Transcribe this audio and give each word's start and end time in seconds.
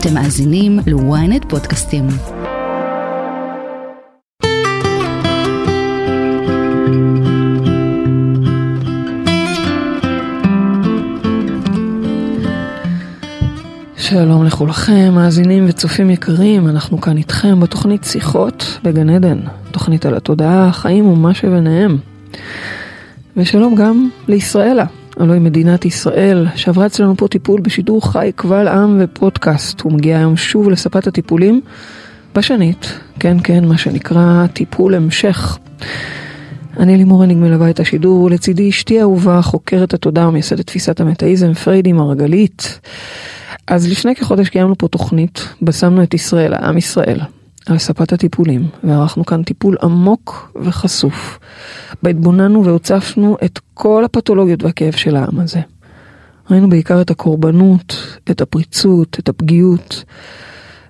אתם 0.00 0.14
מאזינים 0.14 0.78
ל-ynet 0.86 1.48
פודקאסטים. 1.48 2.06
שלום 13.96 14.44
לכולכם, 14.44 15.12
מאזינים 15.14 15.66
וצופים 15.68 16.10
יקרים, 16.10 16.68
אנחנו 16.68 17.00
כאן 17.00 17.16
איתכם 17.16 17.60
בתוכנית 17.60 18.04
שיחות 18.04 18.78
בגן 18.82 19.10
עדן, 19.10 19.38
תוכנית 19.70 20.06
על 20.06 20.14
התודעה, 20.14 20.68
החיים 20.68 21.06
ומה 21.06 21.34
שביניהם. 21.34 21.98
ושלום 23.36 23.74
גם 23.74 24.08
לישראלה, 24.28 24.84
הלוא 25.18 25.38
מדינת 25.38 25.84
ישראל, 25.84 26.46
שעברה 26.54 26.86
אצלנו 26.86 27.16
פה 27.16 27.28
טיפול 27.28 27.60
בשידור 27.60 28.12
חי 28.12 28.30
קבל 28.36 28.68
עם 28.68 29.00
ופודקאסט. 29.00 29.80
הוא 29.80 29.92
מגיע 29.92 30.18
היום 30.18 30.36
שוב 30.36 30.70
לספת 30.70 31.06
הטיפולים 31.06 31.60
בשנית, 32.34 32.98
כן 33.20 33.36
כן, 33.44 33.64
מה 33.64 33.78
שנקרא 33.78 34.46
טיפול 34.52 34.94
המשך. 34.94 35.58
אני 36.76 36.96
לימור 36.96 37.22
הניג 37.22 37.36
מלווה 37.36 37.70
את 37.70 37.80
השידור, 37.80 38.30
לצידי 38.30 38.68
אשתי 38.68 39.00
אהובה, 39.00 39.42
חוקרת 39.42 39.94
התודעה 39.94 40.28
ומייסדת 40.28 40.66
תפיסת 40.66 41.00
המטאיזם, 41.00 41.54
פריידי 41.54 41.92
מרגלית. 41.92 42.80
אז 43.66 43.90
לפני 43.90 44.14
כחודש 44.14 44.48
קיימנו 44.48 44.78
פה 44.78 44.88
תוכנית, 44.88 45.48
בשמנו 45.62 46.02
את 46.02 46.14
ישראל, 46.14 46.54
העם 46.54 46.78
ישראל, 46.78 47.20
על 47.68 47.78
ספת 47.78 48.12
הטיפולים, 48.12 48.68
וערכנו 48.84 49.26
כאן 49.26 49.42
טיפול 49.42 49.76
עמוק 49.82 50.52
וחשוף. 50.62 51.38
בה 52.02 52.10
התבוננו 52.10 52.64
והוצפנו 52.64 53.36
את 53.44 53.58
כל 53.74 54.04
הפתולוגיות 54.04 54.62
והכאב 54.62 54.92
של 54.92 55.16
העם 55.16 55.40
הזה. 55.40 55.60
ראינו 56.50 56.68
בעיקר 56.68 57.00
את 57.00 57.10
הקורבנות, 57.10 58.18
את 58.30 58.40
הפריצות, 58.40 59.16
את 59.20 59.28
הפגיעות, 59.28 60.04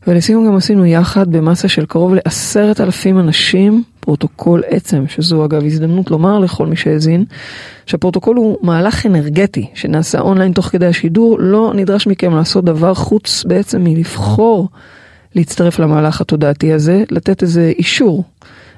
ולסיום 0.07 0.47
גם 0.47 0.57
עשינו 0.57 0.87
יחד 0.87 1.33
במסה 1.33 1.69
של 1.69 1.87
קרוב 1.87 2.15
לעשרת 2.15 2.81
אלפים 2.81 3.19
אנשים 3.19 3.83
פרוטוקול 4.01 4.63
עצם, 4.67 5.05
שזו 5.09 5.45
אגב 5.45 5.65
הזדמנות 5.65 6.11
לומר 6.11 6.39
לכל 6.39 6.67
מי 6.67 6.77
שהאזין, 6.77 7.25
שהפרוטוקול 7.87 8.37
הוא 8.37 8.59
מהלך 8.63 9.07
אנרגטי 9.07 9.71
שנעשה 9.75 10.21
אונליין 10.21 10.53
תוך 10.53 10.67
כדי 10.67 10.87
השידור, 10.87 11.39
לא 11.41 11.73
נדרש 11.75 12.07
מכם 12.07 12.37
לעשות 12.37 12.65
דבר 12.65 12.95
חוץ 12.95 13.45
בעצם 13.49 13.85
מלבחור 13.85 14.69
להצטרף 15.35 15.79
למהלך 15.79 16.21
התודעתי 16.21 16.73
הזה, 16.73 17.05
לתת 17.11 17.43
איזה 17.43 17.73
אישור, 17.79 18.25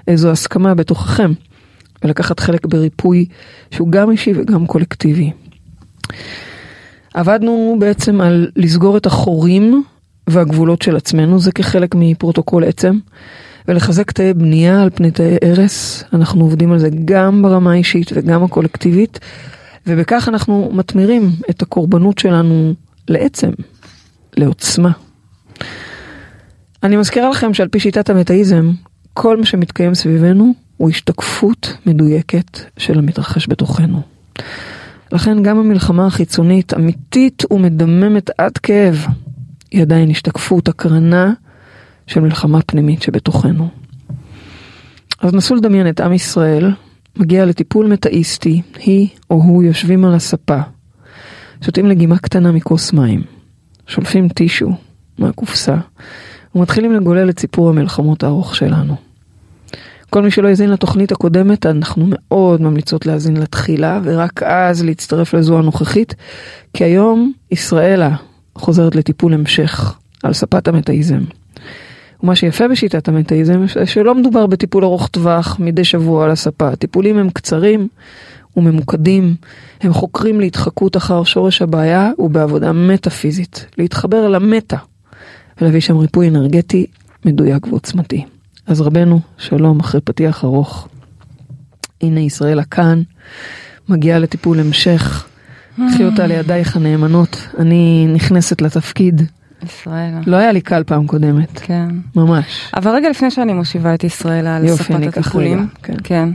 איזו 0.08 0.30
הסכמה 0.30 0.74
בתוככם, 0.74 1.32
ולקחת 2.04 2.40
חלק 2.40 2.66
בריפוי 2.66 3.26
שהוא 3.70 3.88
גם 3.88 4.10
אישי 4.10 4.32
וגם 4.36 4.66
קולקטיבי. 4.66 5.30
עבדנו 7.14 7.76
בעצם 7.80 8.20
על 8.20 8.48
לסגור 8.56 8.96
את 8.96 9.06
החורים 9.06 9.82
והגבולות 10.26 10.82
של 10.82 10.96
עצמנו, 10.96 11.40
זה 11.40 11.52
כחלק 11.52 11.94
מפרוטוקול 11.94 12.64
עצם. 12.64 12.98
ולחזק 13.68 14.10
תאי 14.10 14.34
בנייה 14.34 14.82
על 14.82 14.90
פני 14.90 15.10
תאי 15.10 15.36
הרס. 15.42 16.04
אנחנו 16.12 16.44
עובדים 16.44 16.72
על 16.72 16.78
זה 16.78 16.88
גם 17.04 17.42
ברמה 17.42 17.72
האישית 17.72 18.10
וגם 18.14 18.44
הקולקטיבית, 18.44 19.18
ובכך 19.86 20.28
אנחנו 20.28 20.70
מתמירים 20.72 21.30
את 21.50 21.62
הקורבנות 21.62 22.18
שלנו 22.18 22.74
לעצם, 23.08 23.50
לעוצמה. 24.36 24.90
אני 26.82 26.96
מזכירה 26.96 27.30
לכם 27.30 27.54
שעל 27.54 27.68
פי 27.68 27.80
שיטת 27.80 28.10
המטאיזם, 28.10 28.70
כל 29.14 29.36
מה 29.36 29.46
שמתקיים 29.46 29.94
סביבנו 29.94 30.54
הוא 30.76 30.90
השתקפות 30.90 31.76
מדויקת 31.86 32.60
של 32.76 32.98
המתרחש 32.98 33.48
בתוכנו. 33.48 34.02
לכן 35.12 35.42
גם 35.42 35.58
המלחמה 35.58 36.06
החיצונית 36.06 36.74
אמיתית 36.74 37.42
ומדממת 37.50 38.30
עד 38.38 38.58
כאב, 38.58 39.06
היא 39.70 39.82
עדיין 39.82 40.10
השתקפות, 40.10 40.68
הקרנה 40.68 41.32
של 42.06 42.20
מלחמה 42.20 42.62
פנימית 42.62 43.02
שבתוכנו. 43.02 43.68
אז 45.20 45.34
נסו 45.34 45.54
לדמיין 45.54 45.88
את 45.88 46.00
עם 46.00 46.12
ישראל 46.12 46.70
מגיע 47.16 47.46
לטיפול 47.46 47.86
מטאיסטי, 47.86 48.62
היא 48.76 49.08
או 49.30 49.36
הוא 49.36 49.62
יושבים 49.62 50.04
על 50.04 50.14
הספה, 50.14 50.60
שותים 51.60 51.86
לגימה 51.86 52.18
קטנה 52.18 52.52
מכוס 52.52 52.92
מים, 52.92 53.22
שולפים 53.86 54.28
טישו 54.28 54.70
מהקופסה 55.18 55.76
ומתחילים 56.54 56.92
לגולל 56.92 57.30
את 57.30 57.40
סיפור 57.40 57.68
המלחמות 57.68 58.22
הארוך 58.22 58.56
שלנו. 58.56 58.96
כל 60.10 60.22
מי 60.22 60.30
שלא 60.30 60.48
האזין 60.48 60.70
לתוכנית 60.70 61.12
הקודמת, 61.12 61.66
אנחנו 61.66 62.04
מאוד 62.08 62.62
ממליצות 62.62 63.06
להאזין 63.06 63.36
לתחילה 63.36 64.00
ורק 64.04 64.42
אז 64.42 64.84
להצטרף 64.84 65.34
לזו 65.34 65.58
הנוכחית, 65.58 66.14
כי 66.74 66.84
היום 66.84 67.32
ישראלה 67.50 68.16
חוזרת 68.54 68.96
לטיפול 68.96 69.34
המשך 69.34 69.98
על 70.22 70.32
ספת 70.32 70.68
המטאיזם. 70.68 71.20
ומה 72.22 72.36
שיפה 72.36 72.68
בשיטת 72.68 73.08
המטאיזם, 73.08 73.64
שלא 73.84 74.14
מדובר 74.14 74.46
בטיפול 74.46 74.84
ארוך 74.84 75.08
טווח 75.08 75.56
מדי 75.60 75.84
שבוע 75.84 76.24
על 76.24 76.30
הספה. 76.30 76.68
הטיפולים 76.68 77.18
הם 77.18 77.30
קצרים 77.30 77.88
וממוקדים, 78.56 79.34
הם 79.80 79.92
חוקרים 79.92 80.40
להתחקות 80.40 80.96
אחר 80.96 81.24
שורש 81.24 81.62
הבעיה 81.62 82.10
ובעבודה 82.18 82.72
מטאפיזית, 82.72 83.66
להתחבר 83.78 84.28
למטה 84.28 84.76
ולהביא 85.60 85.80
שם 85.80 85.96
ריפוי 85.96 86.28
אנרגטי 86.28 86.86
מדויק 87.24 87.66
ועוצמתי. 87.66 88.24
אז 88.66 88.80
רבנו, 88.80 89.20
שלום 89.38 89.80
אחרי 89.80 90.00
פתיח 90.00 90.44
ארוך. 90.44 90.88
הנה 92.02 92.20
ישראלה 92.20 92.64
כאן, 92.64 93.02
מגיעה 93.88 94.18
לטיפול 94.18 94.60
המשך. 94.60 95.26
קחי 95.76 96.04
אותה 96.04 96.26
לידייך 96.26 96.76
הנאמנות, 96.76 97.48
אני 97.58 98.06
נכנסת 98.14 98.62
לתפקיד. 98.62 99.22
ישראלה. 99.64 100.20
לא 100.26 100.36
היה 100.36 100.52
לי 100.52 100.60
קל 100.60 100.84
פעם 100.84 101.06
קודמת. 101.06 101.58
כן. 101.58 101.88
ממש. 102.16 102.70
אבל 102.76 102.90
רגע 102.90 103.10
לפני 103.10 103.30
שאני 103.30 103.52
מושיבה 103.52 103.94
את 103.94 104.04
ישראלה 104.04 104.56
על 104.56 104.68
ספת 104.68 105.06
הטיפולים. 105.08 105.68
כן. 105.82 105.94
כן. 106.04 106.28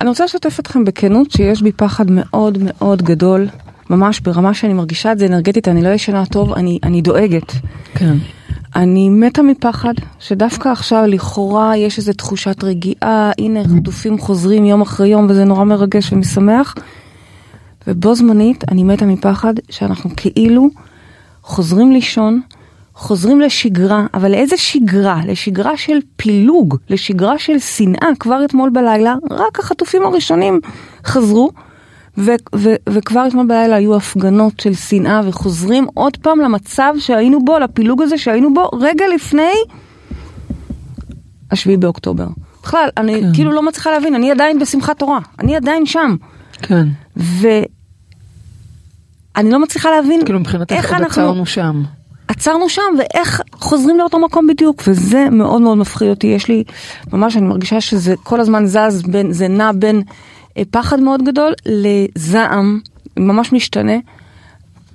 אני 0.00 0.08
רוצה 0.08 0.24
לשתף 0.24 0.60
אתכם 0.60 0.84
בכנות 0.84 1.30
שיש 1.30 1.62
בי 1.62 1.72
פחד 1.72 2.10
מאוד 2.10 2.58
מאוד 2.60 3.02
גדול, 3.02 3.48
ממש 3.90 4.20
ברמה 4.20 4.54
שאני 4.54 4.72
מרגישה 4.72 5.12
את 5.12 5.18
זה 5.18 5.26
אנרגטית, 5.26 5.68
אני 5.68 5.82
לא 5.82 5.88
ישנה 5.88 6.26
טוב, 6.26 6.52
אני, 6.52 6.78
אני 6.82 7.02
דואגת. 7.02 7.52
כן. 7.94 8.16
אני 8.78 9.08
מתה 9.08 9.42
מפחד 9.42 9.94
שדווקא 10.18 10.68
עכשיו 10.68 11.04
לכאורה 11.06 11.76
יש 11.76 11.98
איזו 11.98 12.12
תחושת 12.12 12.64
רגיעה, 12.64 13.30
הנה 13.38 13.60
חטופים 13.64 14.18
חוזרים 14.18 14.64
יום 14.64 14.80
אחרי 14.80 15.08
יום 15.08 15.26
וזה 15.28 15.44
נורא 15.44 15.64
מרגש 15.64 16.12
ומשמח. 16.12 16.74
ובו 17.86 18.14
זמנית 18.14 18.64
אני 18.70 18.82
מתה 18.82 19.04
מפחד 19.04 19.54
שאנחנו 19.70 20.10
כאילו 20.16 20.68
חוזרים 21.42 21.92
לישון, 21.92 22.40
חוזרים 22.94 23.40
לשגרה, 23.40 24.06
אבל 24.14 24.30
לאיזה 24.30 24.56
שגרה? 24.56 25.20
לשגרה 25.26 25.76
של 25.76 25.98
פילוג, 26.16 26.76
לשגרה 26.90 27.38
של 27.38 27.58
שנאה. 27.58 28.08
כבר 28.20 28.44
אתמול 28.44 28.70
בלילה, 28.70 29.14
רק 29.30 29.58
החטופים 29.58 30.02
הראשונים 30.02 30.60
חזרו, 31.04 31.50
ו- 32.18 32.56
ו- 32.56 32.74
וכבר 32.88 33.26
אתמול 33.28 33.46
בלילה 33.46 33.76
היו 33.76 33.96
הפגנות 33.96 34.60
של 34.60 34.74
שנאה, 34.74 35.20
וחוזרים 35.24 35.86
עוד 35.94 36.16
פעם 36.16 36.40
למצב 36.40 36.94
שהיינו 36.98 37.44
בו, 37.44 37.58
לפילוג 37.58 38.02
הזה 38.02 38.18
שהיינו 38.18 38.54
בו 38.54 38.70
רגע 38.72 39.04
לפני 39.14 39.52
השביעי 41.50 41.76
באוקטובר. 41.76 42.26
בכלל, 42.62 42.88
אני 42.96 43.20
כן. 43.20 43.34
כאילו 43.34 43.52
לא 43.52 43.62
מצליחה 43.62 43.90
להבין, 43.90 44.14
אני 44.14 44.30
עדיין 44.30 44.58
בשמחת 44.58 44.98
תורה, 44.98 45.18
אני 45.38 45.56
עדיין 45.56 45.86
שם. 45.86 46.16
כן. 46.62 46.86
ואני 47.16 47.50
לא 49.50 49.62
מצליחה 49.62 49.90
להבין 49.90 50.24
כאילו 50.24 50.40
מבחינתך 50.40 50.72
איך 50.72 50.92
אנחנו 50.92 51.22
עצרנו 51.22 51.46
שם. 51.46 51.82
עצרנו 52.28 52.68
שם 52.68 52.82
ואיך 52.98 53.42
חוזרים 53.52 53.98
לאותו 53.98 54.18
מקום 54.18 54.46
בדיוק 54.46 54.82
וזה 54.86 55.30
מאוד 55.30 55.62
מאוד 55.62 55.78
מפחיד 55.78 56.08
אותי 56.08 56.26
יש 56.26 56.48
לי 56.48 56.64
ממש 57.12 57.36
אני 57.36 57.46
מרגישה 57.46 57.80
שזה 57.80 58.14
כל 58.22 58.40
הזמן 58.40 58.66
זז 58.66 59.02
בין 59.02 59.32
זה 59.32 59.48
נע 59.48 59.72
בין 59.72 60.02
פחד 60.70 61.00
מאוד 61.00 61.24
גדול 61.24 61.52
לזעם 61.66 62.80
ממש 63.16 63.52
משתנה. 63.52 63.96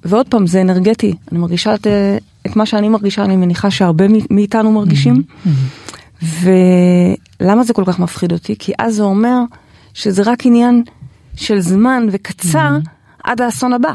ועוד 0.05 0.27
פעם 0.27 0.47
זה 0.47 0.61
אנרגטי 0.61 1.13
אני 1.31 1.39
מרגישה 1.39 1.75
את, 1.75 1.87
אה, 1.87 2.17
את 2.47 2.55
מה 2.55 2.65
שאני 2.65 2.89
מרגישה 2.89 3.23
אני 3.23 3.35
מניחה 3.35 3.71
שהרבה 3.71 4.05
מאיתנו 4.29 4.71
מרגישים. 4.71 5.23
ולמה 6.21 7.63
זה 7.63 7.73
כל 7.73 7.83
כך 7.85 7.99
מפחיד 7.99 8.31
אותי 8.31 8.55
כי 8.59 8.71
אז 8.79 8.95
זה 8.95 9.03
אומר 9.03 9.39
שזה 9.93 10.23
רק 10.25 10.45
עניין 10.45 10.83
של 11.35 11.59
זמן 11.59 12.07
וקצר 12.11 12.77
עד 13.23 13.41
האסון 13.41 13.73
הבא. 13.73 13.91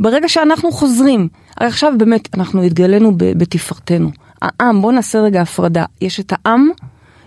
ברגע 0.00 0.28
שאנחנו 0.28 0.72
חוזרים, 0.72 1.28
הרי 1.56 1.68
עכשיו 1.68 1.92
באמת 1.98 2.28
אנחנו 2.34 2.62
התגלינו 2.62 3.12
בתפארתנו. 3.16 4.10
העם, 4.42 4.82
בוא 4.82 4.92
נעשה 4.92 5.20
רגע 5.20 5.42
הפרדה, 5.42 5.84
יש 6.00 6.20
את 6.20 6.32
העם 6.36 6.68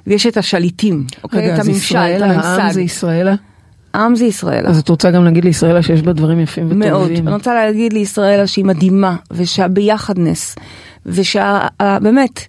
ויש 0.08 0.26
את 0.26 0.38
השליטים, 0.38 1.06
אוקיי? 1.24 1.42
רגע, 1.42 1.56
את 1.56 1.60
אז 1.60 1.68
הממשל, 1.68 1.98
את 1.98 2.02
ישראלה, 2.02 2.26
העם 2.26 2.60
הממסד. 2.60 2.74
זה 2.74 2.82
ישראלה? 2.82 3.36
העם 3.94 4.16
זה 4.16 4.26
ישראל. 4.26 4.68
אז 4.68 4.80
את 4.80 4.90
רוצה 4.90 5.12
גם 5.12 5.24
להגיד 5.24 5.46
לישראלה 5.46 5.84
שיש 5.84 6.02
בה 6.02 6.14
דברים 6.14 6.40
יפים 6.40 6.66
וטובים. 6.66 6.90
מאוד. 6.90 7.12
אני 7.12 7.34
רוצה 7.34 7.54
להגיד 7.54 7.94
לישראל 7.94 8.46
שהיא 8.46 8.66
מדהימה, 8.66 9.16
ושהביחדנס, 9.32 10.56
ושבאמת, 11.06 12.40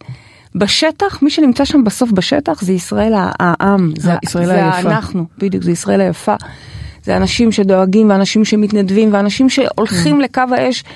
בשטח, 0.55 1.23
מי 1.23 1.31
שנמצא 1.31 1.64
שם 1.64 1.85
בסוף 1.85 2.11
בשטח 2.12 2.62
זה 2.62 2.73
ישראל 2.73 3.12
העם, 3.17 3.93
זה, 3.99 4.12
ישראל 4.25 4.46
זה 4.46 4.64
היפה. 4.64 4.91
אנחנו, 4.91 5.25
בדיוק, 5.38 5.64
זה 5.64 5.70
ישראל 5.70 6.00
היפה. 6.00 6.35
זה 7.05 7.17
אנשים 7.17 7.52
שדואגים, 7.52 8.11
ואנשים 8.11 8.44
שמתנדבים, 8.44 9.12
ואנשים 9.12 9.49
שהולכים 9.49 10.20
לקו 10.20 10.43
האש 10.50 10.85
אה, 10.87 10.91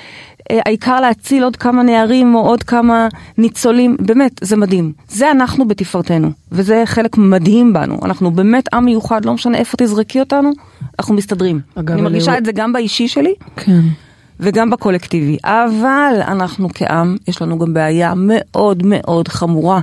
העיקר 0.49 0.99
להציל 1.01 1.43
עוד 1.43 1.55
כמה 1.55 1.83
נערים 1.83 2.35
או 2.35 2.39
עוד 2.39 2.63
כמה 2.63 3.07
ניצולים, 3.37 3.97
באמת, 3.99 4.31
זה 4.41 4.57
מדהים. 4.57 4.91
זה 5.09 5.31
אנחנו 5.31 5.67
בתפארתנו, 5.67 6.31
וזה 6.51 6.83
חלק 6.85 7.17
מדהים 7.17 7.73
בנו. 7.73 7.99
אנחנו 8.05 8.31
באמת 8.31 8.73
עם 8.73 8.85
מיוחד, 8.85 9.25
לא 9.25 9.33
משנה 9.33 9.57
איפה 9.57 9.77
תזרקי 9.77 10.19
אותנו, 10.19 10.51
אנחנו 10.99 11.13
מסתדרים. 11.15 11.59
אגב, 11.75 11.91
אני 11.93 12.01
מרגישה 12.01 12.25
רואה- 12.25 12.37
את 12.37 12.45
זה 12.45 12.51
גם 12.51 12.73
באישי 12.73 13.07
שלי, 13.07 13.33
כן. 13.55 13.79
וגם 14.39 14.69
בקולקטיבי. 14.69 15.37
אבל 15.43 16.13
אנחנו 16.27 16.69
כעם, 16.73 17.17
יש 17.27 17.41
לנו 17.41 17.59
גם 17.59 17.73
בעיה 17.73 18.13
מאוד 18.15 18.83
מאוד 18.85 19.27
חמורה. 19.27 19.79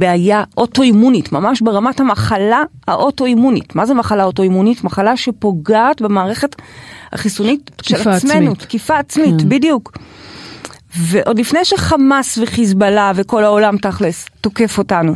בעיה 0.00 0.44
אוטואימונית, 0.56 1.32
ממש 1.32 1.60
ברמת 1.60 2.00
המחלה 2.00 2.62
האוטואימונית. 2.88 3.74
מה 3.76 3.86
זה 3.86 3.94
מחלה 3.94 4.24
אוטואימונית? 4.24 4.84
מחלה 4.84 5.16
שפוגעת 5.16 6.02
במערכת 6.02 6.56
החיסונית 7.12 7.70
של 7.82 7.96
עצמנו. 7.96 8.12
עצמית. 8.14 8.58
תקיפה 8.58 8.98
עצמית, 8.98 9.40
כן. 9.40 9.48
בדיוק. 9.48 9.92
ועוד 10.96 11.38
לפני 11.38 11.64
שחמאס 11.64 12.38
וחיזבאללה 12.38 13.12
וכל 13.14 13.44
העולם 13.44 13.76
תכלס 13.76 14.26
תוקף 14.40 14.78
אותנו, 14.78 15.14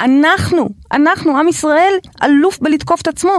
אנחנו, 0.00 0.68
אנחנו, 0.92 1.38
עם 1.38 1.48
ישראל, 1.48 1.92
אלוף 2.22 2.58
בלתקוף 2.60 3.00
את 3.00 3.08
עצמו. 3.08 3.36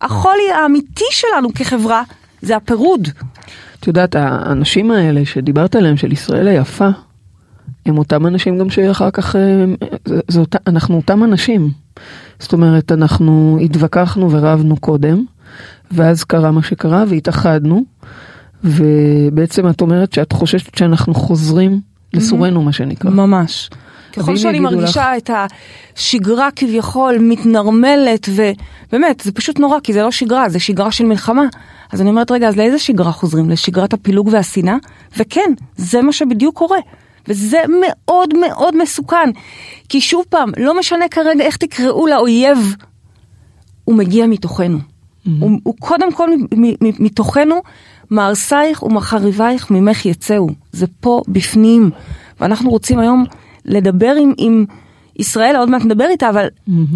החולי 0.00 0.50
האמיתי 0.54 1.04
שלנו 1.10 1.48
כחברה 1.54 2.02
זה 2.42 2.56
הפירוד. 2.56 3.08
את 3.80 3.86
יודעת, 3.86 4.14
האנשים 4.14 4.90
האלה 4.90 5.24
שדיברת 5.24 5.74
עליהם, 5.76 5.96
של 5.96 6.12
ישראל 6.12 6.48
היפה, 6.48 6.88
הם 7.86 7.98
אותם 7.98 8.26
אנשים 8.26 8.58
גם 8.58 8.70
שאחר 8.70 9.10
כך, 9.10 9.36
אה, 9.36 9.64
זה, 10.04 10.20
זה 10.28 10.40
אותה, 10.40 10.58
אנחנו 10.66 10.96
אותם 10.96 11.24
אנשים. 11.24 11.70
זאת 12.38 12.52
אומרת, 12.52 12.92
אנחנו 12.92 13.58
התווכחנו 13.64 14.30
ורבנו 14.30 14.76
קודם, 14.76 15.24
ואז 15.90 16.24
קרה 16.24 16.50
מה 16.50 16.62
שקרה 16.62 17.04
והתאחדנו, 17.08 17.84
ובעצם 18.64 19.68
את 19.68 19.80
אומרת 19.80 20.12
שאת 20.12 20.32
חוששת 20.32 20.74
שאנחנו 20.76 21.14
חוזרים 21.14 21.80
לסורנו, 22.14 22.62
מה 22.62 22.72
שנקרא. 22.72 23.10
ממש. 23.10 23.70
ככל 24.12 24.36
שאני 24.36 24.60
מרגישה 24.60 25.16
את 25.16 25.30
השגרה 25.94 26.48
כביכול 26.56 27.18
מתנרמלת, 27.20 28.28
ובאמת, 28.28 29.20
זה 29.20 29.32
פשוט 29.32 29.58
נורא, 29.58 29.80
כי 29.82 29.92
זה 29.92 30.02
לא 30.02 30.10
שגרה, 30.10 30.48
זה 30.48 30.60
שגרה 30.60 30.92
של 30.92 31.04
מלחמה. 31.04 31.44
אז 31.92 32.00
אני 32.00 32.10
אומרת, 32.10 32.30
רגע, 32.30 32.48
אז 32.48 32.56
לאיזה 32.56 32.78
שגרה 32.78 33.12
חוזרים? 33.12 33.50
לשגרת 33.50 33.92
הפילוג 33.92 34.28
והשנאה? 34.32 34.76
וכן, 35.16 35.52
זה 35.76 36.02
מה 36.02 36.12
שבדיוק 36.12 36.58
קורה. 36.58 36.78
וזה 37.28 37.58
מאוד 37.68 38.34
מאוד 38.38 38.76
מסוכן. 38.76 39.30
כי 39.88 40.00
שוב 40.00 40.24
פעם, 40.28 40.50
לא 40.56 40.78
משנה 40.78 41.08
כרגע 41.08 41.44
איך 41.44 41.56
תקראו 41.56 42.06
לאויב, 42.06 42.74
הוא 43.84 43.94
מגיע 43.94 44.26
מתוכנו. 44.26 44.78
הוא, 45.40 45.50
הוא 45.62 45.74
קודם 45.78 46.12
כל 46.12 46.30
מתוכנו, 46.80 47.62
מהרסייך 48.10 48.82
ומחריבייך 48.82 49.70
ממך 49.70 50.06
יצאו. 50.06 50.48
זה 50.72 50.86
פה 51.00 51.22
בפנים. 51.28 51.90
ואנחנו 52.40 52.70
רוצים 52.70 52.98
היום 52.98 53.24
לדבר 53.64 54.14
עם, 54.20 54.32
עם 54.38 54.64
ישראל, 55.16 55.56
עוד 55.56 55.70
מעט 55.70 55.84
נדבר 55.84 56.06
איתה, 56.10 56.28
אבל 56.30 56.46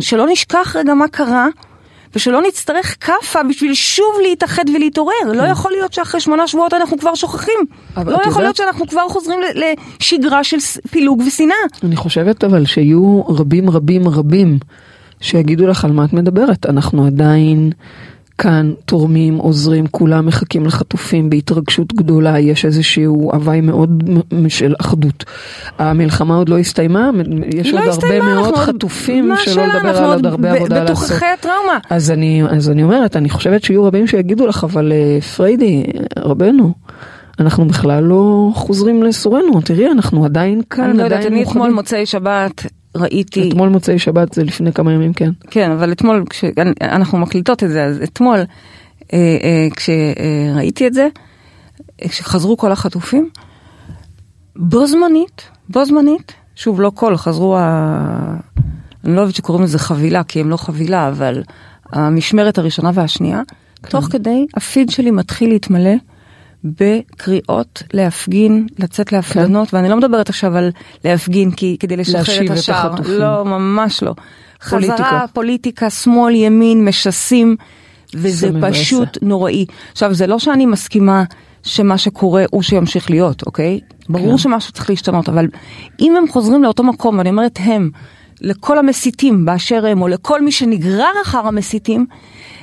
שלא 0.01 0.27
נשכח 0.31 0.77
רגע 0.79 0.95
מה 0.95 1.09
קרה, 1.09 1.47
ושלא 2.17 2.43
נצטרך 2.49 2.97
כאפה 3.01 3.43
בשביל 3.43 3.75
שוב 3.75 4.15
להתאחד 4.23 4.65
ולהתעורר. 4.75 5.33
לא 5.35 5.43
יכול 5.43 5.73
להיות 5.73 5.93
שאחרי 5.93 6.21
שמונה 6.21 6.49
שבועות 6.49 6.75
אנחנו 6.75 6.99
כבר 6.99 7.15
שוכחים. 7.15 7.59
לא 8.07 8.19
יכול 8.27 8.43
להיות 8.43 8.57
שאנחנו 8.57 8.87
כבר 8.87 9.09
חוזרים 9.09 9.39
לשגרה 9.55 10.45
של 10.45 10.57
פילוג 10.91 11.23
ושנאה. 11.27 11.57
אני 11.85 11.97
חושבת 11.97 12.45
אבל 12.45 12.67
שיהיו 12.67 13.23
רבים 13.29 13.71
רבים 13.71 14.09
רבים 14.09 14.59
שיגידו 15.21 15.67
לך 15.67 15.85
על 15.85 15.93
מה 15.93 16.05
את 16.05 16.13
מדברת. 16.13 16.67
אנחנו 16.67 17.07
עדיין 17.07 17.73
כאן 18.39 18.73
תורמים, 18.85 19.37
עוזרים, 19.37 19.87
כולם 19.87 20.27
מחכים 20.27 20.67
לחטופים 20.67 21.31
בהתרגשות 21.31 21.95
גדולה, 21.95 22.39
יש 22.39 22.65
איזשהו 22.65 23.31
הוואי 23.33 23.61
מאוד 23.61 24.03
של 24.49 24.75
אחדות. 24.81 25.25
המלחמה 25.79 26.37
עוד 26.37 26.49
לא 26.49 26.59
הסתיימה, 26.59 27.11
יש 27.55 27.67
היא 27.67 27.75
עוד 27.75 27.75
לא 27.75 27.79
הרבה 27.79 27.91
הסתיימה, 27.91 28.35
מאוד 28.35 28.45
עוד- 28.55 28.57
חטופים, 28.57 29.33
שלא? 29.45 29.63
לדבר 29.67 29.97
על 29.99 30.13
עוד 30.13 30.27
הרבה 30.27 30.53
עבודה 30.53 30.85
לעשות. 30.85 31.05
בתוככי 31.11 31.25
הטראומה. 31.39 31.79
אז 31.91 32.11
אני, 32.11 32.43
אז 32.51 32.71
אני 32.71 32.83
אומרת, 32.83 33.17
אני 33.17 33.31
חושבת 33.31 33.63
שיהיו 33.65 33.85
רבים 33.85 34.07
שיגידו 34.07 34.47
לך, 34.47 34.65
אבל 34.65 34.93
אה, 34.93 35.21
פריידי, 35.21 35.85
רבנו, 36.19 36.73
אנחנו 37.41 37.65
בכלל 37.69 38.03
לא 38.05 38.51
חוזרים 38.55 39.03
לסורנו, 39.03 39.61
תראי, 39.61 39.91
אנחנו 39.91 40.25
עדיין 40.25 40.61
כאן, 40.71 40.85
אני 40.85 40.99
לא 40.99 41.03
יודעת, 41.03 41.19
עדיין 41.19 41.33
אני 41.33 41.43
אתמול. 41.43 41.71
מוצאי 41.73 42.07
שבת 42.07 42.67
ראיתי, 42.97 43.49
אתמול 43.49 43.69
מוצאי 43.69 43.99
שבת 43.99 44.33
זה 44.33 44.45
לפני 44.45 44.73
כמה 44.73 44.93
ימים, 44.93 45.13
כן. 45.13 45.31
כן, 45.51 45.71
אבל 45.71 45.93
אתמול, 45.93 46.25
כשאנחנו 46.31 47.19
מקליטות 47.19 47.65
את 47.65 47.71
זה, 47.71 47.85
אז 47.85 48.03
אתמול, 48.03 48.39
אה, 49.13 49.37
אה, 49.43 49.69
כשראיתי 49.77 50.87
את 50.87 50.95
זה, 50.95 51.09
אה, 52.03 52.09
כשחזרו 52.09 52.57
כל 52.57 52.73
החטופים, 52.73 53.31
בו 54.57 54.87
זמנית, 54.87 55.43
בו 55.69 55.85
זמנית, 55.85 56.33
שוב, 56.57 56.81
לא 56.81 56.93
כל, 56.95 57.17
חזרו 57.17 57.57
ה... 57.57 58.37
אני 59.05 59.17
לא 59.17 59.21
אוהבת 59.21 59.35
שקוראים 59.35 59.65
לזה 59.65 59.79
חבילה, 59.79 60.25
כי 60.25 60.41
הם 60.41 60.51
לא 60.51 60.57
חבילה, 60.57 61.09
אבל 61.09 61.43
המשמרת 61.93 62.59
הראשונה 62.59 62.91
והשנייה, 62.95 63.43
תוך 63.89 64.05
כדי 64.05 64.47
הפיד 64.55 64.91
שלי 64.91 65.11
מתחיל 65.11 65.49
להתמלא 65.49 65.95
בקריאות 66.81 67.83
להפגין, 67.93 68.67
לצאת 68.79 69.13
להפגנות, 69.13 69.75
ואני 69.75 69.89
לא 69.89 69.97
מדברת 69.97 70.29
עכשיו 70.29 70.57
על 70.57 70.71
להפגין 71.05 71.51
כי, 71.51 71.77
כדי 71.81 71.97
לשחרר 71.97 72.45
את 72.45 72.51
את 72.51 72.51
השער, 72.51 72.87
החטופים. 72.87 73.19
לא, 73.19 73.45
ממש 73.45 74.03
לא. 74.03 74.15
פוליטיקה. 74.71 74.97
חזרה, 74.97 75.25
פוליטיקה, 75.33 75.91
שמאל, 75.91 76.35
ימין, 76.35 76.85
משסים, 76.85 77.57
וזה 78.15 78.53
זה. 78.53 78.59
פשוט 78.63 79.19
נוראי. 79.23 79.67
עכשיו, 79.93 80.15
זה 80.15 80.27
לא 80.27 80.39
שאני 80.39 80.67
מסכימה 80.67 81.25
שמה 81.63 81.99
שקורה 81.99 82.45
הוא 82.51 82.63
שימשיך 82.63 83.11
להיות, 83.11 83.47
אוקיי? 83.47 83.81
ברור 84.09 84.31
כן. 84.31 84.39
שמשהו 84.39 84.73
צריך 84.73 84.91
להשתנות, 84.91 85.29
אבל 85.29 85.49
אם 86.01 86.17
הם 86.17 86.29
חוזרים 86.29 86.63
לאותו 86.63 86.83
מקום, 86.83 87.19
ואני 87.19 87.31
אומרת 87.31 87.59
הם, 87.63 87.91
לכל 88.41 88.79
המסיתים 88.79 89.45
באשר 89.45 89.87
הם, 89.87 90.03
או 90.03 90.09
לכל 90.09 90.43
מי 90.43 90.53
שנגרר 90.53 91.13
אחר 91.23 91.47
המסיתים, 91.47 92.07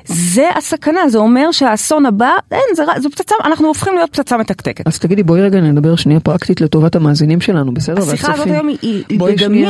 זה 0.05 0.49
הסכנה, 0.55 1.09
זה 1.09 1.17
אומר 1.17 1.51
שהאסון 1.51 2.05
הבא, 2.05 2.31
אין, 2.51 2.61
זה, 2.75 2.83
זו 3.01 3.09
פצצה, 3.09 3.35
אנחנו 3.45 3.67
הופכים 3.67 3.93
להיות 3.95 4.09
פצצה 4.09 4.37
מתקתקת. 4.37 4.87
אז 4.87 4.99
תגידי, 4.99 5.23
בואי 5.23 5.41
רגע 5.41 5.61
נדבר 5.61 5.95
שנייה 5.95 6.19
פרקטית 6.19 6.61
לטובת 6.61 6.95
המאזינים 6.95 7.41
שלנו, 7.41 7.73
בסדר? 7.73 8.01
השיחה 8.01 8.33
הזאת. 8.33 8.47
היום 8.47 8.67
היא, 8.67 9.03
בדמי, 9.19 9.65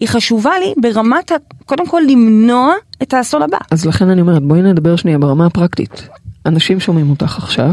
היא 0.00 0.08
חשובה 0.08 0.52
לי 0.58 0.74
ברמת, 0.76 1.32
ה, 1.32 1.34
קודם 1.66 1.86
כל 1.86 2.02
למנוע 2.08 2.72
את 3.02 3.14
האסון 3.14 3.42
הבא. 3.42 3.58
אז 3.70 3.86
לכן 3.86 4.08
אני 4.08 4.20
אומרת, 4.20 4.42
בואי 4.42 4.62
נדבר 4.62 4.96
שנייה 4.96 5.18
ברמה 5.18 5.46
הפרקטית. 5.46 6.08
אנשים 6.46 6.80
שומעים 6.80 7.10
אותך 7.10 7.38
עכשיו, 7.38 7.70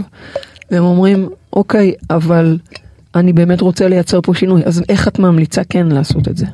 והם 0.71 0.83
אומרים, 0.83 1.29
אוקיי, 1.53 1.93
אבל 2.09 2.57
אני 3.15 3.33
באמת 3.33 3.61
רוצה 3.61 3.87
לייצר 3.87 4.21
פה 4.21 4.33
שינוי, 4.33 4.61
אז 4.65 4.83
איך 4.89 5.07
את 5.07 5.19
ממליצה 5.19 5.61
כן 5.69 5.87
לעשות 5.87 6.27
את 6.27 6.37
זה? 6.37 6.45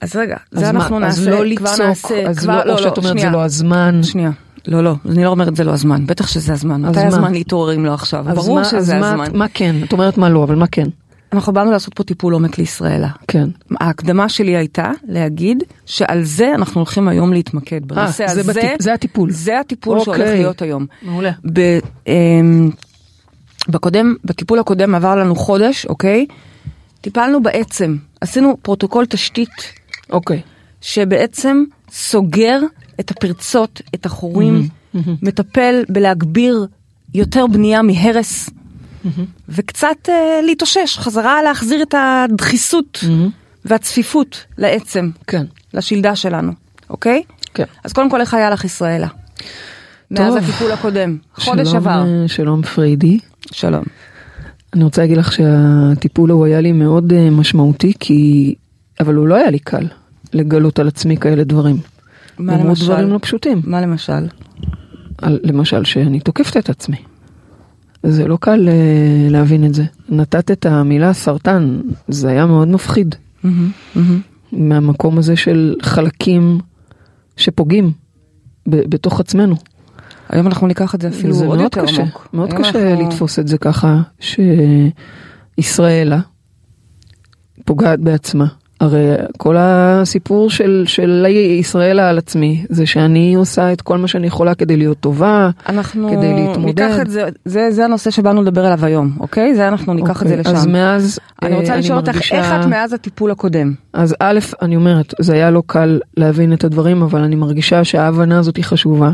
אז 0.00 0.16
רגע, 0.16 0.36
אז 0.52 0.58
זה 0.60 0.72
מה, 0.72 0.80
אנחנו 0.80 0.96
אז 0.96 1.02
נעשה, 1.02 1.30
לא 1.30 1.56
כבר 1.56 1.70
לצעוק, 1.72 1.86
נעשה, 1.88 2.28
אז 2.28 2.38
כבר, 2.38 2.64
לא, 2.64 2.72
או 2.72 2.78
שאת 2.78 2.98
אומרת, 2.98 3.12
שנייה. 3.12 3.26
זה 3.30 3.36
לא 3.36 3.44
הזמן. 3.44 4.00
שנייה, 4.02 4.30
לא, 4.66 4.84
לא, 4.84 4.94
אני 5.08 5.24
לא 5.24 5.28
אומרת 5.30 5.56
זה 5.56 5.64
לא 5.64 5.72
הזמן, 5.72 6.06
בטח 6.06 6.26
שזה 6.28 6.52
הזמן, 6.52 6.84
אז 6.84 6.90
מתי? 6.96 7.06
הזמן 7.06 7.32
להתעורר 7.32 7.74
אם 7.76 7.84
לא 7.86 7.94
עכשיו, 7.94 8.28
אז 8.28 8.34
ברור 8.34 8.58
מה- 8.58 8.64
שזה 8.64 8.76
אז 8.78 8.90
מה- 8.92 9.10
הזמן. 9.12 9.36
מה 9.38 9.46
כן? 9.54 9.76
את 9.84 9.92
אומרת 9.92 10.18
מה 10.18 10.28
לא, 10.28 10.44
אבל 10.44 10.54
מה 10.54 10.66
כן? 10.66 10.86
אנחנו 11.32 11.52
באנו 11.52 11.70
לעשות 11.70 11.94
פה 11.94 12.04
טיפול 12.04 12.32
עומק 12.32 12.58
לישראלה. 12.58 13.08
כן. 13.28 13.48
ההקדמה 13.80 14.28
שלי 14.28 14.56
הייתה 14.56 14.90
להגיד 15.08 15.62
שעל 15.86 16.22
זה 16.22 16.52
אנחנו 16.54 16.80
הולכים 16.80 17.08
היום 17.08 17.32
להתמקד, 17.32 17.84
בנושא 17.88 18.22
אה, 18.24 18.34
זה 18.34 18.40
הזה, 18.40 18.52
בטיפ- 18.52 18.82
זה 18.82 18.94
הטיפול. 18.94 19.30
זה 19.30 19.60
הטיפול 19.60 19.98
אוקיי. 19.98 20.14
שהולך 20.14 20.30
להיות 20.30 20.62
היום. 20.62 20.86
מעולה. 21.02 21.30
ב, 21.52 21.78
אמ, 22.06 22.70
בקודם, 23.68 24.14
בטיפול 24.24 24.58
הקודם 24.58 24.94
עבר 24.94 25.16
לנו 25.16 25.36
חודש, 25.36 25.86
אוקיי? 25.86 26.26
טיפלנו 27.00 27.42
בעצם, 27.42 27.96
עשינו 28.20 28.56
פרוטוקול 28.62 29.06
תשתית 29.06 29.72
אוקיי. 30.10 30.42
שבעצם 30.80 31.64
סוגר 31.90 32.60
את 33.00 33.10
הפרצות, 33.10 33.82
את 33.94 34.06
החורים, 34.06 34.68
מטפל 35.22 35.84
בלהגביר 35.88 36.66
יותר 37.14 37.46
בנייה 37.46 37.82
מהרס, 37.82 38.50
וקצת 39.48 40.08
אה, 40.08 40.40
להתאושש, 40.44 40.98
חזרה 40.98 41.42
להחזיר 41.42 41.82
את 41.82 41.94
הדחיסות 41.98 43.04
והצפיפות 43.64 44.44
לעצם, 44.58 45.10
כן. 45.26 45.46
לשלדה 45.74 46.16
שלנו, 46.16 46.52
אוקיי? 46.90 47.22
כן. 47.54 47.64
אז 47.84 47.92
קודם 47.92 48.10
כל 48.10 48.20
איך 48.20 48.34
היה 48.34 48.50
לך 48.50 48.64
ישראלה? 48.64 49.08
מאז 50.10 50.34
טוב. 50.34 50.44
הטיפול 50.44 50.72
הקודם, 50.72 51.16
חודש 51.34 51.68
שלום, 51.68 51.76
עבר. 51.76 52.04
אה, 52.06 52.28
שלום 52.28 52.62
פריידי. 52.62 53.18
שלום. 53.52 53.84
אני 54.74 54.84
רוצה 54.84 55.02
להגיד 55.02 55.16
לך 55.16 55.32
שהטיפול 55.32 56.30
הוא 56.30 56.46
היה 56.46 56.60
לי 56.60 56.72
מאוד 56.72 57.12
אה, 57.12 57.30
משמעותי, 57.30 57.92
כי... 58.00 58.54
אבל 59.00 59.14
הוא 59.14 59.26
לא 59.26 59.34
היה 59.34 59.50
לי 59.50 59.58
קל 59.58 59.86
לגלות 60.32 60.78
על 60.78 60.88
עצמי 60.88 61.16
כאלה 61.16 61.44
דברים. 61.44 61.76
מה 62.38 62.52
נאמרו 62.52 62.68
למשל? 62.68 62.84
דברים 62.84 63.08
לא 63.08 63.18
פשוטים. 63.22 63.60
מה 63.64 63.80
למשל? 63.80 64.26
על, 65.18 65.38
למשל, 65.42 65.84
שאני 65.84 66.20
תוקפת 66.20 66.56
את 66.56 66.70
עצמי. 66.70 66.96
זה 68.02 68.28
לא 68.28 68.38
קל 68.40 68.68
אה, 68.68 68.74
להבין 69.30 69.64
את 69.64 69.74
זה. 69.74 69.84
נתת 70.08 70.50
את 70.50 70.66
המילה 70.66 71.12
סרטן, 71.12 71.80
זה 72.08 72.28
היה 72.28 72.46
מאוד 72.46 72.68
מפחיד. 72.68 73.14
מהמם, 73.42 73.70
מהמם. 73.94 74.20
מהמקום 74.52 75.18
הזה 75.18 75.36
של 75.36 75.74
חלקים 75.82 76.58
שפוגעים 77.36 77.92
ב- 78.68 78.90
בתוך 78.90 79.20
עצמנו. 79.20 79.54
היום 80.28 80.46
אנחנו 80.46 80.66
ניקח 80.66 80.94
את 80.94 81.00
זה 81.00 81.08
אפילו 81.08 81.32
זה 81.34 81.46
עוד 81.46 81.58
מאוד 81.58 81.60
יותר 81.76 81.86
קשה, 81.86 82.02
עמוק. 82.02 82.28
מאוד 82.32 82.52
קשה 82.52 82.90
אנחנו- 82.92 83.08
לתפוס 83.08 83.38
את 83.38 83.48
זה 83.48 83.58
ככה, 83.58 84.00
שישראלה 85.60 86.20
פוגעת 87.64 88.00
בעצמה. 88.00 88.46
הרי 88.80 89.06
כל 89.38 89.56
הסיפור 89.58 90.50
של, 90.50 90.84
של 90.86 91.26
ישראלה 91.58 92.08
על 92.10 92.18
עצמי 92.18 92.64
זה 92.68 92.86
שאני 92.86 93.34
עושה 93.34 93.72
את 93.72 93.80
כל 93.80 93.98
מה 93.98 94.08
שאני 94.08 94.26
יכולה 94.26 94.54
כדי 94.54 94.76
להיות 94.76 95.00
טובה. 95.00 95.50
אנחנו 95.68 96.08
כדי 96.10 96.32
להתמודד. 96.34 96.82
ניקח 96.82 97.00
את 97.00 97.10
זה, 97.10 97.28
זה, 97.44 97.70
זה 97.70 97.84
הנושא 97.84 98.10
שבאנו 98.10 98.42
לדבר 98.42 98.66
עליו 98.66 98.84
היום, 98.84 99.12
אוקיי? 99.20 99.54
זה 99.54 99.68
אנחנו 99.68 99.94
ניקח 99.94 100.22
את 100.22 100.28
זה 100.28 100.38
אוקיי, 100.38 100.52
לשם. 100.52 100.60
אז 100.60 100.66
מאז 100.66 101.18
אני 101.42 101.54
רוצה 101.56 101.72
אה, 101.72 101.78
לשאול 101.78 101.98
אותך, 101.98 102.08
מרגישה- 102.08 102.34
איך 102.36 102.46
את 102.60 102.66
מאז 102.66 102.92
הטיפול 102.92 103.30
הקודם? 103.30 103.72
אז 103.92 104.14
א', 104.20 104.38
אני 104.62 104.76
אומרת, 104.76 105.14
זה 105.20 105.32
היה 105.34 105.50
לא 105.50 105.62
קל 105.66 106.00
להבין 106.16 106.52
את 106.52 106.64
הדברים, 106.64 107.02
אבל 107.02 107.20
אני 107.20 107.36
מרגישה 107.36 107.84
שההבנה 107.84 108.38
הזאת 108.38 108.56
היא 108.56 108.64
חשובה, 108.64 109.10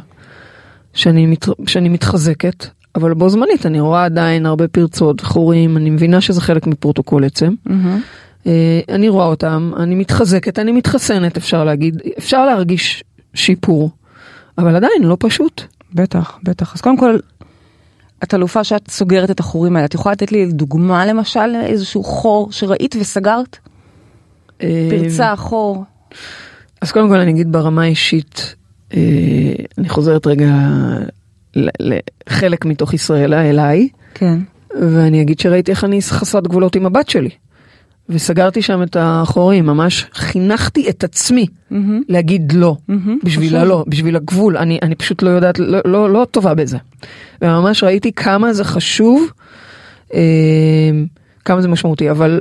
שאני, 0.95 1.27
מת, 1.27 1.47
שאני 1.67 1.89
מתחזקת, 1.89 2.67
אבל 2.95 3.15
בו 3.15 3.29
זמנית 3.29 3.67
אני 3.67 3.81
רואה 3.81 4.05
עדיין 4.05 4.47
הרבה 4.47 4.69
פרצות, 4.69 5.21
חורים, 5.21 5.77
אני 5.77 5.91
מבינה 5.91 6.21
שזה 6.21 6.41
חלק 6.41 6.67
מפרוטוקול 6.67 7.25
עצם. 7.25 7.55
מהמם. 7.67 8.01
אה, 8.47 8.81
אני 8.89 9.09
רואה 9.09 9.27
אותם, 9.27 9.73
אני 9.77 9.95
מתחזקת, 9.95 10.59
אני 10.59 10.73
מתחסנת, 10.73 11.37
אפשר 11.37 11.65
להגיד, 11.65 12.03
אפשר 12.19 12.47
להרגיש 12.47 13.05
שיפור, 13.35 13.91
אבל 14.59 14.77
עדיין 14.77 15.03
לא 15.03 15.17
פשוט. 15.21 15.63
בטח, 15.95 16.39
בטח. 16.43 16.75
אז 16.75 16.81
קודם 16.81 16.97
כל, 16.97 17.17
את 18.25 18.35
אלופה 18.35 18.65
שאת 18.65 18.91
סוגרת 18.91 19.31
את 19.31 19.41
החורים 19.41 19.77
האלה. 19.77 19.87
את 19.87 19.95
יכולה 19.95 20.13
לתת 20.13 20.33
לי 20.33 20.47
דוגמה 20.47 21.07
למשל, 21.07 21.55
איזשהו 21.65 22.05
חור 22.05 22.53
שראית 22.53 22.97
וסגרת? 23.01 23.59
אה, 24.63 24.89
פרצה, 24.91 25.37
חור. 25.37 25.85
אז 26.81 26.93
קודם 26.93 27.09
כל 27.09 27.17
אני 27.17 27.31
אגיד 27.31 27.53
ברמה 27.53 27.83
האישית, 27.83 28.55
אה, 28.95 29.01
אני 29.79 29.89
חוזרת 29.89 30.27
רגע 30.27 30.55
לחלק 31.57 32.65
מתוך 32.65 32.95
ישראלה 32.95 33.51
אליי, 33.51 33.89
כן. 34.15 34.39
ואני 34.81 35.23
אגיד 35.23 35.39
שראיתי 35.41 35.71
איך 35.71 35.85
אני 35.85 36.03
חסרת 36.03 36.49
גבולות 36.49 36.77
עם 36.77 36.87
הבת 36.87 37.09
שלי. 37.09 37.31
וסגרתי 38.09 38.63
שם 38.63 38.83
את 38.83 38.97
החורים, 39.01 39.67
ממש 39.67 40.07
חינכתי 40.15 40.89
את 40.89 41.05
עצמי 41.05 41.47
מהמם. 41.71 42.03
להגיד 42.09 42.53
לא, 42.53 42.77
מהמם. 42.89 43.19
בשביל 43.25 43.49
חשוב. 43.49 43.61
הלא, 43.61 43.85
בשביל 43.89 44.17
הגבול, 44.17 44.57
אני, 44.57 44.79
אני 44.83 44.95
פשוט 44.95 45.23
לא 45.23 45.31
יודעת, 45.31 45.59
לא, 45.59 45.79
לא, 45.85 46.11
לא 46.11 46.27
טובה 46.31 46.55
בזה. 46.55 46.79
וממש 47.43 47.85
ראיתי 47.85 48.13
כמה 48.13 48.53
זה 48.53 48.65
חשוב, 48.65 49.31
אה, 50.15 50.21
כמה 51.45 51.63
זה 51.63 51.69
משמעותי, 51.69 52.11
אבל, 52.11 52.41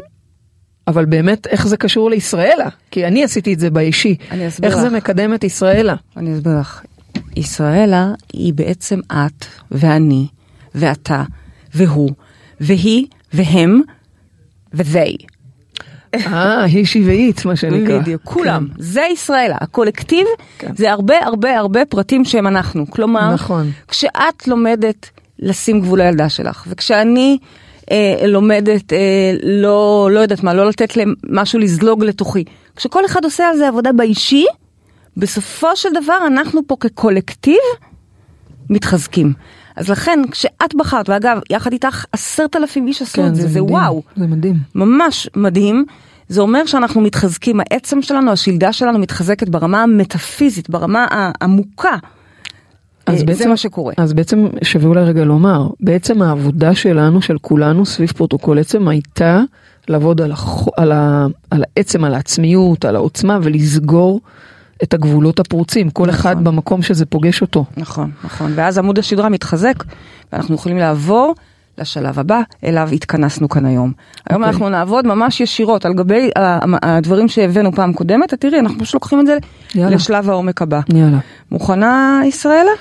אבל 0.87 1.05
באמת 1.05 1.47
איך 1.47 1.67
זה 1.67 1.77
קשור 1.77 2.09
לישראלה, 2.09 2.69
כי 2.91 3.07
אני 3.07 3.23
עשיתי 3.23 3.53
את 3.53 3.59
זה 3.59 3.69
באישי, 3.69 4.15
אני 4.31 4.47
אסביר 4.47 4.69
איך 4.69 4.77
לך. 4.77 4.83
זה 4.83 4.97
מקדם 4.97 5.33
את 5.33 5.43
ישראלה. 5.43 5.95
אני 6.17 6.33
אסביר 6.35 6.59
לך. 6.59 6.81
ישראלה 7.35 8.11
היא 8.33 8.53
בעצם 8.53 8.99
את 9.11 9.45
ואני 9.71 10.27
ואתה 10.75 11.23
והוא 11.73 12.09
והיא 12.59 13.05
והם 13.33 13.81
ו-they. 14.73 15.32
אה, 16.15 16.63
היא 16.63 16.85
שביעית, 16.85 17.45
מה 17.45 17.55
שנקרא. 17.55 17.99
בדיוק, 17.99 18.21
כולם. 18.23 18.67
זה 18.77 19.01
ישראלה. 19.13 19.55
הקולקטיב 19.61 20.27
כן. 20.57 20.75
זה 20.75 20.91
הרבה 20.91 21.25
הרבה 21.25 21.57
הרבה 21.57 21.85
פרטים 21.85 22.25
שהם 22.25 22.47
אנחנו. 22.47 22.85
כלומר, 22.89 23.33
נכון. 23.33 23.71
כשאת 23.87 24.47
לומדת 24.47 25.09
לשים 25.39 25.81
גבול 25.81 26.01
לילדה 26.01 26.29
שלך, 26.29 26.65
וכשאני 26.67 27.37
אה, 27.91 28.27
לומדת 28.27 28.93
אה, 28.93 28.97
לא, 29.43 30.09
לא 30.11 30.19
יודעת 30.19 30.43
מה, 30.43 30.53
לא 30.53 30.69
לתת 30.69 30.97
למשהו 30.97 31.59
לזלוג 31.59 32.03
לתוכי, 32.03 32.43
כשכל 32.75 33.05
אחד 33.05 33.23
עושה 33.23 33.49
על 33.49 33.57
זה 33.57 33.67
עבודה 33.67 33.91
באישי, 33.91 34.45
בסופו 35.17 35.75
של 35.75 35.89
דבר 36.03 36.17
אנחנו 36.27 36.61
פה 36.67 36.75
כקולקטיב 36.79 37.61
מתחזקים. 38.69 39.33
אז 39.75 39.89
לכן, 39.89 40.19
כשאת 40.31 40.75
בחרת, 40.77 41.09
ואגב, 41.09 41.37
יחד 41.49 41.71
איתך 41.71 42.05
עשרת 42.11 42.55
אלפים 42.55 42.87
איש 42.87 43.01
עשו 43.01 43.27
את 43.27 43.35
זה, 43.35 43.41
זה 43.41 43.47
כן, 43.47 43.61
מדהים, 43.61 43.71
וואו. 43.75 44.01
זה 44.15 44.27
מדהים. 44.27 44.55
ממש 44.75 45.29
מדהים. 45.35 45.85
זה 46.29 46.41
אומר 46.41 46.65
שאנחנו 46.65 47.01
מתחזקים, 47.01 47.59
העצם 47.59 48.01
שלנו, 48.01 48.31
השלדה 48.31 48.73
שלנו 48.73 48.99
מתחזקת 48.99 49.49
ברמה 49.49 49.83
המטאפיזית, 49.83 50.69
ברמה 50.69 51.05
העמוקה. 51.09 51.95
אז 53.05 53.19
אה, 53.21 53.25
בעצם- 53.25 53.39
זה 53.43 53.49
מה 53.49 53.57
שקורה. 53.57 53.93
אז 53.97 54.13
בעצם 54.13 54.47
שווה 54.63 54.87
אולי 54.87 55.03
רגע 55.03 55.23
לומר, 55.23 55.67
בעצם 55.79 56.21
העבודה 56.21 56.75
שלנו, 56.75 57.21
של 57.21 57.37
כולנו 57.41 57.85
סביב 57.85 58.11
פרוטוקול 58.11 58.59
עצם 58.59 58.87
הייתה 58.87 59.41
לעבוד 59.87 60.21
על, 60.21 60.31
הח... 60.31 60.67
על, 60.77 60.91
ה... 60.91 61.27
על 61.51 61.63
העצם, 61.77 62.03
על 62.03 62.13
העצמיות, 62.13 62.85
על 62.85 62.95
העוצמה 62.95 63.39
ולסגור 63.43 64.21
את 64.83 64.93
הגבולות 64.93 65.39
הפרוצים, 65.39 65.89
כל 65.89 66.03
נכון. 66.03 66.19
אחד 66.19 66.43
במקום 66.43 66.81
שזה 66.81 67.05
פוגש 67.05 67.41
אותו. 67.41 67.65
נכון, 67.77 68.11
נכון. 68.23 68.51
ואז 68.55 68.77
עמוד 68.77 68.99
השדרה 68.99 69.29
מתחזק, 69.29 69.83
ואנחנו 70.33 70.55
יכולים 70.55 70.77
לעבור 70.77 71.35
לשלב 71.77 72.19
הבא, 72.19 72.41
אליו 72.63 72.89
התכנסנו 72.93 73.49
כאן 73.49 73.65
היום. 73.65 73.91
היום 74.29 74.41
אוקיי. 74.41 74.53
אנחנו 74.53 74.69
נעבוד 74.69 75.07
ממש 75.07 75.41
ישירות 75.41 75.85
על 75.85 75.93
גבי 75.93 76.29
הדברים 76.83 77.27
שהבאנו 77.27 77.71
פעם 77.71 77.93
קודמת, 77.93 78.33
את 78.33 78.41
תראי, 78.41 78.59
אנחנו 78.59 78.79
פשוט 78.79 78.93
לוקחים 78.93 79.19
את 79.19 79.25
זה 79.25 79.37
יאללה. 79.75 79.95
לשלב 79.95 80.29
העומק 80.29 80.61
הבא. 80.61 80.79
יאללה. 80.93 81.17
מוכנה, 81.51 82.21
ישראלה? 82.25 82.71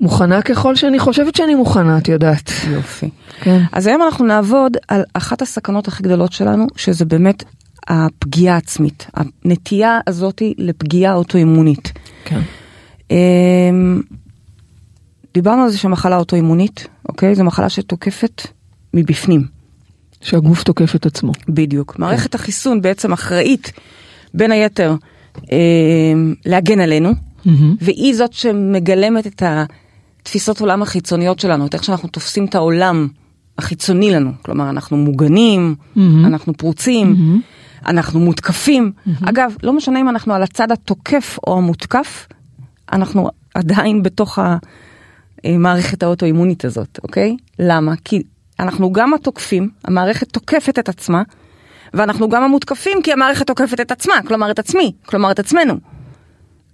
מוכנה 0.00 0.42
ככל 0.42 0.76
שאני 0.76 0.98
חושבת 0.98 1.34
שאני 1.34 1.54
מוכנה, 1.54 1.98
את 1.98 2.08
יודעת. 2.08 2.50
יופי. 2.70 3.10
כן. 3.40 3.62
אז 3.72 3.86
היום 3.86 4.02
אנחנו 4.02 4.24
נעבוד 4.24 4.76
על 4.88 5.02
אחת 5.14 5.42
הסכנות 5.42 5.88
הכי 5.88 6.02
גדולות 6.02 6.32
שלנו, 6.32 6.66
שזה 6.76 7.04
באמת 7.04 7.44
הפגיעה 7.90 8.54
העצמית, 8.54 9.06
הנטייה 9.14 9.98
הזאתי 10.06 10.54
לפגיעה 10.58 11.14
אוטואימונית. 11.14 11.92
כן. 12.24 12.40
אמ, 13.10 14.02
דיברנו 15.34 15.62
על 15.62 15.70
זה 15.70 15.78
שהמחלה 15.78 16.16
אוטואימונית, 16.16 16.86
אוקיי? 17.08 17.34
זו 17.34 17.44
מחלה 17.44 17.68
שתוקפת 17.68 18.42
מבפנים, 18.94 19.44
שהגוף 20.20 20.62
תוקף 20.62 20.94
את 20.94 21.06
עצמו. 21.06 21.32
בדיוק. 21.48 21.98
מערכת 21.98 22.34
החיסון 22.34 22.82
בעצם 22.82 23.12
אחראית, 23.12 23.72
בין 24.34 24.52
היתר, 24.52 24.94
אמ, 25.52 26.34
להגן 26.46 26.80
עלינו, 26.80 27.10
מהמם. 27.44 27.76
והיא 27.80 28.14
זאת 28.14 28.32
שמגלמת 28.32 29.26
את 29.26 29.42
התפיסות 30.22 30.60
עולם 30.60 30.82
החיצוניות 30.82 31.38
שלנו, 31.38 31.66
את 31.66 31.74
איך 31.74 31.84
שאנחנו 31.84 32.08
תופסים 32.08 32.44
את 32.44 32.54
העולם 32.54 33.08
החיצוני 33.58 34.10
לנו. 34.10 34.30
כלומר, 34.42 34.70
אנחנו 34.70 34.96
מוגנים, 34.96 35.74
מהמם. 35.96 36.26
אנחנו 36.26 36.54
פרוצים, 36.56 37.16
אנחנו 37.86 38.20
מותקפים. 38.20 38.92
אגב, 39.28 39.54
לא 39.62 39.72
משנה 39.72 40.00
אם 40.00 40.08
אנחנו 40.08 40.34
על 40.34 40.42
הצד 40.42 40.72
התוקף 40.72 41.38
או 41.46 41.58
המותקף, 41.58 42.26
אנחנו 42.92 43.30
עדיין 43.54 44.02
בתוך 44.02 44.38
המערכת 45.44 46.02
האוטואימונית 46.02 46.64
הזאת, 46.64 46.98
אוקיי? 47.02 47.36
למה? 47.58 47.94
כי 48.04 48.22
אנחנו 48.60 48.92
גם 48.92 49.14
התוקפים, 49.14 49.70
המערכת 49.84 50.28
תוקפת 50.32 50.78
את 50.78 50.88
עצמה, 50.88 51.22
ואנחנו 51.94 52.28
גם 52.28 52.42
המותקפים 52.42 52.98
כי 53.02 53.12
המערכת 53.12 53.46
תוקפת 53.46 53.80
את 53.80 53.92
עצמה, 53.92 54.14
כלומר 54.28 54.50
את 54.50 54.58
עצמי, 54.58 54.92
כלומר 55.06 55.30
את 55.30 55.38
עצמנו. 55.38 55.74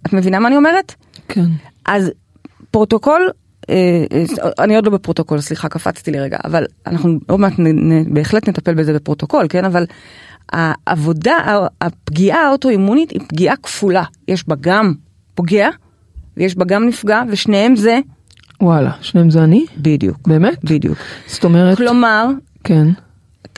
את 0.06 0.12
מבינה 0.12 0.38
מה 0.38 0.48
אני 0.48 0.56
אומרת? 0.56 0.94
כן. 1.28 1.46
אז 1.84 2.10
פרוטוקול, 2.70 3.30
אה, 3.70 4.04
אה, 4.12 4.50
אני 4.58 4.76
עוד 4.76 4.86
לא 4.86 4.90
בפרוטוקול, 4.90 5.40
סליחה, 5.40 5.68
קפצתי 5.68 6.10
לי 6.10 6.20
רגע, 6.20 6.38
אבל 6.44 6.64
אנחנו 6.86 7.18
עוד 7.26 7.40
מעט 7.40 7.52
בהחלט 8.06 8.48
נטפל 8.48 8.74
בזה 8.74 8.92
בפרוטוקול, 8.92 9.46
כן? 9.48 9.64
אבל 9.64 9.86
העבודה, 10.52 11.66
הפגיעה 11.80 12.48
האוטואימונית 12.48 13.10
היא 13.10 13.20
פגיעה 13.28 13.56
כפולה. 13.56 14.04
יש 14.28 14.48
בה 14.48 14.54
גם 14.60 14.94
פוגע, 15.34 15.68
ויש 16.36 16.56
בה 16.56 16.64
גם 16.64 16.86
נפגע, 16.86 17.22
ושניהם 17.28 17.76
זה 17.76 18.00
וואלה, 18.60 18.90
שניהם 19.00 19.30
זה 19.30 19.44
אני? 19.44 19.66
בדיוק. 19.78 20.28
באמת? 20.28 20.64
בדיוק. 20.64 20.98
זאת 21.26 21.44
אומרת, 21.44 21.76
כלומר, 21.76 22.26
כן. 22.64 22.86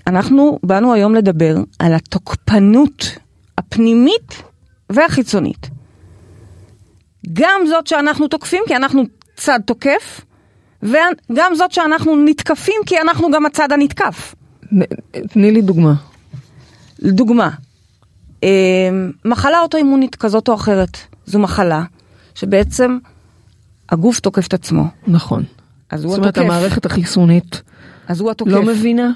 אנחנו 0.06 0.58
באנו 0.62 0.92
היום 0.92 1.14
לדבר 1.14 1.56
על 1.78 1.94
התוקפנות 1.94 3.18
הפנימית 3.58 4.42
והחיצונית. 4.90 5.70
גם 7.32 7.60
זאת 7.68 7.86
שאנחנו 7.86 8.28
תוקפים 8.28 8.62
כי 8.66 8.76
אנחנו 8.76 9.02
צד 9.36 9.60
תוקף, 9.66 10.20
וגם 10.82 11.54
זאת 11.54 11.72
שאנחנו 11.72 12.16
נתקפים 12.24 12.80
כי 12.86 13.00
אנחנו 13.00 13.30
גם 13.30 13.46
הצד 13.46 13.72
הנתקף. 13.72 14.34
תני 15.28 15.50
לי 15.50 15.62
דוגמה. 15.62 15.94
לדוגמה, 16.98 17.50
אה, 18.44 18.48
מחלה 19.24 19.60
אוטואימונית 19.60 20.16
כזאת 20.16 20.48
או 20.48 20.54
אחרת, 20.54 20.98
זו 21.26 21.38
מחלה 21.38 21.82
שבעצם 22.34 22.98
הגוף 23.90 24.20
תוקף 24.20 24.46
את 24.46 24.54
עצמו, 24.54 24.84
נכון. 25.06 25.44
אז 25.90 26.04
הוא 26.04 26.10
זאת 26.10 26.18
אומרת, 26.18 26.38
התוקף, 26.38 26.50
המערכת 26.50 26.86
החיסונית 26.86 27.62
אז 28.08 28.20
הוא 28.20 28.30
התוקף. 28.30 28.50
לא 28.50 28.62
מבינה, 28.62 29.10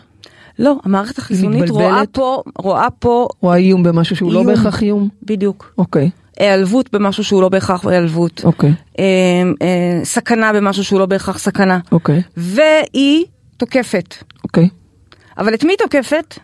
לא, 0.58 0.76
המערכת 0.84 1.18
החיסונית 1.18 1.70
רואה? 1.70 2.02
פה, 2.12 2.42
רואה 2.58 2.90
פה, 2.98 3.28
רואה 3.40 3.56
איום 3.56 3.82
במשהו 3.82 4.16
שהוא 4.16 4.32
לא 4.32 4.40
איום. 4.40 4.54
בהכרח 4.54 4.82
איום. 4.82 5.08
בדיוק, 5.22 5.74
אוקיי, 5.78 6.10
היעלבות 6.38 6.92
במשהו 6.92 7.24
שהוא 7.24 7.42
לא 7.42 7.48
בהכרח 7.48 7.86
היעלבות, 7.86 8.40
אוקיי, 8.44 8.72
אה, 8.98 9.04
אה, 9.62 10.00
סכנה 10.04 10.52
במשהו 10.52 10.84
שהוא 10.84 11.00
לא 11.00 11.06
בהכרח 11.06 11.38
סכנה, 11.38 11.78
אוקיי, 11.92 12.22
והיא 12.36 13.24
תוקפת. 13.56 14.14
אוקיי. 14.44 14.68
אבל 15.38 15.54
את 15.54 15.64
מי 15.64 15.76
תוקפת? 15.76 16.38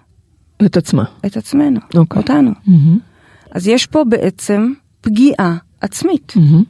את 0.67 0.77
עצמה. 0.77 1.05
את 1.27 1.37
עצמנו, 1.37 1.81
אוקיי. 1.97 2.19
אותנו. 2.19 2.51
מהמם, 2.67 2.99
אז 3.51 3.69
יש 3.69 3.87
פה 3.87 4.05
בעצם 4.05 4.73
פגיעה 5.01 5.57
עצמית. 5.81 6.33
מהמם. 6.37 6.63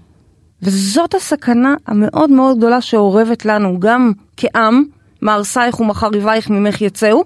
וזאת 0.62 1.14
הסכנה 1.14 1.74
המאוד 1.86 2.30
מאוד 2.30 2.56
גדולה 2.56 2.80
שאורבת 2.80 3.44
לנו, 3.44 3.80
גם 3.80 4.12
כעם, 4.36 4.84
מהרסייך 5.22 5.80
ומחריבייך 5.80 6.50
ממך 6.50 6.80
יצאו, 6.80 7.24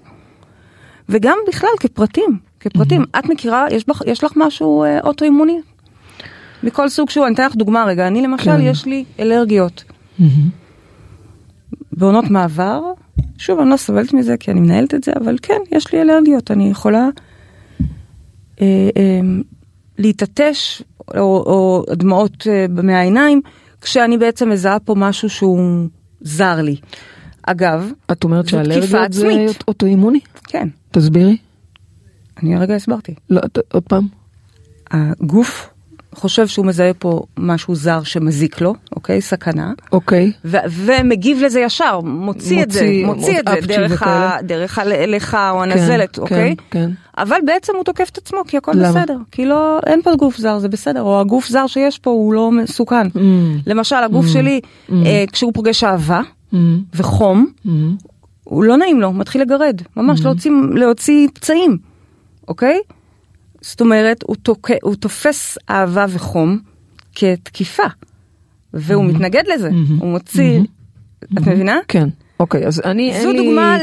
וגם 1.09 1.37
בכלל 1.47 1.69
כפרטים, 1.79 2.39
כפרטים. 2.59 3.01
Mm-hmm. 3.01 3.19
את 3.19 3.25
מכירה, 3.25 3.65
יש, 3.71 3.87
בח, 3.87 4.01
יש 4.05 4.23
לך 4.23 4.33
משהו 4.35 4.83
אה, 4.83 4.99
אוטואימוני? 4.99 5.59
מכל 6.63 6.89
סוג 6.89 7.09
שהוא, 7.09 7.25
אני 7.25 7.33
אתן 7.35 7.45
לך 7.45 7.55
דוגמה 7.55 7.85
רגע, 7.85 8.07
אני 8.07 8.21
למשל, 8.21 8.45
כן. 8.45 8.61
יש 8.61 8.85
לי 8.85 9.05
אלרגיות. 9.19 9.83
Mm-hmm. 10.19 10.23
בעונות 11.91 12.25
מעבר, 12.25 12.81
שוב, 13.37 13.59
אני 13.59 13.69
לא 13.69 13.77
סובלת 13.77 14.13
מזה 14.13 14.37
כי 14.37 14.51
אני 14.51 14.59
מנהלת 14.59 14.93
את 14.93 15.03
זה, 15.03 15.11
אבל 15.21 15.37
כן, 15.41 15.59
יש 15.71 15.93
לי 15.93 16.01
אלרגיות, 16.01 16.51
אני 16.51 16.69
יכולה 16.69 17.09
אה, 18.61 18.89
אה, 18.97 19.19
להתעטש 19.97 20.81
או, 21.15 21.21
או 21.21 21.85
דמעות 21.95 22.47
אה, 22.47 22.65
מהעיניים, 22.83 23.41
כשאני 23.81 24.17
בעצם 24.17 24.49
מזהה 24.49 24.79
פה 24.79 24.95
משהו 24.95 25.29
שהוא 25.29 25.87
זר 26.21 26.61
לי. 26.61 26.75
אגב, 27.43 27.91
את 28.11 28.23
אומרת 28.23 28.47
שאלרגיות 28.47 29.13
זה 29.13 29.45
אוטואימוני? 29.67 30.19
כן. 30.43 30.67
תסבירי. 30.91 31.37
אני 32.43 32.55
הרגע 32.55 32.75
הסברתי. 32.75 33.15
לא, 33.29 33.41
עוד 33.71 33.83
פעם. 33.83 34.07
הגוף 34.91 35.72
חושב 36.15 36.47
שהוא 36.47 36.65
מזהה 36.65 36.93
פה 36.93 37.21
משהו 37.37 37.75
זר 37.75 38.03
שמזיק 38.03 38.61
לו, 38.61 38.75
אוקיי? 38.95 39.21
סכנה. 39.21 39.73
אוקיי. 39.91 40.31
ו- 40.45 40.57
ומגיב 40.69 41.41
לזה 41.41 41.59
ישר, 41.59 41.99
מוציא, 41.99 42.57
מוציא 42.57 42.63
את 42.63 42.71
זה, 42.71 42.85
מוציא 43.05 43.39
את 43.39 43.45
זה 43.61 43.67
דרך, 43.67 44.03
ה- 44.03 44.37
דרך 44.43 44.79
הלכה 44.79 45.49
או 45.49 45.63
הנזלת, 45.63 46.15
כן, 46.15 46.21
אוקיי? 46.21 46.55
כן, 46.55 46.79
כן. 46.79 46.91
אבל 47.17 47.37
בעצם 47.45 47.73
הוא 47.75 47.83
תוקף 47.83 48.09
את 48.09 48.17
עצמו 48.17 48.39
כי 48.47 48.57
הכל 48.57 48.71
למה? 48.75 48.89
בסדר. 48.89 49.17
כי 49.31 49.45
לא, 49.45 49.79
אין 49.85 50.01
פה 50.01 50.15
גוף 50.15 50.37
זר, 50.37 50.59
זה 50.59 50.67
בסדר, 50.67 51.01
או 51.01 51.19
הגוף 51.19 51.47
זר 51.47 51.67
שיש 51.67 51.99
פה 51.99 52.09
הוא 52.09 52.33
לא 52.33 52.51
מסוכן. 52.51 53.07
Mm. 53.07 53.19
למשל, 53.67 53.95
הגוף 53.95 54.25
mm. 54.25 54.29
שלי, 54.29 54.59
mm. 54.63 54.93
אה, 55.05 55.23
כשהוא 55.31 55.53
פוגש 55.53 55.83
אהבה 55.83 56.21
mm. 56.53 56.55
וחום, 56.93 57.47
mm. 57.65 57.69
הוא 58.43 58.63
לא 58.63 58.77
נעים 58.77 59.01
לו, 59.01 59.13
מתחיל 59.13 59.41
לגרד, 59.41 59.81
ממש 59.97 60.19
mm. 60.19 60.23
להוציא, 60.23 60.51
להוציא 60.73 61.27
פצעים, 61.33 61.77
אוקיי? 62.47 62.79
זאת 63.63 63.81
אומרת, 63.81 64.23
הוא, 64.27 64.35
תוק... 64.35 64.69
הוא 64.81 64.95
תופס 64.95 65.57
אהבה 65.69 66.05
וחום 66.09 66.59
כתקיפה, 67.15 67.83
והוא 68.73 69.03
mm-hmm. 69.03 69.07
מתנגד 69.07 69.43
לזה, 69.47 69.69
mm-hmm. 69.69 69.99
הוא 70.01 70.09
מוציא, 70.09 70.59
mm-hmm. 70.59 71.25
את 71.41 71.47
מבינה? 71.47 71.77
כן. 71.87 72.09
אוקיי, 72.43 72.67
אז 72.67 72.81
אני, 72.85 73.13
זו 73.21 73.33
דוגמה. 73.33 73.77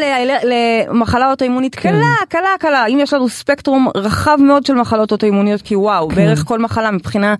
למחלה 0.44 1.30
אוטואימונית 1.30 1.74
כן. 1.74 1.90
קלה, 1.90 2.14
קלה, 2.28 2.48
קלה. 2.58 2.86
אם 2.86 2.98
יש 3.00 3.12
לנו 3.12 3.28
ספקטרום 3.28 3.88
רחב 3.94 4.38
מאוד 4.40 4.66
של 4.66 4.74
מחלות 4.74 5.12
אוטואימוניות, 5.12 5.62
כי 5.62 5.76
וואו, 5.76 6.08
כן. 6.08 6.14
בערך 6.14 6.44
כל 6.44 6.58
מחלה 6.58 6.90
מבחינה, 6.90 7.34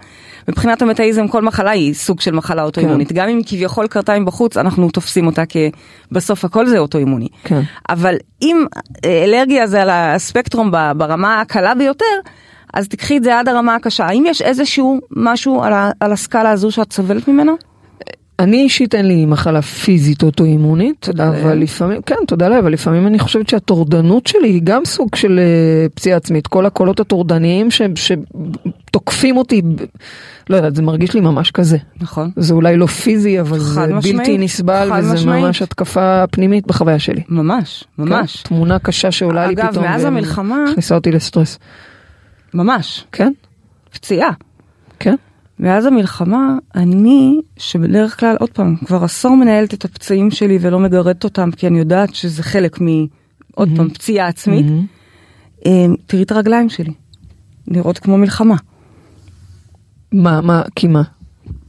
מבחינת 0.48 0.82
המטאיזם, 0.82 1.28
כל 1.28 1.42
מחלה 1.42 1.70
היא 1.70 1.94
סוג 1.94 2.20
של 2.20 2.34
מחלה 2.34 2.62
אוטואימונית. 2.62 3.08
כן. 3.08 3.14
גם 3.14 3.28
אם 3.28 3.40
כביכול 3.46 3.86
קרתה 3.86 4.18
מבחוץ, 4.18 4.56
אנחנו 4.56 4.90
תופסים 4.90 5.26
אותה 5.26 5.42
כבסוף 6.10 6.44
הכל 6.44 6.66
זה 6.66 6.78
אוטואימוני. 6.78 7.28
אבל 7.88 8.14
אם 8.42 8.64
אה, 9.04 9.24
אלרגיה 9.24 9.66
זה 9.66 9.82
על 9.82 9.90
הספקטרום 9.90 10.70
ברמה 10.96 11.40
הקלה 11.40 11.74
ביותר, 11.74 12.04
אז 12.74 12.88
תקחי 12.88 13.16
את 13.16 13.24
זה 13.24 13.38
עד 13.38 13.48
הרמה 13.48 13.74
הקשה. 13.74 14.06
האם 14.06 14.24
יש 14.26 14.42
איזשהו 14.42 15.00
משהו 15.10 15.62
על, 15.62 15.72
על 16.00 16.12
הסקאלה 16.12 16.50
הזו 16.50 16.70
שאת 16.70 16.92
סובלת 16.92 17.28
ממנו? 17.28 17.69
אני 18.40 18.62
אישית 18.62 18.94
אין 18.94 19.06
לי 19.06 19.26
מחלה 19.26 19.62
פיזית 19.62 20.22
אוטואימונית, 20.22 21.08
אבל 21.18 21.58
לפעמים, 21.58 22.02
כן, 22.02 22.14
תודה 22.26 22.48
לאל, 22.48 22.58
אבל 22.58 22.72
לפעמים 22.72 23.06
אני 23.06 23.18
חושבת 23.18 23.48
שהטורדנות 23.48 24.26
שלי 24.26 24.48
היא 24.48 24.60
גם 24.64 24.84
סוג 24.84 25.14
של 25.14 25.40
uh, 25.40 25.92
פציעה 25.94 26.16
עצמית. 26.16 26.46
כל 26.46 26.66
הקולות 26.66 27.00
הטורדניים 27.00 27.68
שתוקפים 27.94 29.36
אותי, 29.36 29.62
לא 30.50 30.56
יודעת, 30.56 30.76
זה 30.76 30.82
מרגיש 30.82 31.14
לי 31.14 31.20
ממש 31.20 31.50
כזה. 31.50 31.76
נכון. 32.00 32.30
זה 32.36 32.54
אולי 32.54 32.76
לא 32.76 32.86
פיזי, 32.86 33.40
אבל 33.40 33.58
זה 33.58 33.86
משמעית, 33.86 34.16
בלתי 34.16 34.38
נסבל, 34.38 34.90
וזה 34.98 35.14
משמעית. 35.14 35.44
ממש 35.44 35.62
התקפה 35.62 36.24
פנימית 36.30 36.66
בחוויה 36.66 36.98
שלי. 36.98 37.22
ממש, 37.28 37.84
ממש. 37.98 38.36
כן, 38.36 38.48
תמונה 38.48 38.78
קשה 38.78 39.10
שעולה 39.10 39.50
אגב, 39.50 39.60
לי 39.64 39.70
פתאום. 39.70 39.84
אגב, 39.84 39.92
מאז 39.92 40.04
המלחמה... 40.04 40.64
הכניסה 40.70 40.94
אותי 40.94 41.12
לסטרס. 41.12 41.58
ממש. 42.54 43.04
כן? 43.12 43.32
פציעה. 43.92 44.30
כן. 44.98 45.14
מאז 45.60 45.86
המלחמה, 45.86 46.56
אני, 46.74 47.40
שבדרך 47.56 48.20
כלל, 48.20 48.36
עוד 48.40 48.50
פעם, 48.50 48.76
כבר 48.76 49.04
עשור 49.04 49.36
מנהלת 49.36 49.74
את 49.74 49.84
הפצעים 49.84 50.30
שלי 50.30 50.58
ולא 50.60 50.78
מגרדת 50.78 51.24
אותם, 51.24 51.50
כי 51.50 51.66
אני 51.66 51.78
יודעת 51.78 52.14
שזה 52.14 52.42
חלק 52.42 52.80
מ... 52.80 52.86
עוד 53.54 53.68
mm-hmm. 53.68 53.76
פעם, 53.76 53.90
פציעה 53.90 54.28
עצמית. 54.28 54.66
Mm-hmm. 54.66 55.68
תראי 56.06 56.22
את 56.22 56.32
הרגליים 56.32 56.68
שלי, 56.68 56.92
נראות 57.68 57.98
כמו 57.98 58.18
מלחמה. 58.18 58.56
מה, 60.12 60.40
מה, 60.40 60.62
כי 60.76 60.86
מה? 60.86 61.02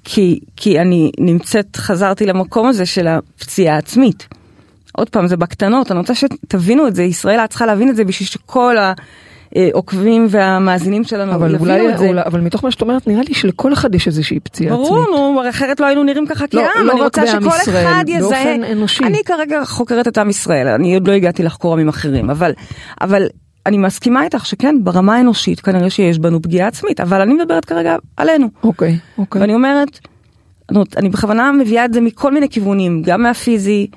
כי, 0.03 0.39
כי 0.55 0.79
אני 0.79 1.11
נמצאת, 1.19 1.75
חזרתי 1.75 2.25
למקום 2.25 2.67
הזה 2.67 2.85
של 2.85 3.07
הפציעה 3.07 3.75
העצמית. 3.75 4.27
עוד 4.93 5.09
פעם, 5.09 5.27
זה 5.27 5.37
בקטנות, 5.37 5.91
אני 5.91 5.99
רוצה 5.99 6.15
שתבינו 6.15 6.87
את 6.87 6.95
זה, 6.95 7.03
ישראל 7.03 7.39
את 7.39 7.49
צריכה 7.49 7.65
להבין 7.65 7.89
את 7.89 7.95
זה 7.95 8.03
בשביל 8.03 8.27
שכל 8.27 8.77
ה... 8.77 8.93
עוקבים 9.73 10.27
והמאזינים 10.29 11.03
שלנו 11.03 11.33
אבל 11.33 11.55
אולי, 11.55 11.93
את 11.93 11.97
זה. 11.97 12.07
אולי, 12.07 12.21
אבל 12.25 12.41
מתוך 12.41 12.63
מה 12.63 12.71
שאת 12.71 12.81
אומרת 12.81 13.07
נראה 13.07 13.21
לי 13.27 13.33
שלכל 13.33 13.73
אחד 13.73 13.95
יש 13.95 14.07
איזושהי 14.07 14.39
פציעה 14.39 14.73
ברור, 14.75 14.85
עצמית. 14.85 15.07
ברור, 15.07 15.49
אחרת 15.49 15.79
לא 15.79 15.85
היינו 15.85 16.03
נראים 16.03 16.27
ככה 16.27 16.45
לא, 16.53 16.61
כעם, 16.61 16.85
לא 16.85 16.91
אני 16.91 17.01
רוצה 17.01 17.27
שכל 17.27 17.49
ישראל, 17.61 17.85
אחד 17.87 18.03
יזהה. 18.07 18.29
באופן 18.29 18.63
אנושי. 18.71 19.03
אני 19.03 19.17
כרגע 19.25 19.65
חוקרת 19.65 20.07
את 20.07 20.17
עם 20.17 20.29
ישראל, 20.29 20.67
אני 20.67 20.93
עוד 20.93 21.07
לא 21.07 21.13
הגעתי 21.13 21.43
לחקור 21.43 21.73
עמים 21.73 21.89
אחרים, 21.89 22.29
אבל, 22.29 22.51
אבל 23.01 23.27
אני 23.65 23.77
מסכימה 23.77 24.23
איתך 24.23 24.45
שכן, 24.45 24.75
ברמה 24.83 25.15
האנושית 25.15 25.59
כנראה 25.59 25.89
שיש 25.89 26.19
בנו 26.19 26.41
פגיעה 26.41 26.67
עצמית, 26.67 26.99
אבל 26.99 27.21
אני 27.21 27.33
מדברת 27.33 27.65
כרגע 27.65 27.95
עלינו. 28.17 28.47
אוקיי, 28.63 28.97
אוקיי. 29.17 29.41
ואני 29.41 29.53
אומרת, 29.53 29.99
אני 30.97 31.09
בכוונה 31.09 31.51
מביאה 31.51 31.85
את 31.85 31.93
זה 31.93 32.01
מכל 32.01 32.33
מיני 32.33 32.49
כיוונים, 32.49 33.01
גם 33.01 33.23
מהפיזי, 33.23 33.87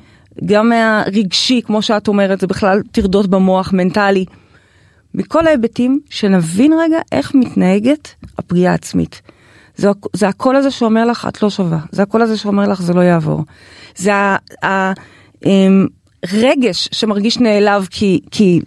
גם 0.44 0.68
מהרגשי, 0.68 1.60
כמו 1.64 1.82
שאת 1.82 2.08
אומרת, 2.08 2.40
זה 2.40 2.46
בכלל 2.46 2.82
טרדות 2.92 3.26
במוח, 3.26 3.72
מנטלי. 3.72 4.24
מכל 5.14 5.46
ההיבטים, 5.46 6.00
שנבין 6.10 6.72
רגע 6.72 6.98
איך 7.12 7.34
מתנהגת 7.34 8.08
הפגיעה 8.38 8.72
העצמית. 8.72 9.22
זה, 9.76 9.88
זה 10.12 10.28
הקול 10.28 10.56
הזה 10.56 10.70
שאומר 10.70 11.04
לך 11.04 11.26
את 11.28 11.42
לא 11.42 11.50
שווה, 11.50 11.78
זה 11.92 12.02
הקול 12.02 12.22
הזה 12.22 12.36
שאומר 12.36 12.68
לך 12.68 12.82
זה 12.82 12.92
לא 12.92 13.00
יעבור. 13.00 13.44
זה 13.96 14.12
הרגש 14.62 14.96
אמ, 15.46 15.86
שמרגיש 16.92 17.38
נעלב 17.38 17.88
כי, 17.90 18.20
כי 18.30 18.60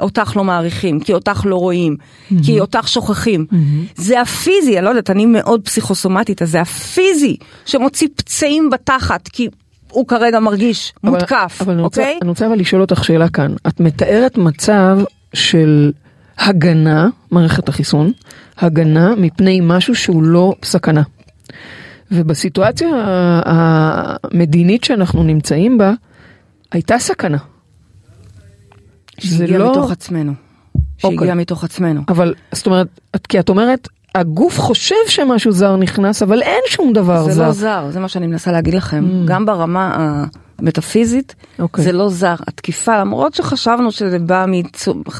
אותך 0.00 0.36
לא 0.36 0.44
מעריכים, 0.44 1.00
כי 1.00 1.12
אותך 1.12 1.42
לא 1.44 1.56
רואים, 1.56 1.96
mm-hmm. 1.96 2.34
כי 2.44 2.60
אותך 2.60 2.88
שוכחים. 2.88 3.46
Mm-hmm. 3.50 3.56
זה 3.96 4.20
הפיזי, 4.20 4.78
אני 4.78 4.84
לא 4.84 4.90
יודעת, 4.90 5.10
אני 5.10 5.26
מאוד 5.26 5.60
פסיכוסומטית, 5.64 6.42
אז 6.42 6.50
זה 6.50 6.60
הפיזי 6.60 7.36
שמוציא 7.64 8.08
פצעים 8.16 8.70
בתחת, 8.70 9.28
כי 9.28 9.48
הוא 9.90 10.08
כרגע 10.08 10.40
מרגיש 10.40 10.92
אבל, 11.04 11.12
מותקף, 11.12 11.58
אבל 11.60 11.80
אוקיי? 11.80 12.18
אני 12.22 12.28
רוצה 12.28 12.46
אבל 12.46 12.58
לשאול 12.58 12.80
אותך 12.80 13.04
שאלה 13.04 13.28
כאן. 13.28 13.54
את 13.68 13.80
מתארת 13.80 14.38
מצב 14.38 14.98
של 15.34 15.92
הגנה, 16.38 17.08
מערכת 17.30 17.68
החיסון, 17.68 18.12
הגנה 18.58 19.14
מפני 19.14 19.60
משהו 19.62 19.94
שהוא 19.94 20.22
לא 20.22 20.54
סכנה. 20.62 21.02
ובסיטואציה 22.10 22.88
המדינית 23.44 24.84
שאנחנו 24.84 25.22
נמצאים 25.22 25.78
בה, 25.78 25.92
הייתה 26.72 26.98
סכנה. 26.98 27.38
שהגיעה 29.18 29.58
לא... 29.58 29.70
מתוך 29.70 29.90
עצמנו. 29.90 30.32
שהגיעה 30.98 31.20
אוקיי. 31.20 31.34
מתוך 31.34 31.64
עצמנו. 31.64 32.02
אבל, 32.08 32.34
זאת 32.52 32.66
אומרת, 32.66 32.88
כי 33.28 33.40
את 33.40 33.48
אומרת, 33.48 33.88
הגוף 34.14 34.58
חושב 34.60 34.94
שמשהו 35.08 35.52
זר 35.52 35.76
נכנס, 35.76 36.22
אבל 36.22 36.42
אין 36.42 36.60
שום 36.68 36.92
דבר 36.92 37.24
זה 37.24 37.32
זר. 37.32 37.34
זה 37.34 37.42
לא 37.42 37.52
זר, 37.52 37.90
זה 37.90 38.00
מה 38.00 38.08
שאני 38.08 38.26
מנסה 38.26 38.52
להגיד 38.52 38.74
לכם. 38.74 39.04
Mm. 39.04 39.28
גם 39.28 39.46
ברמה 39.46 40.24
המטאפיזית, 40.58 41.34
okay. 41.38 41.62
אוקיי. 41.62 41.84
זה 41.84 41.92
לא 41.92 42.08
זר. 42.08 42.34
התקיפה, 42.48 43.00
למרות 43.00 43.34
שחשבנו 43.34 43.92
שזה 43.92 44.18
בא 44.18 44.44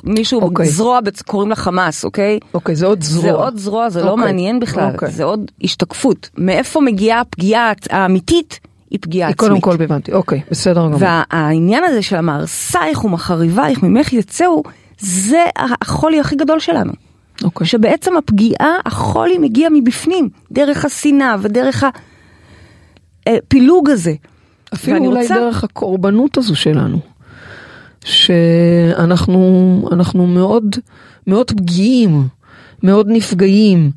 ממישהו, 0.04 0.40
okay. 0.40 0.44
אוקיי. 0.44 0.66
זרוע, 0.66 0.98
קוראים 1.26 1.50
לה 1.50 1.56
חמאס, 1.56 2.04
אוקיי? 2.04 2.38
Okay? 2.42 2.46
אוקיי, 2.54 2.74
okay, 2.74 2.78
זה 2.78 2.86
עוד 2.86 3.02
זרוע. 3.02 3.22
זה 3.22 3.32
עוד 3.32 3.56
זרוע, 3.56 3.90
זה 3.90 4.02
okay. 4.02 4.06
לא 4.06 4.16
מעניין 4.16 4.60
בכלל, 4.60 4.90
okay. 4.96 5.06
זה 5.10 5.24
עוד 5.24 5.50
השתקפות. 5.62 6.30
מאיפה 6.38 6.80
מגיעה 6.80 7.20
הפגיעה 7.20 7.72
האמיתית? 7.90 8.60
היא 8.90 8.98
פגיעה 9.02 9.30
עצמית. 9.30 9.50
קודם 9.50 9.60
כל 9.60 9.82
הבנתי, 9.82 10.12
אוקיי, 10.12 10.40
בסדר 10.50 10.86
גמור. 10.86 10.98
והעניין 11.00 11.84
הזה 11.84 12.02
של 12.02 12.16
המהרסייך 12.16 13.04
ומחריבייך 13.04 13.82
ממך 13.82 14.12
יצאו, 14.12 14.62
זה 14.98 15.44
החולי 15.56 16.20
הכי 16.20 16.36
גדול 16.36 16.60
שלנו. 16.60 16.92
Okay. 16.92 17.44
אוקיי. 17.44 17.66
שבעצם 17.66 18.16
הפגיעה, 18.16 18.76
החולי 18.86 19.38
מגיע 19.38 19.68
מבפנים, 19.72 20.28
דרך 20.52 20.84
השנאה 20.84 21.36
ודרך 21.40 21.84
הפילוג 23.26 23.90
הזה. 23.90 24.14
אפילו 24.74 25.04
אולי 25.04 25.22
רוצה... 25.22 25.34
דרך 25.34 25.64
הקורבנות 25.64 26.38
הזו 26.38 26.56
שלנו. 26.56 26.98
שאנחנו 28.04 29.36
מאוד 30.26 30.76
מאוד 31.26 31.50
פגיעים, 31.50 32.28
מאוד 32.82 33.06
נפגעים, 33.10 33.90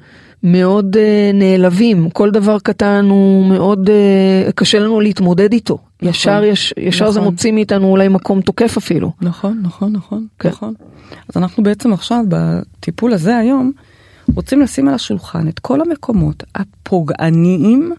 מאוד 0.43 0.95
uh, 0.95 1.35
נעלבים, 1.35 2.09
כל 2.09 2.31
דבר 2.31 2.59
קטן 2.59 3.05
הוא 3.09 3.45
מאוד 3.45 3.89
uh, 3.89 4.51
קשה 4.51 4.79
לנו 4.79 5.01
להתמודד 5.01 5.53
איתו. 5.53 5.77
נכון, 6.01 6.09
ישר, 6.09 6.43
יש, 6.43 6.73
ישר 6.77 7.05
נכון. 7.05 7.13
זה 7.13 7.21
מוציא 7.21 7.51
מאיתנו 7.51 7.87
אולי 7.87 8.07
מקום 8.07 8.41
תוקף 8.41 8.77
אפילו. 8.77 9.11
נכון, 9.21 9.59
נכון, 9.63 9.93
נכון, 9.93 10.27
כן. 10.39 10.49
נכון. 10.49 10.73
אז 11.29 11.37
אנחנו 11.37 11.63
בעצם 11.63 11.93
עכשיו 11.93 12.23
בטיפול 12.27 13.13
הזה 13.13 13.37
היום 13.37 13.71
רוצים 14.35 14.61
לשים 14.61 14.87
על 14.87 14.93
השולחן 14.93 15.47
את 15.47 15.59
כל 15.59 15.81
המקומות 15.81 16.43
הפוגעניים 16.55 17.91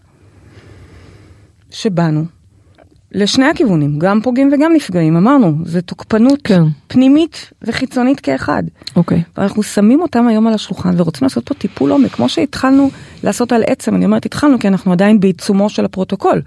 שבנו. 1.71 2.25
לשני 3.11 3.45
הכיוונים, 3.45 3.99
גם 3.99 4.21
פוגעים 4.21 4.49
וגם 4.53 4.73
נפגעים, 4.73 5.17
אמרנו, 5.17 5.55
זה 5.65 5.81
תוקפנות 5.81 6.39
כן. 6.43 6.61
פנימית 6.87 7.51
וחיצונית 7.61 8.19
כאחד. 8.19 8.63
אוקיי. 8.95 9.23
ואנחנו 9.37 9.63
שמים 9.63 10.01
אותם 10.01 10.27
היום 10.27 10.47
על 10.47 10.53
השולחן 10.53 10.93
ורוצים 10.97 11.25
לעשות 11.25 11.45
פה 11.45 11.53
טיפול 11.53 11.91
עומק, 11.91 12.11
כמו 12.11 12.29
שהתחלנו 12.29 12.89
לעשות 13.23 13.51
על 13.51 13.63
עצם, 13.67 13.95
אני 13.95 14.05
אומרת 14.05 14.25
התחלנו 14.25 14.59
כי 14.59 14.67
אנחנו 14.67 14.91
עדיין 14.91 15.19
בעיצומו 15.19 15.69
של 15.69 15.85
הפרוטוקול, 15.85 16.41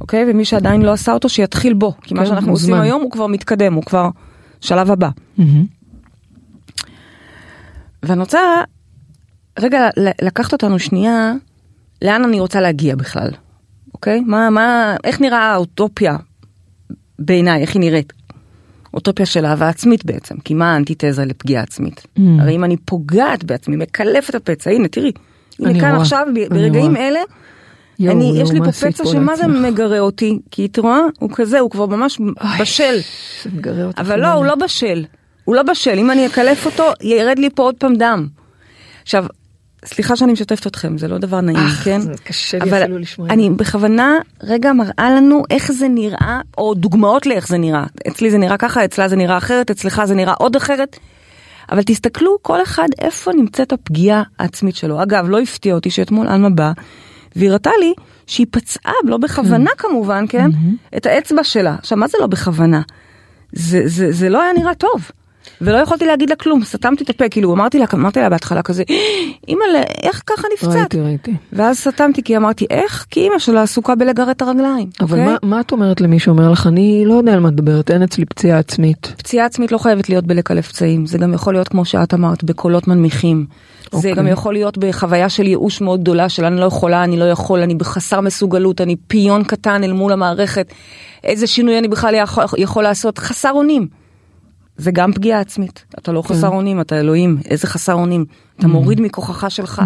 אוקיי? 0.00 0.24
ומי 0.30 0.44
שעדיין 0.44 0.82
לא 0.82 0.92
עשה 0.92 1.12
אותו 1.12 1.28
שיתחיל 1.28 1.74
בו, 1.74 1.94
כי 2.02 2.14
מה 2.14 2.20
כן, 2.20 2.26
שאנחנו 2.26 2.50
מוזמן. 2.50 2.70
עושים 2.72 2.82
היום 2.82 3.02
הוא 3.02 3.10
כבר 3.10 3.26
מתקדם, 3.26 3.74
הוא 3.74 3.82
כבר 3.82 4.08
שלב 4.60 4.90
הבא. 4.90 5.08
מהמם. 5.38 5.64
ואני 8.02 8.20
רוצה 8.20 8.40
רגע 9.58 9.88
לקחת 10.22 10.52
אותנו 10.52 10.78
שנייה, 10.78 11.32
לאן 12.02 12.24
אני 12.24 12.40
רוצה 12.40 12.60
להגיע 12.60 12.96
בכלל, 12.96 13.30
אוקיי? 13.98 14.20
מה, 14.20 14.50
מה, 14.50 14.96
איך 15.04 15.20
נראה 15.20 15.38
האוטופיה 15.38 16.16
בעיניי, 17.18 17.62
איך 17.62 17.74
היא 17.74 17.80
נראית? 17.80 18.12
אוטופיה 18.94 19.26
של 19.26 19.46
אהבה 19.46 19.68
עצמית 19.68 20.04
בעצם, 20.04 20.38
כי 20.38 20.54
מה 20.54 20.74
האנטיתזה 20.74 21.24
לפגיעה 21.24 21.62
עצמית? 21.62 22.06
Mm. 22.18 22.20
הרי 22.40 22.56
אם 22.56 22.64
אני 22.64 22.76
פוגעת 22.76 23.44
בעצמי, 23.44 23.76
מקלפת 23.76 24.30
את 24.30 24.34
הפצע, 24.34 24.70
הנה 24.70 24.88
תראי, 24.88 25.12
הנה 25.58 25.80
כאן 25.80 25.90
רואה, 25.90 26.00
עכשיו, 26.00 26.26
ברגעים 26.50 26.90
רואה. 26.90 27.08
אלה, 27.08 27.20
יואו, 27.98 28.16
אני, 28.16 28.24
יואו, 28.24 28.42
יש 28.42 28.50
לי 28.50 28.58
פה 28.58 28.72
פצע 28.72 29.04
שמה 29.04 29.36
זה? 29.36 29.46
מגרה 29.46 29.98
אותי, 29.98 30.38
כי 30.50 30.66
את 30.66 30.78
רואה, 30.78 31.00
הוא 31.18 31.30
כזה, 31.34 31.58
הוא 31.58 31.70
כבר 31.70 31.86
ממש 31.86 32.20
בשל. 32.60 32.98
מגרה 33.52 33.84
אותך. 33.84 33.98
אבל 33.98 34.20
לא, 34.20 34.32
הוא 34.32 34.44
לא 34.44 34.54
בשל. 34.54 35.04
הוא 35.44 35.54
לא 35.54 35.62
בשל. 35.62 35.98
אם 35.98 36.10
אני 36.10 36.26
אקלף 36.26 36.66
אותו, 36.66 36.84
ירד 37.02 37.38
לי 37.38 37.50
פה 37.54 37.62
עוד 37.62 37.74
פעם 37.74 37.94
דם. 37.94 38.26
עכשיו, 39.02 39.26
סליחה 39.84 40.16
שאני 40.16 40.32
משתפת 40.32 40.66
אתכם, 40.66 40.98
זה 40.98 41.08
לא 41.08 41.18
דבר 41.18 41.40
נעים, 41.40 41.66
אך, 41.66 41.84
כן? 41.84 42.00
זה 42.00 42.12
קשה 42.24 42.58
לי 42.58 42.70
אבל 42.70 42.82
אפילו 42.82 42.98
לשמוע 42.98 43.26
את 43.26 43.32
אני 43.32 43.50
בכוונה 43.50 44.18
רגע 44.42 44.72
מראה 44.72 45.10
לנו 45.16 45.42
איך 45.50 45.72
זה 45.72 45.88
נראה, 45.88 46.40
או 46.58 46.74
דוגמאות 46.74 47.26
לאיך 47.26 47.48
זה 47.48 47.58
נראה. 47.58 47.84
אצלי 48.08 48.30
זה 48.30 48.38
נראה 48.38 48.56
ככה, 48.56 48.84
אצלה 48.84 49.08
זה 49.08 49.16
נראה 49.16 49.38
אחרת, 49.38 49.70
אצלך 49.70 50.02
זה 50.04 50.14
נראה 50.14 50.34
עוד 50.38 50.56
אחרת. 50.56 50.98
אבל 51.72 51.82
תסתכלו 51.82 52.36
כל 52.42 52.62
אחד 52.62 52.88
איפה 52.98 53.32
נמצאת 53.32 53.72
הפגיעה 53.72 54.22
העצמית 54.38 54.76
שלו. 54.76 55.02
אגב, 55.02 55.28
לא 55.28 55.40
הפתיע 55.40 55.74
אותי 55.74 55.90
שאתמול 55.90 56.28
עלמה 56.28 56.50
באה 56.50 56.72
והראתה 57.36 57.70
לי 57.80 57.94
שהיא 58.26 58.46
פצעה, 58.50 58.92
לא 59.04 59.16
בכוונה 59.16 59.70
כמובן, 59.78 60.24
כן? 60.28 60.50
את 60.96 61.06
האצבע 61.06 61.44
שלה. 61.44 61.74
עכשיו, 61.78 61.98
מה 61.98 62.06
זה 62.06 62.18
לא 62.20 62.26
בכוונה? 62.26 62.82
זה, 63.52 63.82
זה, 63.84 64.12
זה 64.12 64.28
לא 64.28 64.42
היה 64.42 64.52
נראה 64.52 64.74
טוב. 64.74 65.10
ולא 65.60 65.76
יכולתי 65.76 66.06
להגיד 66.06 66.30
לה 66.30 66.36
כלום, 66.36 66.64
סתמתי 66.64 67.04
את 67.04 67.10
הפה, 67.10 67.28
כאילו 67.28 67.54
אמרתי 67.54 67.78
לה, 67.78 67.84
אמרתי 67.94 68.20
לה 68.20 68.28
בהתחלה 68.28 68.62
כזה, 68.62 68.82
אימא'לה, 69.48 69.82
איך 70.02 70.22
ככה 70.26 70.48
נפצעת? 70.54 70.74
ראיתי, 70.74 71.00
ראיתי. 71.00 71.34
ואז 71.52 71.78
סתמתי 71.78 72.22
כי 72.22 72.36
אמרתי, 72.36 72.66
איך? 72.70 73.06
כי 73.10 73.20
אימא 73.20 73.38
שלה 73.38 73.62
עסוקה 73.62 73.94
בלגרד 73.94 74.28
את 74.28 74.42
הרגליים. 74.42 74.88
אבל 75.00 75.18
אוקיי? 75.18 75.24
מה, 75.24 75.36
מה 75.42 75.60
את 75.60 75.72
אומרת 75.72 76.00
למי 76.00 76.18
שאומר 76.18 76.50
לך, 76.50 76.66
אני 76.66 77.04
לא 77.06 77.14
יודע 77.14 77.32
על 77.32 77.40
מה 77.40 77.48
את 77.48 77.52
מדברת, 77.52 77.90
אין 77.90 78.02
אצלי 78.02 78.24
פציעה 78.24 78.58
עצמית. 78.58 79.14
פציעה 79.18 79.46
עצמית 79.46 79.72
לא 79.72 79.78
חייבת 79.78 80.08
להיות 80.08 80.26
בלקלף 80.26 80.68
פצעים, 80.68 81.06
זה 81.06 81.18
גם 81.18 81.34
יכול 81.34 81.54
להיות 81.54 81.68
כמו 81.68 81.84
שאת 81.84 82.14
אמרת, 82.14 82.44
בקולות 82.44 82.88
מנמיכים. 82.88 83.46
זה 83.90 83.96
אוקיי. 83.96 84.14
גם 84.14 84.26
יכול 84.26 84.52
להיות 84.52 84.78
בחוויה 84.78 85.28
של 85.28 85.46
ייאוש 85.46 85.80
מאוד 85.80 86.00
גדולה 86.00 86.28
של 86.28 86.44
אני 86.44 86.60
לא 86.60 86.64
יכולה, 86.64 87.04
אני 87.04 87.18
לא 87.18 87.24
יכול, 87.24 87.60
אני 87.60 87.74
בחסר 87.74 88.20
מסוגלות, 88.20 88.80
אני 88.80 88.96
פיון 89.06 89.44
קטן 89.44 89.84
אל 89.84 89.92
מול 89.92 90.12
המערכת, 90.12 90.72
איזה 91.24 91.46
שינוי 91.46 91.78
אני 91.78 91.88
בכלל 91.88 92.14
יכול, 92.14 92.44
יכול 92.58 92.82
לעשות, 92.82 93.18
חסר 93.18 93.50
אונים. 93.50 93.88
זה 94.78 94.90
גם 94.90 95.12
פגיעה 95.12 95.40
עצמית, 95.40 95.84
אתה 95.98 96.12
לא 96.12 96.22
חסר 96.22 96.48
אונים, 96.48 96.80
אתה 96.80 97.00
אלוהים, 97.00 97.38
איזה 97.44 97.66
חסר 97.66 97.94
אונים, 97.94 98.24
אתה 98.58 98.68
מוריד 98.68 99.00
מכוחך 99.00 99.50
שלך. 99.50 99.82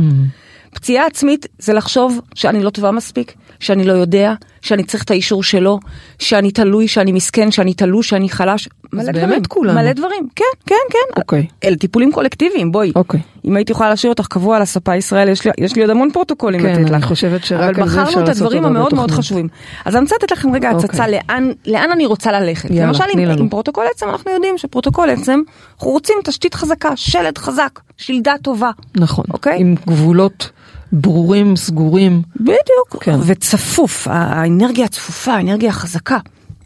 פציעה 0.75 1.07
עצמית 1.07 1.47
זה 1.59 1.73
לחשוב 1.73 2.21
שאני 2.35 2.63
לא 2.63 2.71
טובה 2.71 2.91
מספיק, 2.91 3.35
שאני 3.61 3.85
לא 3.85 3.93
יודע, 3.93 4.35
שאני 4.63 4.85
צריך 4.85 5.03
את 5.05 5.11
האישור 5.11 5.43
שלו, 5.43 5.79
שאני 6.19 6.51
תלוי, 6.51 6.89
שאני 6.89 7.13
מסכן, 7.13 7.51
שאני 7.51 7.75
תלוש, 7.75 8.09
שאני 8.09 8.29
חלש. 8.29 8.69
מלא 8.93 9.13
באמת 9.13 9.43
דברים. 9.49 9.75
מלא 9.75 9.93
דברים, 9.93 10.29
כן, 10.37 10.45
כן, 10.67 10.75
כן. 10.91 11.21
אוקיי. 11.21 11.47
אלה 11.65 11.77
טיפולים 11.77 12.13
קולקטיביים, 12.13 12.73
בואי. 12.73 12.93
אוקיי. 12.97 13.21
אם 13.45 13.57
הייתי 13.57 13.73
יכולה 13.73 13.91
להשאיר 13.91 14.13
אותך 14.13 14.27
קבוע 14.27 14.57
על 14.57 14.63
הספה 14.63 14.97
ישראל, 14.97 15.29
יש 15.29 15.45
לי, 15.45 15.51
יש 15.59 15.77
לי 15.77 15.83
עוד 15.83 15.91
המון 15.91 16.11
פרוטוקולים 16.13 16.61
כן, 16.61 16.73
לתת 16.73 16.91
אני 16.91 16.91
לך. 16.91 17.05
חושבת 17.05 17.45
שרק 17.45 17.75
אבל 17.79 17.83
על 17.83 17.89
זה 17.89 18.03
אפשר 18.03 18.11
בחרנו 18.11 18.23
את 18.23 18.29
לעשות 18.29 18.43
הדברים 18.43 18.65
המאוד 18.65 18.95
מאוד. 18.95 19.11
חשובים. 19.11 19.49
אז 19.85 19.97
אני 19.97 20.03
רוצה 20.03 20.15
לתת 20.15 20.33
לכם 20.33 20.55
רגע 20.55 20.73
אוקיי. 20.73 20.89
הצצה 20.91 21.09
לאן, 21.09 21.51
לאן 21.67 21.91
אני 21.93 22.07
רוצה 22.07 22.33
ללכת. 22.33 22.71
יאללה, 22.71 22.87
למשל, 22.87 23.05
עם, 23.13 23.19
לנו. 23.19 23.43
עם 23.43 23.49
פרוטוקול 23.49 23.85
עצם, 23.95 24.09
אנחנו 24.09 24.31
יודעים 24.31 24.59
שפרוטוקול 24.59 25.11
עצם, 25.11 25.41
אנחנו 25.75 25.91
רוצים 25.91 26.17
תשתית 26.25 26.55
חזקה, 26.55 26.97
שלד 26.97 27.39
חזק, 27.39 27.81
שלדה 27.97 28.35
טובה. 28.43 28.71
נכון. 28.97 29.25
אוקיי. 29.33 29.57
עם 29.61 29.75
גבולות 29.87 30.51
ברורים, 30.93 31.57
סגורים. 31.57 32.23
בדיוק. 32.37 32.97
כן. 33.01 33.19
וצפוף, 33.27 34.09
האנרגיה 34.11 34.85
הצפופה, 34.85 35.33
האנרגיה 35.33 35.69
החזקה. 35.69 36.19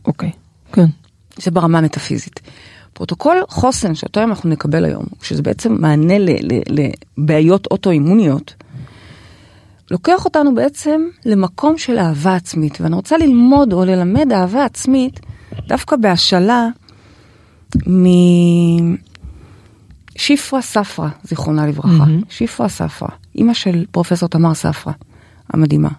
אוקיי. 0.07 0.31
כן. 0.73 0.87
זה 1.39 1.51
ברמה 1.51 1.79
המטאפיזית. 1.79 2.41
פרוטוקול 2.97 3.37
חוסן 3.49 3.95
שאותו 3.95 4.23
אנחנו 4.23 4.51
נקבל 4.51 4.85
היום, 4.85 5.05
שזה 5.23 5.43
בעצם 5.43 5.77
מענה 5.81 6.15
לבעיות 7.19 7.67
אוטואימוניות, 7.71 8.55
לוקח 9.91 10.25
אותנו 10.25 10.55
בעצם 10.55 11.01
למקום 11.25 11.79
של 11.79 11.99
אהבה 11.99 12.35
עצמית. 12.35 12.81
ואני 12.81 12.97
רוצה 12.97 13.19
ללמוד 13.19 13.73
או 13.73 13.85
ללמד 13.85 14.33
אהבה 14.33 14.65
עצמית 14.65 15.21
דווקא 15.67 15.97
בהשאלה 15.97 16.69
משיפרה 20.17 20.63
ספרה, 20.63 21.09
זיכרונה 21.25 21.67
לברכה. 21.67 21.89
מהמם. 21.89 22.21
שיפרה 22.29 22.69
ספרה, 22.69 23.09
אימא 23.35 23.55
של 23.55 23.85
פרופסור 23.91 24.29
תמר 24.29 24.55
ספרה, 24.55 24.93
המדהימה. 25.51 25.91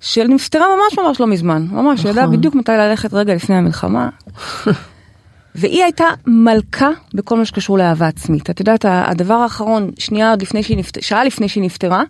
של 0.00 0.26
נפטרה 0.26 0.66
ממש 0.66 0.98
ממש 0.98 1.20
לא 1.20 1.26
מזמן, 1.26 1.66
ממש, 1.70 2.02
היא 2.02 2.10
ידעה 2.10 2.24
נכון. 2.24 2.36
בדיוק 2.36 2.54
מתי 2.54 2.72
ללכת 2.72 3.14
רגע 3.14 3.34
לפני 3.34 3.56
המלחמה. 3.56 4.08
והיא 5.58 5.82
הייתה 5.82 6.04
מלכה 6.26 6.90
בכל 7.14 7.36
מה 7.36 7.44
שקשור 7.44 7.78
לאהבה 7.78 8.06
עצמית. 8.06 8.50
את 8.50 8.60
יודעת, 8.60 8.84
הדבר 8.88 9.34
האחרון, 9.34 9.90
שנייה 9.98 10.30
עוד 10.30 10.42
לפני 10.42 10.62
שהיא 10.62 10.78
נפטרה, 10.78 11.02
שעה 11.02 11.24
לפני 11.24 11.48
שהיא 11.48 11.64
נפטרה, 11.64 12.02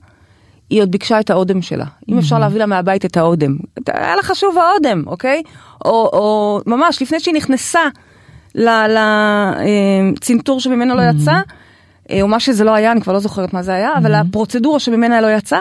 היא 0.70 0.82
עוד 0.82 0.90
ביקשה 0.90 1.20
את 1.20 1.30
האודם 1.30 1.62
שלה. 1.62 1.84
אם 2.08 2.18
אפשר 2.18 2.38
להביא 2.38 2.58
לה 2.58 2.66
מהבית 2.66 3.04
את 3.04 3.16
האודם. 3.16 3.56
היה 3.86 4.16
לה 4.16 4.22
חשוב 4.22 4.58
האודם, 4.58 5.02
אוקיי? 5.06 5.42
או, 5.84 5.90
או 5.90 6.60
ממש, 6.66 7.02
לפני 7.02 7.20
שהיא 7.20 7.34
נכנסה 7.34 7.80
לצנתור 8.54 10.60
שממנו 10.60 10.94
לא 10.94 11.02
יצא, 11.02 11.40
אה, 12.10 12.22
או 12.22 12.28
מה 12.28 12.40
שזה 12.40 12.64
לא 12.64 12.70
היה, 12.70 12.92
אני 12.92 13.00
כבר 13.00 13.12
לא 13.12 13.18
זוכרת 13.18 13.52
מה 13.52 13.62
זה 13.62 13.72
היה, 13.72 13.90
אבל 13.98 14.14
הפרוצדורה 14.14 14.80
שממנה 14.80 15.20
לא 15.20 15.26
יצא, 15.26 15.58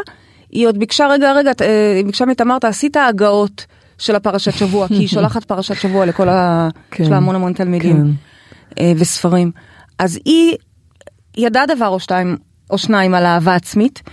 היא 0.52 0.68
עוד 0.68 0.78
ביקשה, 0.78 1.08
רגע, 1.08 1.34
רגע, 1.34 1.52
אה, 1.62 1.94
היא 1.96 2.06
ביקשה 2.06 2.26
מתמר, 2.26 2.60
תעשי 2.60 2.88
את 2.88 2.96
ההגאות 2.96 3.66
של 3.98 4.16
הפרשת 4.16 4.54
שבוע, 4.54 4.88
כי 4.88 4.94
היא 4.94 5.08
שולחת 5.08 5.44
פרשת 5.44 5.76
שבוע 5.76 6.06
לכל 6.06 6.30
ה... 6.30 6.70
כן. 6.92 7.04
יש 7.04 7.10
לה 7.10 7.18
המון 7.18 7.36
המון 7.36 7.54
תלמידים 7.54 7.96
כן. 7.96 8.84
אה, 8.84 8.92
וספרים. 8.98 9.52
אז 10.00 10.20
היא 10.26 10.56
ידעה 11.38 11.66
דבר 11.76 11.88
או 11.88 12.00
שתיים 12.00 12.38
או 12.70 12.78
שניים 12.78 13.14
על 13.14 13.26
אהבה 13.26 13.56
עצמית. 13.56 14.04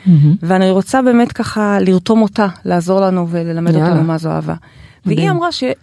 ואני 0.43 0.71
רוצה 0.71 1.03
באמת 1.03 1.33
ככה 1.33 1.79
לרתום 1.81 2.23
אותה, 2.23 2.47
לעזור 2.65 3.01
לנו 3.01 3.29
וללמד 3.31 3.73
יאללה. 3.75 3.89
אותנו 3.89 4.03
מה 4.03 4.19
זו 4.19 4.31
אהבה. 4.31 4.55
והיא. 5.07 5.31
אמרה 5.31 5.53
שהיא 5.53 5.75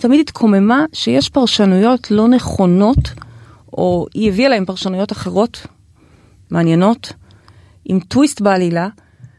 תמיד 0.00 0.20
התקוממה 0.20 0.84
שיש 0.92 1.28
פרשנויות 1.28 2.10
לא 2.10 2.28
נכונות, 2.28 3.12
או 3.72 4.06
היא 4.14 4.28
הביאה 4.28 4.48
להם 4.48 4.64
פרשנויות 4.64 5.12
אחרות, 5.12 5.66
מעניינות, 6.50 7.12
עם 7.84 8.00
טוויסט 8.00 8.40
בעלילה. 8.40 8.88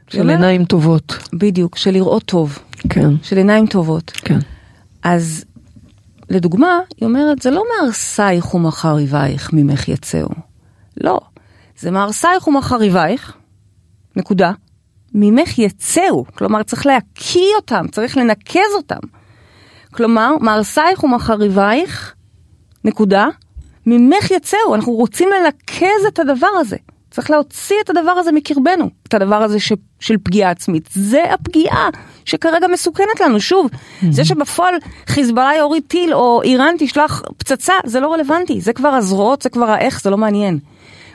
של 0.10 0.30
עיניים 0.30 0.66
טובות. 0.66 1.18
בדיוק, 1.34 1.78
של 1.78 1.92
לראות 1.92 2.24
טוב, 2.24 2.60
כן. 2.90 3.10
של 3.24 3.38
עיניים 3.38 3.68
טובות. 3.68 4.12
כן. 4.12 4.40
אז 5.04 5.46
לדוגמה, 6.30 6.80
היא 6.98 7.08
אומרת, 7.08 7.42
זה 7.42 7.52
לא 7.52 7.64
מהרסייך 7.70 8.56
ומחריבייך 8.56 9.54
ממך 9.54 9.88
יצאו. 9.88 10.30
לא, 10.98 11.20
זה 11.80 11.92
מהרסייך 11.92 12.48
ומחריבייך, 12.48 13.34
נקודה, 14.16 14.52
ממך 15.14 15.60
יצאו. 15.60 16.26
כלומר, 16.36 16.64
צריך 16.64 16.86
להקיא 16.86 17.56
אותם, 17.56 17.86
צריך 17.92 18.18
לנקז 18.18 18.74
אותם. 18.76 19.00
כלומר, 19.92 20.32
מהרסייך 20.42 21.04
ומחריבייך, 21.04 22.16
נקודה, 22.84 23.28
ממך 23.86 24.32
יצאו. 24.32 24.76
אנחנו 24.76 24.94
רוצים 24.94 25.30
לנקז 25.30 26.06
את 26.08 26.20
הדבר 26.20 26.48
הזה. 26.60 26.78
צריך 27.12 27.32
להוציא 27.32 27.76
את 27.84 27.90
הדבר 27.90 28.12
הזה 28.12 28.32
מקרבנו, 28.32 28.90
את 29.08 29.14
הדבר 29.14 29.36
הזה 29.36 29.60
ש, 29.60 29.74
של 30.00 30.16
פגיעה 30.24 30.52
עצמית. 30.52 30.90
זה 30.94 31.34
הפגיעה 31.34 31.90
שכרגע 32.26 32.68
מסוכנת 32.68 33.20
לנו. 33.20 33.40
שוב, 33.40 33.70
זה 34.10 34.26
שבפועל 34.26 34.76
חיזבאללה 35.08 35.56
יוריד 35.56 35.84
טיל 35.88 36.14
או 36.14 36.42
איראן 36.42 36.76
תשלח 36.80 37.22
פצצה, 37.38 37.74
זה 37.86 38.00
לא 38.00 38.14
רלוונטי. 38.14 38.62
זה 38.62 38.74
כבר 38.74 38.90
הזרועות, 38.90 39.42
זה 39.42 39.50
כבר 39.50 39.70
האיך, 39.70 40.02
זה 40.02 40.10
לא 40.10 40.18
מעניין. 40.18 40.60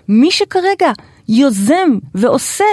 מי 0.09 0.31
שכרגע 0.31 0.93
יוזם 1.29 1.99
ועושה 2.15 2.65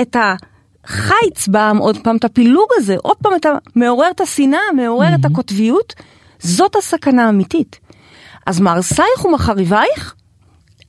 את 0.00 0.16
החיץ 0.16 1.48
בעם, 1.48 1.78
עוד 1.78 1.98
פעם, 2.02 2.16
את 2.16 2.24
הפילוג 2.24 2.68
הזה, 2.76 2.96
עוד 3.02 3.16
פעם, 3.16 3.32
את 3.36 3.46
ה... 3.46 3.50
מעורר 3.76 4.10
את 4.10 4.20
השנאה, 4.20 4.60
מעורר 4.76 5.14
את 5.20 5.24
הקוטביות, 5.24 5.94
זאת 6.38 6.76
הסכנה 6.76 7.26
האמיתית. 7.26 7.80
אז 8.46 8.60
מהרסייך 8.60 9.24
ומחריבייך, 9.24 10.14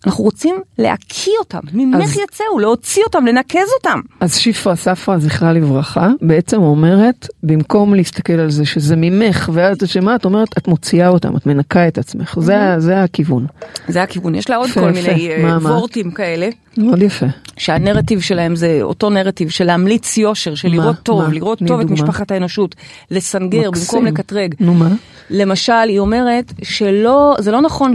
אנחנו 0.05 0.23
רוצים 0.23 0.55
להקיא 0.77 1.31
אותם, 1.39 1.59
ממך 1.73 2.03
אז- 2.03 2.17
יצאו, 2.17 2.59
להוציא 2.59 3.03
אותם, 3.03 3.25
לנקז 3.25 3.67
אותם. 3.77 3.99
אז 4.19 4.35
שפרה 4.35 4.75
ספרה, 4.75 5.19
זכרה 5.19 5.53
לברכה, 5.53 6.09
בעצם 6.21 6.61
אומרת, 6.61 7.27
במקום 7.43 7.93
להסתכל 7.95 8.33
על 8.33 8.51
זה 8.51 8.65
שזה 8.65 8.95
ממך 8.97 9.49
ואת 9.53 9.83
אשמה, 9.83 10.15
את 10.15 10.25
אומרת, 10.25 10.47
את 10.57 10.67
מוציאה 10.67 11.07
אותם, 11.07 11.37
את 11.37 11.45
מנקה 11.45 11.87
את 11.87 11.97
עצמך. 11.97 12.37
זה, 12.39 12.55
זה 12.77 13.03
הכיוון. 13.03 13.45
זה 13.87 14.03
הכיוון, 14.03 14.35
יש 14.35 14.49
לה 14.49 14.55
עוד 14.55 14.69
יפה, 14.69 14.81
כל 14.81 14.89
יפה. 14.97 15.09
מיני 15.11 15.29
אה, 15.29 15.43
מה, 15.43 15.59
מה? 15.59 15.69
וורטים 15.71 16.11
כאלה. 16.11 16.49
מאוד 16.77 17.01
יפה. 17.01 17.25
שהנרטיב 17.57 18.19
שלהם 18.21 18.55
זה 18.55 18.79
אותו 18.81 19.09
נרטיב 19.09 19.49
של 19.49 19.63
להמליץ 19.65 20.17
יושר, 20.17 20.55
של 20.55 20.67
מה? 20.69 20.75
לראות 20.75 20.95
טוב, 21.03 21.21
מה? 21.21 21.33
לראות 21.33 21.59
טוב 21.67 21.79
את 21.79 21.87
דוגמה. 21.87 21.93
משפחת 22.03 22.31
האנושות, 22.31 22.75
לסנגר 23.11 23.69
מקסים. 23.69 23.83
במקום 23.99 24.05
לקטרג. 24.05 24.55
נו 24.59 24.73
מה? 24.73 24.89
למשל, 25.29 25.73
היא 25.73 25.99
אומרת 25.99 26.53
שלא, 26.63 27.35
זה 27.39 27.51
לא 27.51 27.61
נכון 27.61 27.93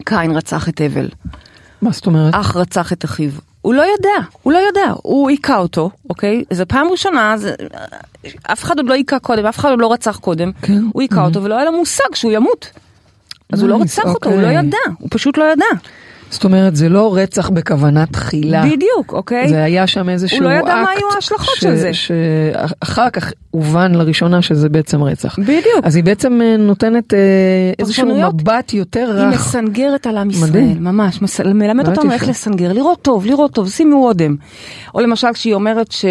שקין 0.00 0.30
רצח 0.36 0.68
את 0.68 0.80
הבל, 0.80 1.08
מה 1.82 1.90
זאת 1.90 2.06
אומרת? 2.06 2.34
אח 2.34 2.56
רצח 2.56 2.92
את 2.92 3.04
אחיו. 3.04 3.30
הוא 3.62 3.74
לא 3.74 3.82
יודע, 3.82 4.26
הוא 4.42 4.52
לא 4.52 4.58
יודע, 4.58 4.92
הוא 5.02 5.30
היכה 5.30 5.58
אותו, 5.58 5.90
אוקיי? 6.10 6.44
זו 6.52 6.64
פעם 6.68 6.86
ראשונה, 6.90 7.36
זה, 7.36 7.54
אף 8.42 8.64
אחד 8.64 8.76
עוד 8.76 8.86
לא 8.88 8.94
היכה 8.94 9.18
קודם, 9.18 9.46
אף 9.46 9.58
אחד 9.58 9.70
עוד 9.70 9.80
לא 9.80 9.92
רצח 9.92 10.16
קודם. 10.16 10.50
כן. 10.62 10.82
הוא 10.92 11.02
היכה 11.02 11.24
אותו 11.24 11.42
ולא 11.42 11.54
היה 11.54 11.64
לו 11.64 11.72
מושג 11.72 12.14
שהוא 12.14 12.32
ימות. 12.32 12.70
אז 13.52 13.60
הוא 13.60 13.68
לא 13.68 13.76
Nice, 13.76 13.82
רצח 13.82 14.04
אותו, 14.04 14.30
הוא 14.30 14.40
לא 14.42 14.46
אוקיי. 14.46 14.58
ידע, 14.66 14.78
הוא 14.98 15.08
פשוט 15.10 15.38
לא 15.38 15.44
ידע. 15.52 15.64
זאת 16.34 16.44
אומרת, 16.44 16.76
זה 16.76 16.88
לא 16.88 17.16
רצח 17.16 17.50
בכוונה 17.50 18.06
תחילה. 18.06 18.62
בדיוק, 18.66 19.12
אוקיי? 19.12 19.48
זה 19.48 19.64
היה 19.64 19.86
שם 19.86 20.08
איזשהו 20.08 20.38
הוא 20.38 20.52
לא 20.52 20.56
אקט. 20.58 20.64
ידע 20.64 20.74
מה 20.74 20.90
היו 20.90 21.06
ההשלכות 21.14 21.54
ש- 21.56 21.60
של 21.60 21.76
זה. 21.76 21.90
שאחר 21.94 23.10
כך 23.10 23.32
הובן 23.50 23.94
לראשונה 23.94 24.42
שזה 24.42 24.68
בעצם 24.68 25.02
רצח. 25.02 25.38
בדיוק. 25.38 25.64
אז 25.82 25.96
היא 25.96 26.04
בעצם 26.04 26.40
אה, 26.42 26.56
נותנת 26.56 27.14
אה, 27.14 27.18
איזשהו. 27.78 28.06
מבט 28.32 28.72
יותר 28.74 29.16
היא 29.18 29.26
רך. 29.28 29.34
מסנגרת 29.40 30.06
על 30.06 30.16
עם 30.16 30.30
ישראל, 30.30 30.50
מדהים. 30.50 30.84
ממש, 30.84 31.22
מס... 31.22 31.40
מלמד 31.40 31.88
אותנו. 31.88 32.12
איך 32.12 32.28
לסנגר, 32.28 32.72
לראות 32.72 33.02
טוב, 33.02 33.26
לראות 33.26 33.52
טוב, 33.52 33.68
שימו 33.68 34.06
אודם. 34.06 34.36
או 34.94 35.00
למשל 35.00 35.28
כשהיא 35.34 35.54
אומרת 35.54 35.92
ש... 35.92 36.04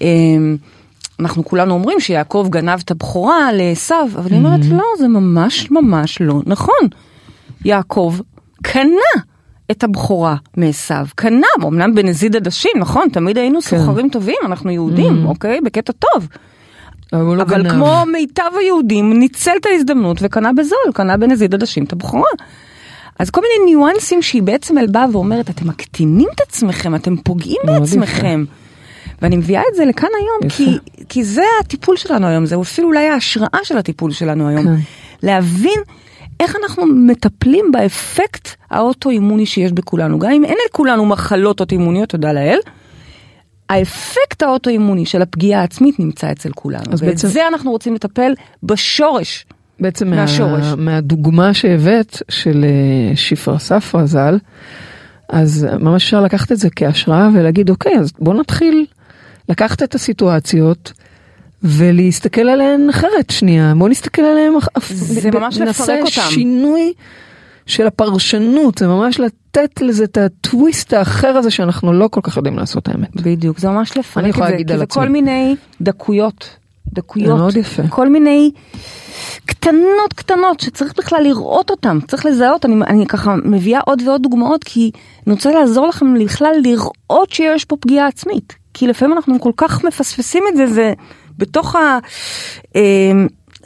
אמ, 0.00 0.56
אנחנו 1.20 1.44
כולנו 1.44 1.74
אומרים 1.74 2.00
שיעקב 2.00 2.46
גנב 2.50 2.80
את 2.84 2.90
הבכורה 2.90 3.52
לעשו, 3.52 3.94
אבל 4.16 4.30
היא 4.30 4.38
אומרת 4.38 4.60
לא, 4.70 4.84
זה 4.98 5.08
ממש 5.08 5.70
ממש 5.70 6.20
לא 6.20 6.40
נכון. 6.46 6.88
יעקב 7.64 8.14
קנה 8.62 9.22
את 9.72 9.84
הבכורה 9.84 10.36
מעשו, 10.56 10.94
קנה, 11.14 11.46
אמנם 11.64 11.94
בנזיד 11.94 12.36
עדשים, 12.36 12.72
נכון? 12.78 13.08
תמיד 13.12 13.38
היינו 13.38 13.60
כן. 13.60 13.68
סוחרים 13.68 14.08
טובים, 14.08 14.36
אנחנו 14.46 14.70
יהודים, 14.70 15.26
אוקיי? 15.26 15.60
בקטע 15.60 15.92
טוב. 15.92 16.28
אבל 17.12 17.36
לא 17.36 17.42
אבל. 17.42 17.70
כמו 17.70 18.02
מיטב 18.12 18.50
היהודים, 18.60 19.18
ניצל 19.18 19.50
את 19.60 19.66
ההזדמנות 19.66 20.18
וקנה 20.20 20.52
בזול, 20.52 20.92
קנה 20.94 21.16
בנזיד 21.16 21.54
עדשים 21.54 21.84
את 21.84 21.92
הבכורה. 21.92 22.30
אז 23.18 23.30
כל 23.30 23.40
מיני 23.40 23.70
ניואנסים 23.70 24.22
שהיא 24.22 24.42
בעצם 24.42 24.74
באה 24.90 25.06
ואומרת, 25.12 25.50
אתם 25.50 25.68
מקטינים 25.68 26.28
את 26.34 26.40
עצמכם, 26.40 26.94
אתם 26.94 27.16
פוגעים 27.16 27.60
בעצמכם. 27.64 28.44
ואני 29.22 29.36
מביאה 29.36 29.62
את 29.70 29.76
זה 29.76 29.84
לכאן 29.84 30.08
היום, 30.20 30.50
יפה. 30.50 30.56
כי, 30.56 31.04
כי 31.08 31.24
זה 31.24 31.42
הטיפול 31.60 31.96
שלנו 31.96 32.26
היום, 32.26 32.46
זה 32.46 32.56
אפילו 32.60 32.88
אולי 32.88 33.08
ההשראה 33.08 33.58
של 33.62 33.78
הטיפול 33.78 34.12
שלנו 34.12 34.48
היום. 34.48 34.64
כן. 34.64 34.74
להבין 35.22 35.80
איך 36.40 36.56
אנחנו 36.62 36.86
מטפלים 36.86 37.72
באפקט 37.72 38.48
האוטואימוני 38.70 39.46
שיש 39.46 39.72
בכולנו, 39.72 40.18
גם 40.18 40.30
אם 40.30 40.44
אין 40.44 40.56
לכולנו 40.70 41.06
מחלות 41.06 41.60
אוטואימוניות, 41.60 42.08
תודה 42.08 42.32
לאל. 42.32 42.58
האפקט 43.68 44.42
האוטואימוני 44.42 45.06
של 45.06 45.22
הפגיעה 45.22 45.60
העצמית 45.60 46.00
נמצא 46.00 46.32
אצל 46.32 46.50
כולנו, 46.54 46.90
ואת 46.90 47.00
בעצם- 47.00 47.28
זה 47.28 47.48
אנחנו 47.48 47.70
רוצים 47.70 47.94
לטפל 47.94 48.32
בשורש. 48.62 49.46
בעצם 49.80 50.10
מהשורש. 50.10 50.64
מה, 50.64 50.76
מהדוגמה 50.76 51.54
שהבאת 51.54 52.22
של 52.28 52.64
אה, 52.64 53.16
שפרה 53.16 53.58
ספרה 53.58 54.06
ז"ל, 54.06 54.38
אז 55.28 55.66
ממש 55.80 56.04
אפשר 56.04 56.20
לקחת 56.20 56.52
את 56.52 56.58
זה 56.58 56.68
כהשראה 56.76 57.28
ולהגיד 57.34 57.70
אוקיי 57.70 57.98
אז 57.98 58.12
בוא 58.18 58.34
נתחיל 58.34 58.86
לקחת 59.48 59.82
את 59.82 59.94
הסיטואציות 59.94 60.92
ולהסתכל 61.64 62.40
עליהן 62.40 62.88
אחרת 62.90 63.30
שנייה 63.30 63.72
בוא 63.78 63.88
נסתכל 63.88 64.22
עליהן 64.22 64.52
זה 64.90 65.30
ממש 65.30 65.58
נעשה 65.58 65.84
לפרק 65.84 65.98
אותם. 66.00 66.30
שינוי 66.30 66.92
של 67.66 67.86
הפרשנות 67.86 68.78
זה 68.78 68.86
ממש 68.86 69.20
לתת 69.20 69.82
לזה 69.82 70.04
את 70.04 70.16
הטוויסט 70.16 70.92
האחר 70.92 71.28
הזה 71.28 71.50
שאנחנו 71.50 71.92
לא 71.92 72.08
כל 72.08 72.20
כך 72.22 72.36
יודעים 72.36 72.58
לעשות 72.58 72.88
האמת. 72.88 73.16
בדיוק, 73.16 73.58
זה 73.58 73.68
ממש 73.68 73.96
לפרק 73.96 74.24
את 74.28 74.34
זה, 74.34 74.56
כי 74.68 74.78
זה. 74.78 74.86
כל 74.86 75.08
מיני 75.08 75.56
דקויות, 75.80 76.56
דקויות, 76.92 77.38
מאוד 77.38 77.56
יפה. 77.56 77.82
כל 77.88 78.08
מיני 78.08 78.50
קטנות 79.44 80.12
קטנות 80.14 80.60
שצריך 80.60 80.94
בכלל 80.98 81.22
לראות 81.22 81.70
אותם, 81.70 81.98
צריך 82.08 82.26
לזהות, 82.26 82.64
אני, 82.64 82.74
אני 82.86 83.06
ככה 83.06 83.34
מביאה 83.44 83.80
עוד 83.80 84.02
ועוד 84.06 84.22
דוגמאות 84.22 84.64
כי 84.64 84.90
אני 85.26 85.34
רוצה 85.34 85.50
לעזור 85.50 85.86
לכם 85.86 86.24
בכלל 86.24 86.54
לראות 86.62 87.30
שיש 87.30 87.64
פה 87.64 87.76
פגיעה 87.76 88.06
עצמית, 88.06 88.56
כי 88.74 88.86
לפעמים 88.86 89.16
אנחנו 89.16 89.40
כל 89.40 89.52
כך 89.56 89.84
מפספסים 89.84 90.44
את 90.48 90.56
זה, 90.56 90.66
זה 90.66 90.92
בתוך 91.38 91.76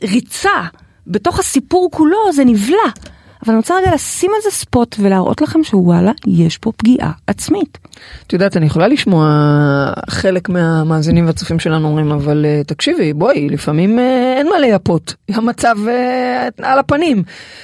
הריצה, 0.03 0.51
בתוך 1.07 1.39
הסיפור 1.39 1.89
כולו 1.93 2.33
זה 2.33 2.45
נבלע. 2.45 2.91
אבל 3.47 3.53
אני 3.53 3.59
רוצה 3.59 3.75
רגע 3.77 3.95
לשים 3.95 4.31
על 4.35 4.41
זה 4.43 4.51
ספוט 4.51 4.97
ולהראות 4.99 5.43
לכם 5.43 5.65
שוואלה, 5.65 6.13
יש 6.27 6.59
פה 6.59 6.73
פגיעה 6.77 7.13
עצמית. 7.27 7.79
את 8.27 8.33
יודעת, 8.33 8.57
אני 8.57 8.67
יכולה 8.67 8.89
לשמוע 8.89 9.27
חלק 10.11 10.49
מהמאזינים 10.49 11.27
והצופים 11.27 11.59
שלנו 11.59 11.89
אומרים, 11.89 12.13
אבל 12.13 12.45
אה, 12.47 12.63
תקשיבי, 12.67 13.13
בואי, 13.13 13.49
לפעמים 13.49 13.99
אה, 13.99 14.35
אין 14.37 14.49
מה 14.49 14.59
לייפות. 14.59 15.15
המצב 15.29 15.77
אה, 15.89 16.49
על 16.63 16.79
הפנים. 16.79 17.23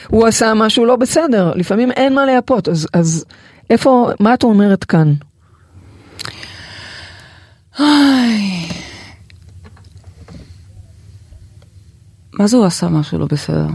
הוא 0.08 0.26
עשה 0.26 0.54
משהו 0.54 0.84
לא 0.84 0.96
בסדר, 0.96 1.52
לפעמים 1.54 1.90
אין 1.90 2.14
מה 2.14 2.26
לייפות. 2.26 2.68
אז, 2.68 2.88
אז 2.92 3.24
איפה, 3.70 4.10
מה 4.20 4.34
את 4.34 4.42
אומרת 4.42 4.84
כאן? 4.84 5.12
מה 12.32 12.46
זה 12.46 12.56
הוא 12.56 12.64
עשה 12.66 12.88
משהו 12.88 13.18
לא 13.18 13.26
בסדר? 13.30 13.66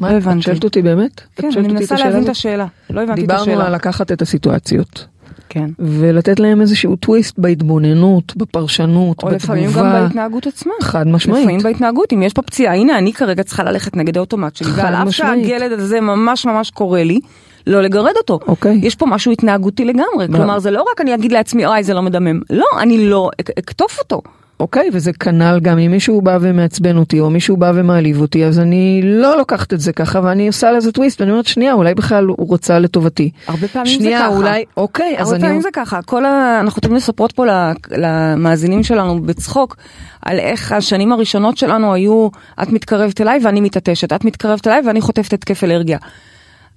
מה, 0.00 0.12
לא 0.12 0.18
את 0.18 0.22
הבנתי. 0.22 0.42
שואלת 0.42 0.64
אותי 0.64 0.82
באמת? 0.82 1.20
את 1.34 1.40
כן, 1.40 1.50
אני 1.56 1.68
מנסה 1.68 1.94
להבין 1.94 2.24
את? 2.24 2.28
השאלה. 2.28 2.66
לא 2.90 3.00
הבנתי 3.00 3.20
את 3.20 3.26
דיברנו 3.26 3.42
השאלה. 3.42 3.66
על 3.66 3.74
לקחת 3.74 4.12
את 4.12 4.22
הסיטואציות. 4.22 5.06
כן. 5.48 5.70
ולתת 5.78 6.40
להם 6.40 6.60
איזשהו 6.60 6.96
טוויסט 6.96 7.38
בהתבוננות, 7.38 8.36
בפרשנות, 8.36 9.22
או 9.22 9.28
לפעמים 9.30 9.64
גם 9.64 9.70
בתגובה. 9.70 10.02
בהתנהגות 10.02 10.46
עצמה. 10.46 10.72
חד 10.82 11.06
משמעית. 11.08 11.40
לפעמים 11.42 11.60
בהתנהגות, 11.62 12.12
אם 12.12 12.22
יש 12.22 12.32
פה 12.32 12.42
פציעה, 12.42 12.74
הנה 12.76 12.98
אני 12.98 13.12
כרגע 13.12 13.42
צריכה 13.42 13.64
ללכת 13.64 13.96
נגד 13.96 14.16
האוטומט 14.16 14.56
שלי, 14.56 14.68
חד 14.68 14.82
ועל 14.84 14.94
אף 14.94 15.06
משמעית. 15.06 15.46
שהגלד 15.46 15.72
הזה 15.72 16.00
ממש 16.00 16.46
ממש 16.46 16.70
קורה 16.70 17.04
לי, 17.04 17.20
לא 17.66 17.82
לגרד 17.82 18.12
אותו. 18.16 18.38
אוקיי. 18.48 18.80
יש 18.82 18.94
פה 18.94 19.06
משהו 19.06 19.32
התנהגותי 19.32 19.84
לגמרי, 19.84 20.26
כלומר 20.36 20.58
זה 20.58 20.70
לא 20.70 20.84
רק 20.92 21.00
אני 21.00 21.14
אגיד 21.14 21.32
לעצמי, 21.32 21.66
אוי 21.66 21.82
זה 21.84 21.94
לא 21.94 22.02
מדמם, 22.02 22.40
לא, 22.50 22.66
אני 22.80 23.08
לא 23.08 23.30
אק- 23.40 23.58
אקטוף 23.58 23.98
אותו. 23.98 24.22
אוקיי, 24.60 24.88
וזה 24.92 25.12
כנ"ל 25.12 25.60
גם 25.62 25.78
אם 25.78 25.90
מישהו 25.90 26.22
בא 26.22 26.38
ומעצבן 26.40 26.96
אותי, 26.96 27.20
או 27.20 27.30
מישהו 27.30 27.56
בא 27.56 27.72
ומעליב 27.74 28.20
אותי, 28.20 28.44
אז 28.44 28.58
אני 28.58 29.00
לא 29.04 29.36
לוקחת 29.36 29.72
את 29.72 29.80
זה 29.80 29.92
ככה, 29.92 30.20
ואני 30.24 30.46
עושה 30.46 30.72
לזה 30.72 30.92
טוויסט, 30.92 31.20
ואני 31.20 31.30
אומרת, 31.30 31.46
שנייה, 31.46 31.72
אולי 31.72 31.94
בכלל 31.94 32.24
הוא 32.24 32.48
רוצה 32.48 32.78
לטובתי. 32.78 33.30
הרבה 33.46 33.68
פעמים 33.68 33.86
זה 33.86 33.92
שנייה, 33.94 34.18
ככה. 34.18 34.28
אולי, 34.28 34.64
אוקיי, 34.76 35.14
אז 35.18 35.26
הרבה 35.26 35.36
אני... 35.36 35.46
פעמים 35.46 35.60
זה 35.60 35.68
ככה, 35.72 36.02
כל 36.02 36.24
ה... 36.24 36.60
אנחנו 36.60 36.80
תמיד 36.80 36.96
מספרות 36.96 37.32
פה 37.32 37.44
למאזינים 37.90 38.82
שלנו 38.82 39.22
בצחוק, 39.22 39.76
על 40.22 40.38
איך 40.38 40.72
השנים 40.72 41.12
הראשונות 41.12 41.56
שלנו 41.56 41.94
היו, 41.94 42.28
את 42.62 42.68
מתקרבת 42.68 43.20
אליי 43.20 43.40
ואני 43.44 43.60
מתעטשת, 43.60 44.12
את 44.12 44.24
מתקרבת 44.24 44.66
אליי 44.66 44.82
ואני 44.86 45.00
חוטפת 45.00 45.32
התקף 45.32 45.64
אלרגיה. 45.64 45.98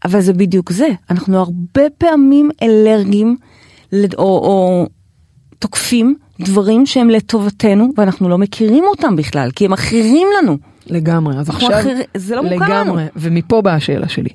אבל 0.05 0.21
זה 0.21 0.33
בדיוק 0.33 0.71
זה, 0.71 0.87
אנחנו 1.09 1.37
הרבה 1.37 1.83
פעמים 1.97 2.49
אלרגיים, 2.63 3.37
או, 4.17 4.23
או 4.23 4.85
תוקפים 5.59 6.15
דברים 6.39 6.85
שהם 6.85 7.09
לטובתנו, 7.09 7.89
ואנחנו 7.97 8.29
לא 8.29 8.37
מכירים 8.37 8.83
אותם 8.87 9.15
בכלל, 9.15 9.49
כי 9.55 9.65
הם 9.65 9.73
אחרים 9.73 10.27
לנו. 10.41 10.57
לגמרי, 10.87 11.37
אז 11.37 11.49
עכשיו, 11.49 11.69
אחר- 11.79 11.95
זה 12.17 12.35
לא 12.35 12.43
מוכר 12.43 12.55
לגמרי, 12.55 13.01
לנו. 13.01 13.11
ומפה 13.15 13.61
באה 13.61 13.73
השאלה 13.73 14.07
שלי. 14.09 14.29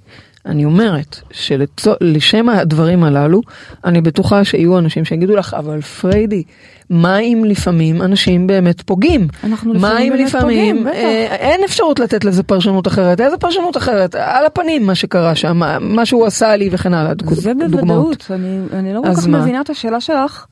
אני 0.47 0.65
אומרת 0.65 1.21
שלשם 1.31 2.49
הדברים 2.49 3.05
הללו, 3.05 3.41
אני 3.85 4.01
בטוחה 4.01 4.45
שיהיו 4.45 4.79
אנשים 4.79 5.05
שיגידו 5.05 5.37
לך, 5.37 5.55
אבל 5.59 5.81
פריידי, 5.81 6.43
מה 6.91 7.19
אם 7.19 7.45
לפעמים 7.47 8.03
אנשים 8.03 8.47
באמת 8.47 8.81
פוגעים? 8.83 9.29
אנחנו 9.45 9.73
לפעמים 9.73 10.13
באמת 10.13 10.27
לפעמים 10.29 10.77
פוגעים, 10.77 10.85
בטח. 10.85 10.95
אה, 10.95 11.27
אין 11.37 11.61
אפשרות 11.65 11.99
לתת 12.01 12.25
לזה 12.25 12.43
פרשנות 12.43 12.87
אחרת? 12.87 13.21
איזה 13.21 13.37
פרשנות 13.37 13.77
אחרת? 13.77 14.15
על 14.15 14.47
הפנים 14.47 14.87
מה 14.87 14.95
שקרה 14.95 15.35
שם, 15.35 15.57
מה- 15.81 16.07
שהוא 16.07 16.27
עשה 16.27 16.57
לי 16.57 16.69
וכן 16.73 16.95
הלאה, 16.95 17.15
דוג- 17.15 17.35
זה 17.35 17.53
דוגמאות. 17.55 17.81
בוודאות, 17.87 18.27
אני, 18.31 18.59
אני 18.73 18.95
לא 18.95 19.01
כל 19.05 19.15
כך 19.15 19.29
מה? 19.29 19.39
מבינה 19.41 19.61
את 19.61 19.71
השאלה 19.71 20.01
שלך, 20.01 20.47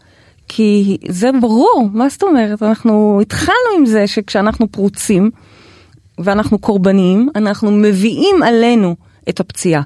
כי 0.52 0.96
זה 1.08 1.30
ברור, 1.40 1.88
מה 1.92 2.08
זאת 2.08 2.22
אומרת? 2.22 2.62
אנחנו 2.62 3.18
התחלנו 3.22 3.70
עם 3.78 3.86
זה 3.86 4.06
שכשאנחנו 4.06 4.72
פרוצים 4.72 5.30
ואנחנו 6.18 6.58
קורבניים, 6.58 7.28
אנחנו 7.36 7.70
מביאים 7.70 8.42
עלינו 8.42 8.96
את 9.28 9.40
הפציעה. 9.40 9.82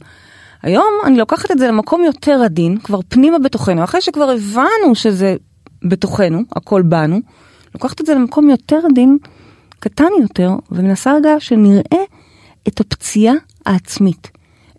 היום 0.62 0.88
אני 1.05 1.18
לוקחת 1.18 1.50
את 1.50 1.59
זה 1.59 1.68
למקום 1.68 2.05
יותר 2.05 2.42
עדין, 2.44 2.79
כבר 2.79 3.00
פנימה 3.09 3.38
בתוכנו, 3.38 3.85
אחרי 3.85 4.00
שכבר 4.00 4.31
הבנו 4.31 4.94
שזה 4.94 5.37
בתוכנו, 5.83 6.42
הכל 6.57 6.83
בנו, 6.83 7.20
לוקחת 7.74 8.00
את 8.00 8.07
זה 8.07 8.14
למקום 8.14 8.50
יותר 8.50 8.81
עדין, 8.90 9.18
קטן 9.79 10.11
יותר, 10.20 10.50
ומנסה 10.70 11.14
רגע 11.14 11.35
שנראה 11.38 12.03
את 12.68 12.81
הפציעה 12.81 13.35
העצמית. 13.66 14.31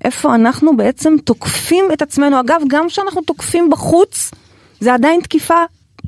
איפה 0.04 0.36
אנחנו 0.36 0.78
בעצם 0.78 1.16
תוקפים 1.24 1.86
את 1.94 2.02
עצמנו. 2.02 2.40
אגב, 2.40 2.62
גם 2.68 2.88
כשאנחנו 2.88 3.22
תוקפים 3.22 3.70
בחוץ, 3.70 4.32
זה 4.80 4.94
עדיין 4.94 5.22
תקיפה 5.22 5.64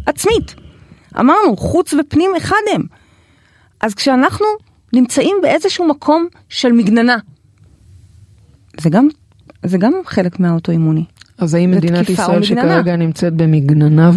עצמית. 0.08 0.56
אמרנו, 1.20 1.58
חוץ 1.58 1.94
ופנים 1.94 2.32
אחד 2.38 2.56
הם. 2.74 2.84
אז 3.82 3.94
כשאנחנו 3.94 4.46
נמצאים 4.94 5.38
באיזשהו 5.42 5.88
מקום 5.88 6.28
של 6.50 6.72
מגננה, 6.72 7.18
זה 8.82 8.90
גם, 8.90 9.08
זה 9.66 9.78
גם 9.78 9.94
חלק 10.06 10.40
מהאוטואימוני. 10.40 11.04
אז 11.38 11.54
האם 11.54 11.72
מדינת 11.72 12.10
ישראל? 12.10 12.44
שכרגע 12.44 12.96
נמצאת 12.96 13.34
במגננה 13.34 14.12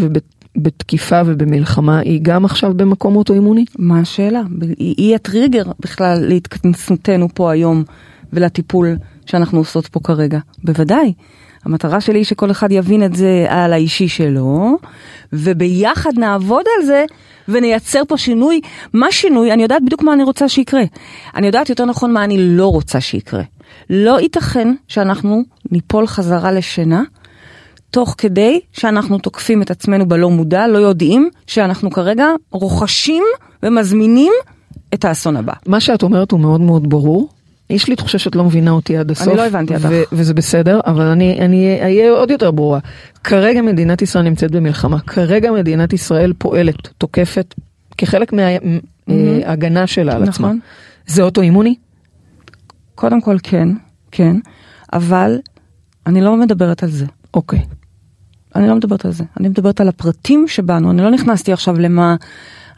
ובתקיפה 0.56 1.20
ובמלחמה, 1.26 1.98
היא 1.98 2.20
גם 2.22 2.44
עכשיו 2.44 2.74
במקום 2.74 3.16
אוטואימוני? 3.16 3.64
מה 3.78 4.00
השאלה? 4.00 4.42
היא, 4.60 4.94
היא 4.98 5.14
הטריגר 5.14 5.62
בכלל 5.80 6.18
להתכנסותנו 6.20 7.28
פה 7.34 7.50
היום 7.50 7.84
ולטיפול 8.32 8.96
שאנחנו 9.26 9.58
עושות 9.58 9.86
פה 9.86 10.00
כרגע. 10.00 10.38
בוודאי. 10.64 11.12
המטרה 11.64 12.00
שלי 12.00 12.18
היא 12.18 12.24
שכל 12.24 12.50
אחד 12.50 12.72
יבין 12.72 13.04
את 13.04 13.14
זה 13.14 13.46
על 13.48 13.72
האישי 13.72 14.08
שלו, 14.08 14.78
וביחד 15.32 16.18
נעבוד 16.18 16.64
על 16.78 16.86
זה 16.86 17.04
ונייצר 17.48 18.02
פה 18.08 18.16
שינוי. 18.16 18.60
מה 18.92 19.12
שינוי? 19.12 19.52
אני 19.52 19.62
יודעת 19.62 19.84
בדיוק 19.84 20.02
מה 20.02 20.12
אני 20.12 20.22
רוצה 20.22 20.48
שיקרה. 20.48 20.82
אני 21.34 21.46
יודעת 21.46 21.68
יותר 21.68 21.84
נכון 21.84 22.12
מה 22.12 22.24
אני 22.24 22.36
לא 22.38 22.66
רוצה 22.66 23.00
שיקרה. 23.00 23.42
לא 23.90 24.20
ייתכן 24.20 24.74
שאנחנו 24.88 25.42
ניפול 25.70 26.06
חזרה 26.06 26.52
לשינה. 26.52 27.02
תוך 27.90 28.14
כדי 28.18 28.60
שאנחנו 28.72 29.18
תוקפים 29.18 29.62
את 29.62 29.70
עצמנו 29.70 30.08
בלא 30.08 30.30
מודע, 30.30 30.66
לא 30.66 30.78
יודעים 30.78 31.30
שאנחנו 31.46 31.90
כרגע 31.90 32.26
רוכשים 32.50 33.24
ומזמינים 33.62 34.32
את 34.94 35.04
האסון 35.04 35.36
הבא. 35.36 35.52
מה 35.66 35.80
שאת 35.80 36.02
אומרת 36.02 36.30
הוא 36.30 36.40
מאוד 36.40 36.60
מאוד 36.60 36.90
ברור. 36.90 37.28
יש 37.70 37.88
לי 37.88 37.96
תחושה 37.96 38.18
שאת 38.18 38.36
לא 38.36 38.44
מבינה 38.44 38.70
אותי 38.70 38.96
עד 38.96 39.10
הסוף. 39.10 39.34
לא 39.36 39.46
הבנתי 39.46 39.74
אותך. 39.74 39.88
וזה 40.12 40.34
בסדר, 40.34 40.80
אבל 40.86 41.04
אני, 41.04 41.40
אני 41.40 41.80
אהיה 41.82 42.10
עוד 42.10 42.30
יותר 42.30 42.50
ברורה. 42.50 42.78
כרגע 43.24 43.62
מדינת 43.62 44.02
ישראל 44.02 44.24
נמצאת 44.24 44.50
במלחמה. 44.50 45.00
כרגע 45.00 45.50
מדינת 45.50 45.92
ישראל 45.92 46.32
פועלת, 46.38 46.88
תוקפת, 46.98 47.54
כחלק 47.98 48.32
מההגנה 49.08 49.86
שלה 49.86 50.16
על 50.16 50.22
עצמה. 50.22 50.48
נכון. 50.48 50.60
זה 51.06 51.22
אוטואימוני? 51.22 51.74
קודם 52.94 53.20
כל 53.20 53.36
כן, 53.42 53.68
כן, 54.10 54.36
אבל 54.92 55.38
אני 56.06 56.20
לא 56.20 56.36
מדברת 56.36 56.82
על 56.82 56.90
זה. 56.90 57.06
אוקיי. 57.34 57.62
אני 58.56 58.68
לא 58.68 58.74
מדברת 58.74 59.04
על 59.04 59.12
זה. 59.12 59.24
אני 59.40 59.48
מדברת 59.48 59.80
על 59.80 59.88
הפרטים 59.88 60.48
שבנו. 60.48 60.90
אני 60.90 61.02
לא 61.02 61.10
נכנסתי 61.10 61.52
עכשיו 61.52 61.78
למה 61.78 62.16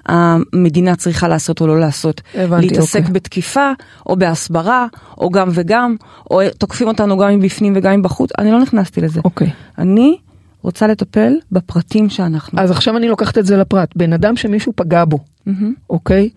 המדינה 0.06 0.96
צריכה 0.96 1.28
לעשות 1.28 1.60
או 1.60 1.66
לא 1.66 1.80
לעשות. 1.80 2.20
הבנתי, 2.34 2.66
להתעסק 2.66 2.98
אוקיי. 2.98 3.12
בתקיפה, 3.14 3.72
או 4.06 4.16
בהסברה, 4.16 4.86
או 5.18 5.30
גם 5.30 5.48
וגם, 5.52 5.96
או 6.30 6.40
תוקפים 6.58 6.88
אותנו 6.88 7.18
גם 7.18 7.38
מבפנים 7.38 7.72
וגם 7.76 7.98
מבחוץ. 7.98 8.30
אני 8.38 8.50
לא 8.50 8.60
נכנסתי 8.60 9.00
לזה. 9.00 9.20
אוקיי. 9.24 9.50
אני 9.78 10.16
רוצה 10.62 10.86
לטפל 10.86 11.32
בפרטים 11.52 12.08
שאנחנו. 12.08 12.60
אז 12.60 12.70
עכשיו 12.70 12.96
אני 12.96 13.08
לוקחת 13.08 13.38
את 13.38 13.46
זה 13.46 13.56
לפרט. 13.56 13.96
בן 13.96 14.12
אדם 14.12 14.36
שמישהו 14.36 14.72
פגע 14.76 15.04
בו, 15.04 15.18
מהמם. 15.46 15.74
אוקיי? 15.90 16.28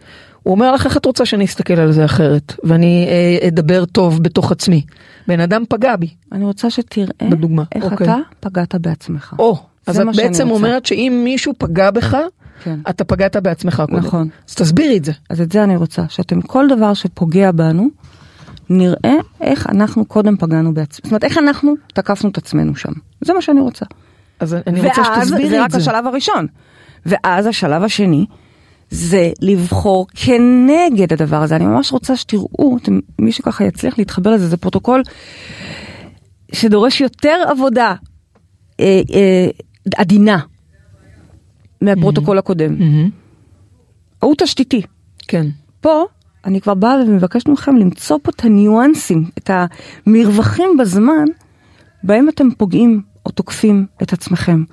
הוא 0.44 0.52
אומר 0.52 0.72
לך 0.72 0.86
איך 0.86 0.98
את 0.98 1.06
רוצה 1.06 1.26
שאני 1.26 1.46
אסתכל 1.46 1.74
על 1.74 1.92
זה 1.92 2.06
אחרת, 2.06 2.56
ואני 2.64 3.08
אה, 3.10 3.48
אדבר 3.48 3.86
טוב 3.86 4.24
בתוך 4.24 4.52
עצמי. 4.52 4.82
בן 5.28 5.40
אדם 5.40 5.64
פגע 5.70 5.96
בי, 5.96 6.10
אני 6.32 6.46
רוצה 6.46 6.70
שתראה 6.70 7.30
בדוגמה, 7.30 7.64
איך 7.76 7.84
אוקיי. 7.84 8.08
אתה 8.08 8.16
פגעת 8.40 8.76
בעצמך. 8.76 9.36
או, 9.40 9.58
אז 9.88 10.00
את 10.00 10.06
בעצם. 10.16 10.50
אומרת 10.50 10.86
שאם 10.86 11.22
מישהו 11.24 11.54
פגע 11.58 11.92
בך, 11.92 12.18
כן. 12.66 12.80
אתה 12.90 13.04
פגעת 13.04 13.36
בעצמך 13.36 13.84
קודם. 13.86 13.96
נכון. 13.98 14.30
אז 14.50 14.56
תסבירי 14.56 14.98
את 14.98 15.06
זה. 15.06 15.12
אז 15.30 15.42
את 15.42 15.52
זה 15.52 15.64
אני 15.64 15.76
רוצה, 15.78 16.04
שאתם 16.10 16.42
כל 16.42 16.68
דבר 16.68 16.94
שפוגע 16.94 17.52
בנו, 17.52 17.88
נראה 18.70 19.16
איך 19.42 19.68
אנחנו 19.70 20.06
קודם 20.06 20.38
פגענו 20.38 20.74
בעצמנו. 20.74 21.00
זאת 21.04 21.06
אומרת, 21.06 21.24
איך 21.24 21.38
אנחנו 21.38 21.74
תקפנו 21.94 22.30
את 22.30 22.38
עצמנו 22.38 22.76
שם. 22.76 22.92
זה 23.22 23.34
מה 23.34 23.42
שאני 23.42 23.62
רוצה. 23.62 23.86
אז 24.40 24.56
אני 24.68 24.82
רוצה 24.82 25.02
ואז, 25.02 25.28
שתסבירי 25.28 25.50
זה 25.50 25.60
את 25.60 25.62
רק 25.64 25.72
זה. 25.72 25.78
השלב 25.78 26.08
הראשון. 26.08 26.48
ואז 27.06 27.46
השלב 27.46 27.84
השני, 27.84 28.26
זה 28.90 29.32
לבחור 29.42 30.08
כנגד 30.16 31.14
הדבר 31.14 31.42
הזה. 31.42 31.56
אני 31.56 31.66
ממש 31.66 31.92
רוצה 31.92 32.16
שתראו, 32.16 32.78
אתם, 32.82 33.00
מי 33.20 33.32
שככה 33.32 33.64
יצליח 33.64 33.98
להתחבר 33.98 34.32
לזה, 34.32 34.48
זה 34.48 34.58
פרוטוקול 34.58 35.04
שדורש 36.54 37.02
יותר 37.02 37.38
עבודה 37.48 37.94
אה, 38.80 39.02
אה, 39.14 39.48
עדינה 39.96 40.40
מהפרוטוקול 41.82 42.38
הקודם. 42.38 42.80
מהמם. 42.80 43.10
הוא 44.20 44.36
תשתיתי. 44.38 44.82
כן. 45.28 45.48
פה 45.82 46.04
אני 46.46 46.62
כבר 46.62 46.74
באה 46.74 46.96
ומבקשת 47.08 47.48
מכם 47.48 47.76
למצוא 47.76 48.18
פה 48.24 48.32
את 48.36 48.46
הניואנסים, 48.46 49.26
את 49.38 49.50
המרווחים 50.08 50.78
בזמן 50.80 51.26
בהם 52.04 52.30
אתם 52.30 52.52
פוגעים 52.58 53.02
או 53.26 53.32
תוקפים 53.32 53.86
את 54.04 54.14
עצמכם. 54.14 54.64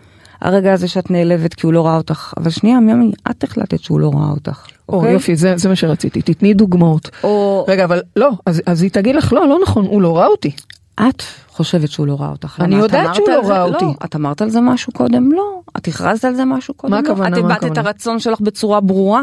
הרגע 0.41 0.73
הזה 0.73 0.89
שאת 0.89 1.11
נעלבת 1.11 1.55
כי 1.55 1.67
הוא 1.67 1.73
לא 1.73 1.87
ראה 1.87 1.97
אותך, 1.97 2.35
אבל 2.37 2.51
שנייה, 2.51 2.81
מימי, 2.81 3.13
את 3.31 3.45
החלטת 3.45 3.81
שהוא 3.81 4.01
לא 4.01 4.11
ראה 4.15 4.31
אותך. 4.31 4.67
או 4.89 4.95
אוקיי? 4.97 5.13
יופי, 5.13 5.37
זה 5.37 5.57
זה 5.57 5.69
מה 5.69 5.77
שרציתי. 5.77 6.23
תתני 6.23 6.55
דוגמאות. 6.55 7.11
או 7.25 7.65
רגע, 7.69 7.85
אבל 7.85 8.03
לא, 8.17 8.31
אז 8.47 8.63
אז 8.67 8.83
היא 8.83 8.91
תגיד 8.91 9.17
לך, 9.17 9.33
לא, 9.33 9.49
לא 9.49 9.59
נכון, 9.63 9.87
הוא 9.87 10.03
לא 10.03 10.17
ראה 10.17 10.27
אותי. 10.27 10.51
את 10.95 11.23
חושבת 11.63 11.91
שהוא 11.91 12.07
לא 12.07 12.17
ראה 12.21 12.29
אותך. 12.29 12.61
אני 12.61 12.77
יודעת 12.77 13.15
שהוא 13.15 13.29
לא? 13.29 13.41
ראה 13.45 13.67
לא. 13.67 13.75
אותי. 13.75 13.85
את 14.05 14.17
אמרת 14.17 14.43
על 14.43 14.51
זה 14.51 14.61
משהו 14.61 14.93
קודם? 14.93 15.33
לא. 15.33 15.61
את 15.77 15.89
הכרזת 15.89 16.25
על 16.25 16.35
זה 16.35 16.45
משהו 16.45 16.75
קודם? 16.75 16.91
מה 16.91 17.01
לא. 17.01 17.09
הכוונה? 17.09 17.39
את 17.39 17.45
הבעת 17.45 17.65
את? 17.65 17.79
הרצון 17.79 18.19
שלך 18.19 18.41
בצורה 18.41 18.81
ברורה? 18.81 19.23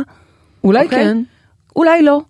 אולי 0.64 0.86
אוקיי? 0.86 1.04
כן, 1.04 1.24
אולי 1.76 2.02
לא. 2.02 2.22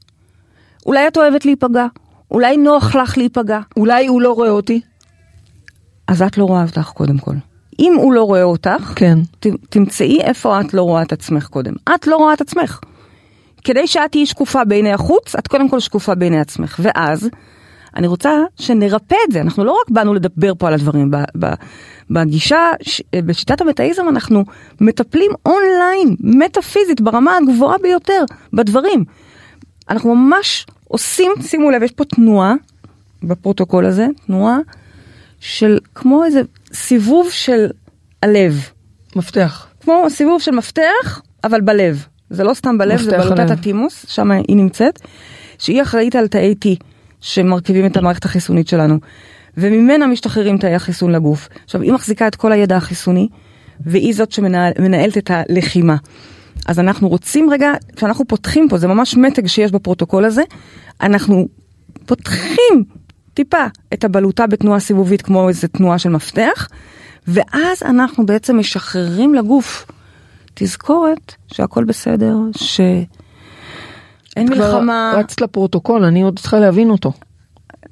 אולי 0.86 1.08
את 1.08 1.18
אוהבת 1.18 1.46
להיפגע. 1.46 1.86
אולי 2.32 2.58
נוח 2.58 2.96
לך 2.96 3.18
להיפגע. 3.18 3.60
אולי 3.78 4.08
הוא 4.08 4.22
לא 4.22 4.32
רואה 4.32 4.50
אותי. 4.50 4.82
אז 6.08 6.22
את 6.22 6.38
לא 6.38 6.44
רואה 6.44 6.64
אותך 6.64 6.92
קודם 6.94 7.18
כל. 7.18 7.34
אם 7.80 7.94
הוא 7.98 8.14
לא 8.14 8.24
רואה 8.24 8.44
אותך, 8.44 8.94
כן. 8.96 9.20
ת, 9.40 9.48
תמצאי 9.70 10.22
איפה 10.22 10.62
את 10.62 10.74
לא 10.74 10.82
רואה 10.82 11.02
את 11.02 11.14
עצמך 11.14 11.48
קודם. 11.48 11.74
את 11.96 12.08
לא 12.08 12.16
רואה 12.16 12.34
את 12.34 12.42
עצמך. 12.42 12.80
כדי 13.64 13.88
שאת 13.88 14.12
תהיי 14.12 14.26
שקופה 14.26 14.64
בעיני 14.64 14.94
החוץ, 14.94 15.36
את 15.36 15.48
קודם 15.48 15.70
כל 15.70 15.80
שקופה 15.80 16.16
בעיני 16.16 16.40
עצמך. 16.40 16.80
ואז, 16.84 17.30
אני 17.96 18.08
רוצה 18.08 18.44
שנרפא 18.60 19.16
את 19.28 19.32
זה. 19.32 19.42
אנחנו 19.42 19.64
לא 19.64 19.72
רק 19.72 19.90
באנו 19.90 20.14
לדבר 20.14 20.54
פה 20.58 20.68
על 20.68 20.74
הדברים. 20.74 21.12
ב, 21.12 21.18
ב, 21.40 21.54
בגישה, 22.10 22.72
ש, 22.82 23.02
בשיטת 23.26 23.62
המטאיזם 23.62 24.10
אנחנו 24.10 24.46
מטפלים 24.82 25.32
אונליין, 25.46 26.16
מטאפיזית, 26.20 27.02
ברמה 27.02 27.38
הגבוהה 27.38 27.78
ביותר, 27.78 28.24
בדברים. 28.54 29.04
אנחנו 29.90 30.16
ממש 30.16 30.66
עושים, 30.88 31.32
שימו 31.42 31.72
לב, 31.72 31.84
יש 31.84 31.92
פה 31.92 32.06
תנועה 32.06 32.54
בפרוטוקול 33.24 33.86
הזה, 33.86 34.08
תנועה 34.26 34.58
של 35.40 35.78
כמו 35.96 36.26
איזה 36.26 36.42
סיבוב 36.74 37.30
של 37.32 37.68
הלב. 38.24 38.70
מפתח. 39.16 39.68
כמו 39.82 40.06
סיבוב 40.10 40.42
של 40.42 40.52
מפתח, 40.52 41.22
אבל 41.44 41.62
בלב. 41.62 42.06
זה 42.30 42.44
לא 42.44 42.54
סתם 42.54 42.78
בלב, 42.78 43.02
זה 43.02 43.18
בלוטת. 43.18 43.52
הטימוס, 43.52 44.06
שם 44.08 44.32
היא 44.32 44.56
נמצאת, 44.56 45.00
שהיא 45.58 45.82
אחראית 45.82 46.16
על 46.16 46.28
תאי 46.28 46.56
T 46.66 46.89
שמרכיבים 47.22 47.86
את 47.86 47.98
המערכת 47.98 48.26
החיסונית 48.26 48.68
שלנו. 48.68 49.00
וממנה 49.58 50.08
משתחררים 50.08 50.58
תאי 50.58 50.76
החיסון 50.76 51.12
לגוף. 51.12 51.50
עכשיו, 51.66 51.82
היא 51.82 51.92
מחזיקה 51.94 52.28
את 52.28 52.36
כל 52.36 52.52
הידע 52.52 52.78
החיסוני, 52.78 53.28
והיא 53.80 54.14
זאת 54.14 54.32
שמנהלת 54.32 55.18
את 55.18 55.32
הלחימה. 55.34 55.96
אז 56.66 56.80
אנחנו 56.80 57.08
רוצים 57.08 57.50
רגע, 57.50 57.72
כשאנחנו 57.96 58.28
פותחים 58.28 58.68
פה, 58.70 58.78
זה 58.78 58.88
ממש 58.88 59.16
מתג 59.16 59.48
שיש 59.48 59.72
בפרוטוקול 59.72 60.26
הזה, 60.26 60.42
אנחנו 61.02 61.48
פותחים 62.06 62.84
טיפה 63.34 63.66
את 63.94 64.04
הבלוטה 64.04 64.48
בתנועה 64.48 64.80
סיבובית 64.80 65.22
כמו 65.22 65.50
איזה 65.50 65.68
תנועה 65.68 66.00
של 66.00 66.10
מפתח, 66.10 66.68
ואז 67.28 67.84
אנחנו 67.84 68.26
בעצם 68.26 68.58
משחררים 68.58 69.34
לגוף 69.34 69.86
תזכורת 70.54 71.36
שהכל 71.48 71.84
בסדר, 71.84 72.36
שאין 74.34 74.50
מלחמה. 74.50 75.14
רצת 75.18 75.42
לפרוטוקול, 75.42 76.04
אני 76.04 76.22
עוד 76.22 76.40
צריכה 76.40 76.60
להבין 76.60 76.90
אותו. 76.90 77.12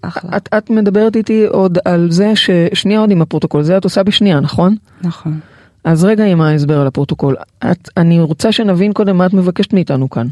אחלה. 0.01 0.37
את, 0.37 0.49
את 0.57 0.69
מדברת 0.69 1.15
איתי 1.15 1.45
עוד 1.45 1.77
על 1.85 2.11
זה 2.11 2.35
ששנייה 2.35 2.99
עוד 2.99 3.11
עם 3.11 3.21
הפרוטוקול, 3.21 3.63
זה 3.63 3.77
את 3.77 3.83
עושה 3.83 4.03
בשנייה, 4.03 4.39
נכון? 4.39 4.75
נכון. 5.01 5.39
אז 5.83 6.03
רגע 6.03 6.25
עם 6.25 6.41
ההסבר 6.41 6.81
על 6.81 6.87
הפרוטוקול. 6.87 7.35
את, 7.71 7.89
אני 7.97 8.19
רוצה 8.19 8.51
שנבין 8.51 8.93
קודם 8.93 9.17
מה 9.17 9.25
את 9.25 9.33
מבקשת 9.33 9.73
מאיתנו 9.73 10.09
כאן. 10.09 10.27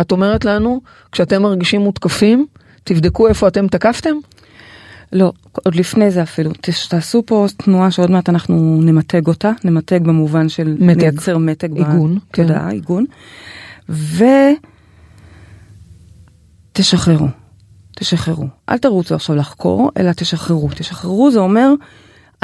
את 0.00 0.12
אומרת 0.12 0.44
לנו, 0.44 0.80
כשאתם 1.12 1.42
מרגישים 1.42 1.80
מותקפים, 1.80 2.46
תבדקו 2.84 3.28
איפה 3.28 3.48
אתם 3.48 3.68
תקפתם? 3.68 4.14
לא, 5.12 5.32
עוד 5.64 5.74
לפני 5.74 6.10
זה 6.10 6.22
אפילו. 6.22 6.50
תעשו 6.88 7.22
פה 7.26 7.46
תנועה 7.56 7.90
שעוד 7.90 8.10
מעט 8.10 8.28
אנחנו 8.28 8.80
נמתג 8.82 9.26
אותה, 9.26 9.50
נמתג 9.64 10.02
במובן 10.02 10.48
של 10.48 10.76
מתג. 10.78 11.00
לייצר 11.00 11.38
מתג. 11.38 11.76
עיגון, 11.76 12.18
כן. 12.32 12.42
תודעה, 12.42 12.70
עיגון. 12.70 13.04
ותשחררו. 13.88 14.69
תשחררו. 17.96 18.46
אל 18.68 18.78
תרוצו 18.78 19.14
עכשיו 19.14 19.36
לחקור, 19.36 19.90
אלא 19.96 20.12
תשחררו. 20.12 20.68
תשחררו 20.76 21.30
זה 21.30 21.38
אומר, 21.38 21.68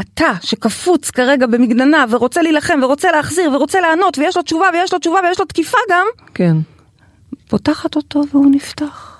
אתה 0.00 0.32
שקפוץ 0.42 1.10
כרגע 1.10 1.46
במגננה 1.46 2.04
ורוצה 2.10 2.42
להילחם 2.42 2.80
ורוצה 2.82 3.12
להחזיר 3.12 3.50
ורוצה 3.52 3.80
לענות 3.80 4.18
ויש 4.18 4.36
לו 4.36 4.42
תשובה 4.42 4.66
ויש 4.72 4.92
לו 4.92 4.98
תשובה 4.98 5.18
ויש 5.24 5.40
לו 5.40 5.44
תקיפה 5.44 5.78
גם, 5.90 6.06
כן. 6.34 6.56
פותחת 7.48 7.96
אותו 7.96 8.22
והוא 8.30 8.50
נפתח. 8.50 9.16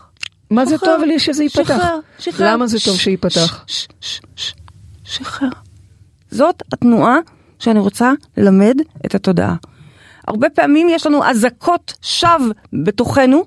מה 0.50 0.66
זה 0.66 0.78
טוב 0.78 1.02
לי 1.02 1.18
שזה 1.18 1.42
ייפתח? 1.42 1.64
שחרר, 1.64 1.98
שחרר. 2.18 2.52
למה 2.52 2.66
זה 2.66 2.78
טוב 2.84 2.96
שייפתח? 2.96 3.64
שחרר. 5.04 5.48
זאת 6.30 6.62
התנועה 6.72 7.18
שאני 7.58 7.78
רוצה 7.78 8.12
ללמד 8.36 8.76
את 9.06 9.14
התודעה. 9.14 9.54
הרבה 10.28 10.50
פעמים 10.50 10.88
יש 10.90 11.06
לנו 11.06 11.24
אזעקות 11.24 11.94
שווא 12.02 12.52
בתוכנו, 12.72 13.44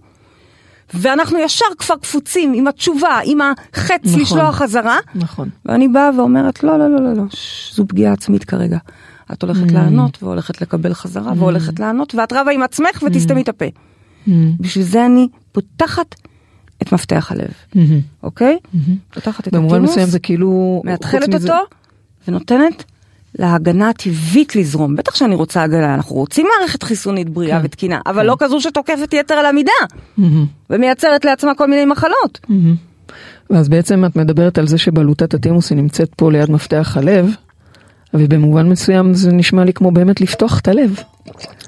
ואנחנו 0.94 1.40
ישר 1.40 1.66
כבר 1.78 1.96
קפוצים 2.02 2.54
עם 2.54 2.68
התשובה, 2.68 3.20
עם 3.26 3.40
החץ 3.42 4.02
נכון. 4.06 4.22
לשלוח 4.22 4.56
חזרה, 4.56 4.98
נכון. 5.16 5.50
ואני 5.66 5.88
באה 5.88 6.10
ואומרת, 6.18 6.64
לא, 6.64 6.80
לא, 6.80 6.90
לא, 6.90 7.02
לא, 7.02 7.14
לא, 7.14 7.24
ש- 7.30 7.74
זו 7.76 7.88
פגיעה 7.88 8.14
עצמית 8.14 8.44
כרגע. 8.44 8.78
את 9.34 9.44
הולכת 9.44 9.72
לענות, 9.72 10.24
והולכת 10.24 10.62
לקבל 10.62 10.94
חזרה, 10.94 11.34
והולכת 11.38 11.80
לענות, 11.80 12.16
ואת 12.16 12.34
רבה 12.34 12.52
עם 12.52 12.64
עצמך 12.64 13.04
ותסתמי 13.08 13.42
את 13.42 13.50
הפה. 13.50 13.66
בשביל 14.60 14.86
זה 14.86 15.06
אני 15.06 15.28
פותחת 15.52 16.16
את 16.82 16.94
מפתח 16.94 17.32
הלב, 17.32 17.82
אוקיי? 18.24 18.58
פותחת 19.14 19.48
את 19.48 19.54
במובן 19.54 19.76
התימוס, 19.76 19.92
מסוים 19.92 20.08
זה 20.08 20.20
כאילו... 20.20 20.82
מאתחלת 20.86 21.30
מזה- 21.30 21.54
אותו, 21.54 21.66
ונותנת 22.28 22.84
להגנה 23.40 23.90
הטבעית 23.90 24.56
לזרום. 24.56 24.96
בטח 24.96 25.16
שאני 25.16 25.36
רוצה 25.36 25.64
הגנה, 25.64 25.96
אנחנו 25.96 26.16
רוצים 26.16 26.48
מערכת 26.60 26.84
חיסונית 26.84 27.30
בריאה 27.30 27.60
כן, 27.60 27.66
ותקינה, 27.66 28.00
אבל 28.06 28.26
לא 28.26 28.36
כזו 28.40 28.62
שתוקפת 28.62 29.14
יתר 29.14 29.34
על 29.34 29.46
המידה, 29.46 29.72
מהמם, 30.18 30.46
ומייצרת 30.70 31.26
לעצמה 31.26 31.56
כל 31.56 31.68
מיני 31.68 31.86
מחלות. 31.86 32.40
מהמם. 32.50 32.76
ואז 33.50 33.70
בעצם 33.70 34.06
את 34.06 34.16
מדברת 34.16 34.58
על 34.58 34.68
זה 34.68 34.78
שבלוטת 34.78 35.34
התימוס 35.34 35.70
היא 35.70 35.78
נמצאת 35.78 36.10
פה 36.16 36.32
ליד 36.32 36.52
מפתח 36.52 36.98
הלב, 36.98 37.30
ובמובן 38.14 38.70
מסוים 38.70 39.14
זה 39.14 39.32
נשמע 39.32 39.64
לי 39.64 39.74
כמו 39.74 39.92
באמת 39.92 40.22
לפתוח 40.22 40.60
את 40.60 40.68
הלב. 40.68 41.00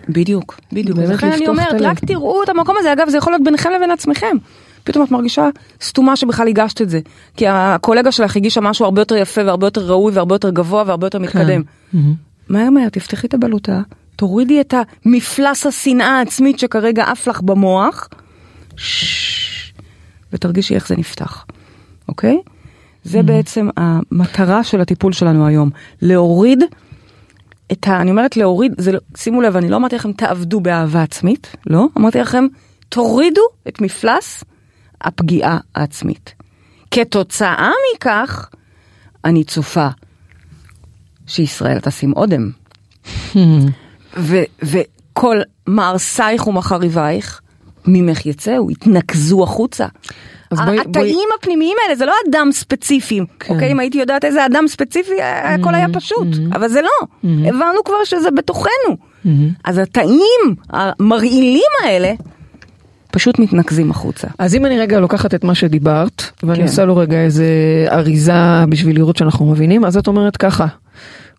בדיוק, 0.09 0.59
בדיוק. 0.73 0.97
לכן 0.97 1.31
אני 1.31 1.47
אומרת. 1.47 1.81
רק 1.81 1.99
תראו 1.99 2.43
את 2.43 2.49
המקום 2.49 2.75
הזה, 2.79 2.93
אגב, 2.93 3.09
זה 3.09 3.17
יכול 3.17 3.33
להיות 3.33 3.43
ביניכם 3.43 3.69
לבין 3.75 3.91
עצמכם. 3.91 4.37
פתאום 4.83 5.05
את 5.05 5.11
מרגישה 5.11 5.49
סתומה 5.81 6.15
שבכלל 6.15 6.47
הגשת 6.47 6.81
את 6.81 6.89
זה. 6.89 6.99
כי 7.37 7.47
הקולגה 7.47 8.11
שלך 8.11 8.35
הגישה 8.35 8.61
משהו 8.61 8.85
הרבה 8.85 9.01
יותר 9.01 9.15
יפה 9.15 9.41
והרבה 9.45 9.67
יותר 9.67 9.81
ראוי 9.91 10.13
והרבה 10.13 10.35
יותר 10.35 10.49
גבוה 10.49 10.83
והרבה 10.87 11.07
יותר 11.07 11.19
מתקדם. 11.19 11.61
מהמם. 11.93 12.13
מהר 12.49 12.69
מהר, 12.69 12.89
תפתחי 12.89 13.27
את 13.27 13.33
הבלוטה, 13.33 13.81
תורידי 14.15 14.61
את 14.61 14.73
המפלס 15.05 15.65
השנאה 15.65 16.17
העצמית 16.17 16.59
שכרגע 16.59 17.03
עף 17.03 17.27
לך 17.27 17.41
במוח, 17.41 18.09
ותרגישי 20.33 20.75
איך 20.75 20.87
זה 20.87 20.95
נפתח, 20.97 21.45
אוקיי? 22.09 22.41
זה 23.03 23.23
בעצם 23.23 23.69
המטרה 23.77 24.63
של 24.63 24.81
הטיפול 24.81 25.13
שלנו 25.13 25.47
היום, 25.47 25.69
להוריד 26.01 26.63
את 27.71 27.87
ה... 27.87 28.01
אני 28.01 28.11
אומרת 28.11 28.37
להוריד, 28.37 28.73
זה, 28.77 28.91
לא- 28.91 28.99
שימו 29.17 29.41
לב, 29.41 29.57
אני 29.57 29.69
לא 29.69 29.75
אמרתי 29.75 29.95
לכם 29.95 30.11
תעבדו 30.11 30.59
באהבה 30.59 31.03
עצמית, 31.03 31.55
לא, 31.67 31.87
אמרתי 31.97 32.19
לכם 32.19 32.47
תורידו 32.89 33.41
את 33.67 33.81
מפלס 33.81 34.43
הפגיעה 35.01 35.57
העצמית. 35.75 36.33
כתוצאה 36.91 37.71
מכך, 37.95 38.49
אני 39.25 39.43
צופה 39.43 39.87
שישראל 41.27 41.79
תשים 41.79 42.13
אודם. 42.15 42.49
ו- 44.17 44.43
וכל 44.63 45.37
מערסייך 45.67 46.47
ומחריבייך 46.47 47.41
ממך 47.87 48.25
יצאו, 48.25 48.71
יתנקזו 48.71 49.43
החוצה. 49.43 49.85
בואי- 50.51 50.79
התאים 50.79 50.91
בואי- 50.93 51.15
הפנימיים 51.39 51.77
האלה 51.83 51.95
זה 51.95 52.05
לא 52.05 52.13
אדם 52.29 52.49
ספציפי, 52.51 53.19
כן. 53.39 53.53
אוקיי? 53.53 53.71
אם 53.71 53.79
הייתי 53.79 53.97
יודעת 53.97 54.25
איזה 54.25 54.45
אדם 54.45 54.67
ספציפי, 54.67 55.21
הכל 55.21 55.75
היה 55.75 55.87
פשוט, 55.93 56.27
אבל 56.53 56.67
זה 56.67 56.81
לא, 56.81 57.07
הבנו 57.23 57.83
כבר 57.85 58.03
שזה 58.05 58.31
בתוכנו. 58.31 58.97
אז 59.63 59.77
התאים 59.77 60.55
המרעילים 60.69 61.71
האלה 61.83 62.13
פשוט 63.11 63.39
מתנקזים 63.39 63.91
החוצה. 63.91 64.27
אז 64.39 64.55
אם 64.55 64.65
אני 64.65 64.79
רגע 64.79 64.99
לוקחת 64.99 65.35
את 65.35 65.43
מה 65.43 65.55
שדיברת, 65.55 66.23
ואני 66.43 66.57
כן. 66.57 66.63
עושה 66.63 66.85
לו 66.85 66.97
רגע 66.97 67.17
איזה 67.17 67.45
אריזה 67.91 68.65
בשביל 68.69 68.95
לראות 68.95 69.17
שאנחנו 69.17 69.45
מבינים, 69.45 69.85
אז 69.85 69.97
את 69.97 70.07
אומרת 70.07 70.37
ככה, 70.37 70.67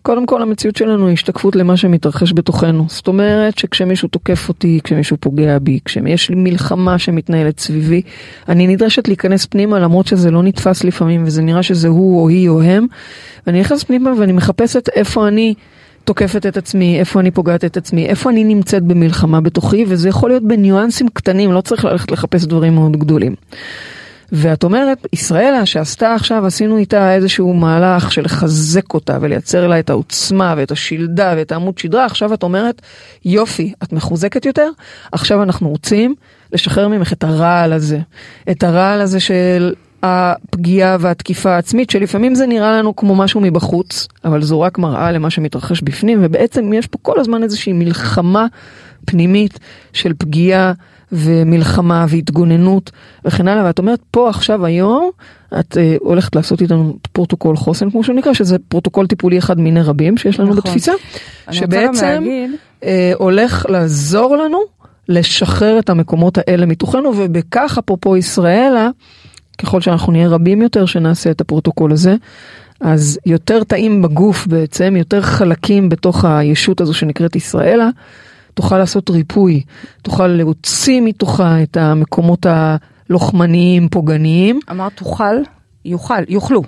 קודם 0.03 0.27
כל 0.27 0.43
המציאות 0.43 0.77
שלנו 0.77 1.07
היא 1.07 1.13
השתקפות 1.13 1.57
למה 1.57 1.77
שמתרחש 1.77 2.33
בתוכנו. 2.33 2.87
זאת 2.89 3.09
אומרת 3.09 3.59
שכשמישהו 3.59 4.09
תוקף 4.09 4.49
אותי, 4.49 4.81
כשמישהו 4.85 5.17
פוגע 5.21 5.59
בי, 5.59 5.79
כשיש 5.85 6.31
לי 6.31 6.37
מלחמה 6.37 6.99
שמתנהלת 6.99 7.61
סביבי, 7.61 8.03
אני 8.49 8.67
נדרשת 8.67 9.09
להיכנס 9.09 9.47
פנימה 9.47 9.79
למרות 9.79 10.07
שזה 10.07 10.31
לא 10.31 10.43
נתפס 10.43 10.85
לפעמים 10.85 11.25
וזה 11.27 11.43
נראה 11.43 11.63
שזה 11.63 11.89
הוא 11.89 12.23
או 12.23 12.29
היא 12.29 12.49
או 12.49 12.63
הם, 12.63 12.87
ואני 13.47 13.61
נכנסת 13.61 13.87
פנימה 13.87 14.13
ואני 14.19 14.33
מחפשת 14.33 14.89
איפה 14.89 15.29
אני 15.29 15.55
תוקפת 16.05 16.47
את 16.47 16.57
עצמי, 16.57 16.99
איפה 16.99 17.21
אני 17.21 17.31
פוגעת 17.31 17.65
את 17.65 17.77
עצמי, 17.77 18.07
איפה 18.07 18.31
אני 18.31 18.45
נמצאת 18.45 18.83
במלחמה 18.83 19.41
בתוכי, 19.41 19.85
וזה 19.89 20.09
יכול 20.09 20.31
להיות 20.31 20.43
בניואנסים 20.43 21.09
קטנים, 21.09 21.53
לא 21.53 21.61
צריך 21.61 21.85
ללכת 21.85 22.11
לחפש 22.11 22.45
דברים 22.45 22.75
מאוד 22.75 22.97
גדולים. 22.97 23.35
ואת 24.35 24.65
אומרת, 24.65 25.07
ישראלה 25.13 25.67
שעשתה 25.67 26.15
עכשיו, 26.15 26.47
עשינו 26.47 26.77
איתה 26.77 27.15
איזשהו 27.15 27.55
מהלך 27.55 28.13
של 28.13 28.23
לחזק 28.23 28.95
אותה 28.95 29.19
ולייצר 29.21 29.67
לה 29.67 29.79
את 29.79 29.91
העוצמה 29.91 30.55
ואת 30.57 30.71
השלדה 30.71 31.35
ואת 31.37 31.53
העמוד 31.53 31.79
שדרה, 31.79 32.05
עכשיו 32.05 32.35
את 32.35 32.43
אומרת, 32.43 32.83
יופי, 33.25 33.73
את 33.83 33.93
מחוזקת 33.93 34.47
יותר, 34.47 34.71
עכשיו 35.13 35.43
אנחנו 35.43 35.69
רוצים 35.69 36.15
לשחרר 36.53 36.89
ממך 36.89 37.13
את 37.13 37.25
הרעל 37.25 37.73
הזה. 37.73 37.99
את 38.51 38.63
הרעל 38.63 39.01
הזה 39.01 39.21
של 39.21 39.75
הפגיעה 40.03 40.97
והתקיפה 41.01 41.51
העצמית, 41.51 41.91
שלפעמים 41.91 42.35
זה 42.35 42.47
נראה 42.47 42.73
לנו 42.73 42.97
כמו 42.97 43.15
משהו 43.15 43.41
מבחוץ, 43.41 44.09
אבל 44.25 44.43
זו 44.43 44.61
רק 44.61 44.79
מראה 44.79 45.13
למה 45.13 45.31
שמתרחש 45.31 45.81
בפנים, 45.83 46.19
ובעצם 46.23 46.73
יש 46.73 46.87
פה 46.87 46.99
כל 47.03 47.21
הזמן 47.21 47.43
איזושהי 47.43 47.73
מלחמה 47.73 48.47
פנימית 49.05 49.59
של 49.93 50.13
פגיעה 50.19 50.73
ומלחמה 51.13 52.07
והתגוננות 52.09 52.91
וכן 53.25 53.49
הלאה, 53.49 53.65
ואת 53.65 53.79
אומרת 53.79 54.01
פה 54.11 54.29
עכשיו 54.29 54.67
היום 54.67 55.11
את 55.61 55.79
אה, 55.79 55.97
הולכת 56.01 56.37
לעשות 56.37 56.63
איתנו 56.63 56.97
פרוטוקול 57.13 57.57
חוסן 57.57 57.91
כמו 57.91 58.05
שהוא 58.05 58.17
נקרא, 58.17 58.33
שזה 58.33 58.57
פרוטוקול 58.59 59.07
טיפולי 59.07 59.39
אחד 59.39 59.61
מיני 59.61 59.83
רבים 59.83 60.17
שיש 60.17 60.41
לנו 60.41 60.49
נכון. 60.51 60.63
בתפיסה, 60.63 60.93
שבעצם 61.51 62.25
אה, 62.85 63.13
הולך 63.15 63.67
לעזור 63.69 64.37
לנו 64.37 64.59
לשחרר 65.09 65.79
את 65.79 65.91
המקומות 65.91 66.39
האלה 66.39 66.67
מתוכנו, 66.67 67.13
ובכך 67.17 67.79
אפרופו 67.79 68.17
ישראלה, 68.17 68.91
ככל 69.59 69.81
שאנחנו 69.81 70.13
נהיה 70.13 70.29
רבים 70.29 70.63
יותר 70.63 70.87
שנעשה 70.87 71.31
את 71.31 71.41
הפרוטוקול 71.41 71.93
הזה, 71.93 72.17
אז 72.81 73.19
יותר 73.27 73.65
תאים 73.65 74.03
בגוף 74.03 74.47
בעצם, 74.47 74.95
יותר 74.97 75.23
חלקים 75.23 75.89
בתוך 75.89 76.25
הישות 76.25 76.81
הזו 76.81 76.95
שנקראת 76.95 77.37
ישראלה, 77.37 77.89
תוכל 78.55 78.79
לעשות 78.79 79.11
ריפוי, 79.11 79.63
תוכל 80.03 80.27
להוציא 80.27 81.01
מתוכה 81.01 81.63
את 81.63 81.77
המקומות 81.77 82.47
הלוחמניים, 82.49 83.89
פוגעניים. 83.89 84.61
אמרת 84.71 84.93
תוכל, 84.95 85.37
יוכל, 85.85 86.23
יוכלו. 86.29 86.63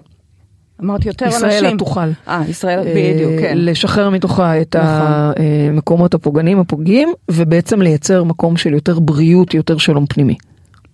אמרת 0.83 1.07
יותר 1.07 1.27
אנשים. 1.27 1.49
ישראלה 1.49 1.77
תוכל. 1.79 2.09
אה, 2.29 2.43
ישראל, 2.49 2.79
אה, 2.79 2.95
בדיוק, 2.97 3.33
כן. 3.41 3.55
לשחרר 3.57 4.11
מתוכה 4.11 4.61
את 4.61 4.77
נכון. 4.77 5.33
המקומות 5.71 6.15
הפוגעניים 6.15 6.59
הפוגעים 6.59 7.13
ובעצם 7.31 7.83
לייצר 7.83 8.25
מקום 8.25 8.57
של 8.57 8.73
יותר 8.73 8.99
בריאות 8.99 9.55
יותר 9.55 9.79
שלום 9.79 10.07
פנימי. 10.07 10.37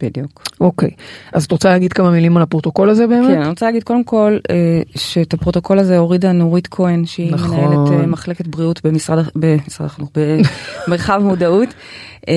בדיוק. 0.02 0.42
אוקיי 0.60 0.90
אז 1.32 1.44
את 1.44 1.52
רוצה 1.52 1.68
להגיד 1.68 1.92
כמה 1.92 2.10
מילים 2.10 2.36
על 2.36 2.42
הפרוטוקול 2.42 2.90
הזה 2.90 3.06
באמת? 3.06 3.28
כן, 3.34 3.40
אני 3.40 3.48
רוצה 3.48 3.66
להגיד 3.66 3.82
קודם 3.82 4.04
כל 4.04 4.38
אה, 4.50 4.54
שאת 4.96 5.34
הפרוטוקול 5.34 5.78
הזה 5.78 5.98
הורידה 5.98 6.32
נורית 6.32 6.66
כהן, 6.70 7.06
שהיא 7.06 7.32
נכון. 7.32 7.56
מנהלת 7.56 8.00
אה, 8.00 8.06
מחלקת 8.06 8.46
בריאות 8.46 8.80
במשרד 8.86 9.18
הח- 9.18 9.30
במשרד 9.36 9.86
החינוך, 9.86 10.10
במרחב 10.88 11.20
מודעות. 11.28 11.68
אה, 12.28 12.34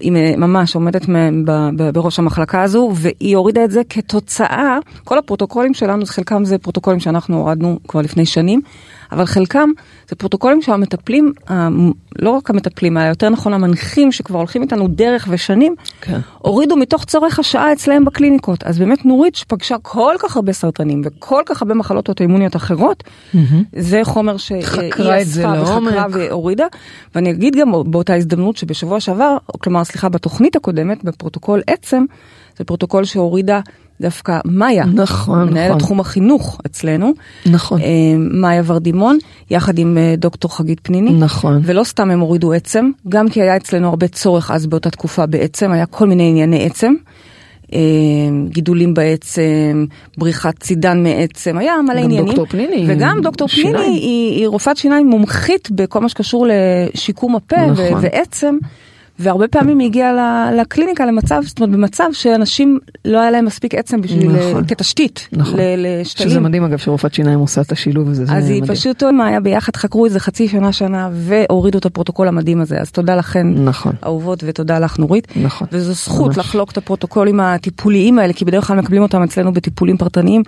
היא 0.00 0.12
ממש 0.36 0.74
עומדת 0.74 1.06
בראש 1.92 2.18
המחלקה 2.18 2.62
הזו, 2.62 2.92
והיא 2.94 3.36
הורידה 3.36 3.64
את 3.64 3.70
זה 3.70 3.82
כתוצאה, 3.88 4.78
כל 5.04 5.18
הפרוטוקולים 5.18 5.74
שלנו, 5.74 6.06
חלקם 6.06 6.44
זה 6.44 6.58
פרוטוקולים 6.58 7.00
שאנחנו 7.00 7.36
הורדנו 7.36 7.78
כבר 7.88 8.00
לפני 8.00 8.26
שנים, 8.26 8.60
אבל 9.12 9.24
חלקם 9.24 9.70
זה 10.08 10.16
פרוטוקולים 10.16 10.62
שהמטפלים, 10.62 11.32
לא 12.18 12.30
רק 12.30 12.50
המטפלים, 12.50 12.98
אלא 12.98 13.04
יותר 13.04 13.28
נכון 13.28 13.52
המנחים 13.52 14.12
שכבר 14.12 14.38
הולכים 14.38 14.62
איתנו 14.62 14.88
דרך 14.88 15.28
ושנים, 15.30 15.74
כן. 16.00 16.18
הורידו 16.38 16.76
מתוך 16.76 17.04
צורך 17.04 17.38
השעה 17.38 17.72
אצלהם 17.72 18.04
בקליניקות. 18.04 18.64
אז 18.64 18.78
באמת 18.78 19.04
נורית 19.04 19.34
שפגשה 19.34 19.76
כל 19.82 20.14
כך 20.18 20.36
הרבה 20.36 20.52
סרטנים 20.52 21.02
וכל 21.04 21.42
כך 21.46 21.62
הרבה 21.62 21.74
מחלות 21.74 22.08
אוטואימוניות 22.08 22.56
אחרות, 22.56 23.04
זה 23.76 24.00
חומר 24.04 24.36
שהיא 24.36 24.60
אספה 24.60 25.54
לעומק. 25.54 25.92
וחקרה 25.92 26.06
והורידה. 26.10 26.66
ואני 27.14 27.30
אגיד 27.30 27.56
גם 27.56 27.72
באותה 27.86 28.14
הזדמנות 28.14 28.56
שבשבוע 28.56 29.00
שעבר, 29.00 29.15
כלומר 29.58 29.84
סליחה 29.84 30.08
בתוכנית 30.08 30.56
הקודמת, 30.56 31.04
בפרוטוקול 31.04 31.62
עצם, 31.66 32.04
זה 32.58 32.64
פרוטוקול 32.64 33.04
שהורידה 33.04 33.60
דווקא 34.00 34.38
מאיה, 34.44 34.84
נכון, 34.84 35.48
מנהלת 35.48 35.68
נכון. 35.68 35.78
תחום 35.78 36.00
החינוך 36.00 36.60
אצלנו, 36.66 37.12
נכון. 37.46 37.80
אה, 37.80 37.86
מאיה 38.18 38.62
ורדימון, 38.66 39.18
יחד 39.50 39.78
עם 39.78 39.98
אה, 39.98 40.14
דוקטור 40.18 40.56
חגית 40.56 40.80
פניני. 40.82 41.10
נכון. 41.10 41.60
ולא 41.64 41.84
סתם 41.84 42.10
הם 42.10 42.20
הורידו 42.20 42.52
עצם, 42.52 42.90
גם 43.08 43.28
כי 43.28 43.42
היה 43.42 43.56
אצלנו 43.56 43.88
הרבה 43.88 44.08
צורך 44.08 44.50
אז 44.50 44.66
באותה 44.66 44.90
תקופה 44.90 45.26
בעצם, 45.26 45.72
היה 45.72 45.86
כל 45.86 46.06
מיני 46.06 46.28
ענייני 46.28 46.66
עצם. 46.66 46.94
אה, 47.72 47.78
גידולים 48.48 48.94
בעצם, 48.94 49.86
בריחת 50.18 50.58
סידן 50.58 51.02
מעצם, 51.02 51.58
היה 51.58 51.74
מלא 51.82 51.94
גם 51.94 52.04
עניינים. 52.04 52.26
דוקטור 52.26 52.46
פניני, 52.46 52.84
וגם 52.88 53.20
דוקטור 53.22 53.48
שיניים. 53.48 53.76
פניני 53.76 53.98
היא, 53.98 54.38
היא 54.38 54.48
רופאת 54.48 54.76
שיניים 54.76 55.06
מומחית 55.06 55.70
בכל 55.70 56.00
מה 56.00 56.08
שקשור 56.08 56.46
לשיקום 56.50 57.36
הפה 57.36 57.66
נכון. 57.66 57.84
ו- 57.84 58.02
ועצם. 58.02 58.58
והרבה 59.18 59.48
פעמים 59.48 59.78
היא 59.78 59.86
הגיעה 59.88 60.12
לקליניקה 60.52 61.06
למצב, 61.06 61.40
זאת 61.46 61.58
אומרת 61.60 61.70
במצב 61.76 62.04
שאנשים 62.12 62.78
לא 63.04 63.20
היה 63.20 63.30
להם 63.30 63.44
מספיק 63.44 63.74
עצם 63.74 64.00
בשביל, 64.00 64.32
נכון. 64.32 64.64
כתשתית, 64.66 65.28
נכון. 65.32 65.60
ל- 65.60 66.00
לשתלים. 66.00 66.30
שזה 66.30 66.40
מדהים 66.40 66.64
אגב 66.64 66.78
שרופאת 66.78 67.14
שיניים 67.14 67.38
עושה 67.38 67.60
את 67.60 67.72
השילוב 67.72 68.08
הזה, 68.08 68.24
זה 68.24 68.32
אז 68.32 68.50
היא 68.50 68.62
מדהים. 68.62 68.74
פשוט 68.76 69.02
עם 69.02 69.20
היה 69.20 69.40
ביחד 69.40 69.76
חקרו 69.76 70.04
איזה 70.04 70.20
חצי 70.20 70.48
שנה 70.48 70.72
שנה 70.72 71.08
והורידו 71.12 71.78
את 71.78 71.86
הפרוטוקול 71.86 72.28
המדהים 72.28 72.60
הזה 72.60 72.78
אז 72.80 72.90
תודה 72.90 73.16
לכן 73.16 73.46
נכון. 73.64 73.92
אהובות 74.04 74.44
ותודה 74.46 74.78
לך 74.78 74.98
נורית. 74.98 75.28
נכון. 75.42 75.68
וזו 75.72 75.92
זכות 75.92 76.26
ממש. 76.26 76.38
לחלוק 76.38 76.72
את 76.72 76.76
הפרוטוקולים 76.76 77.40
הטיפוליים 77.40 78.18
האלה 78.18 78.32
כי 78.32 78.44
בדרך 78.44 78.66
כלל 78.66 78.76
מקבלים 78.80 79.02
אותם 79.02 79.22
אצלנו 79.22 79.52
בטיפולים 79.52 79.96
פרטניים 79.96 80.42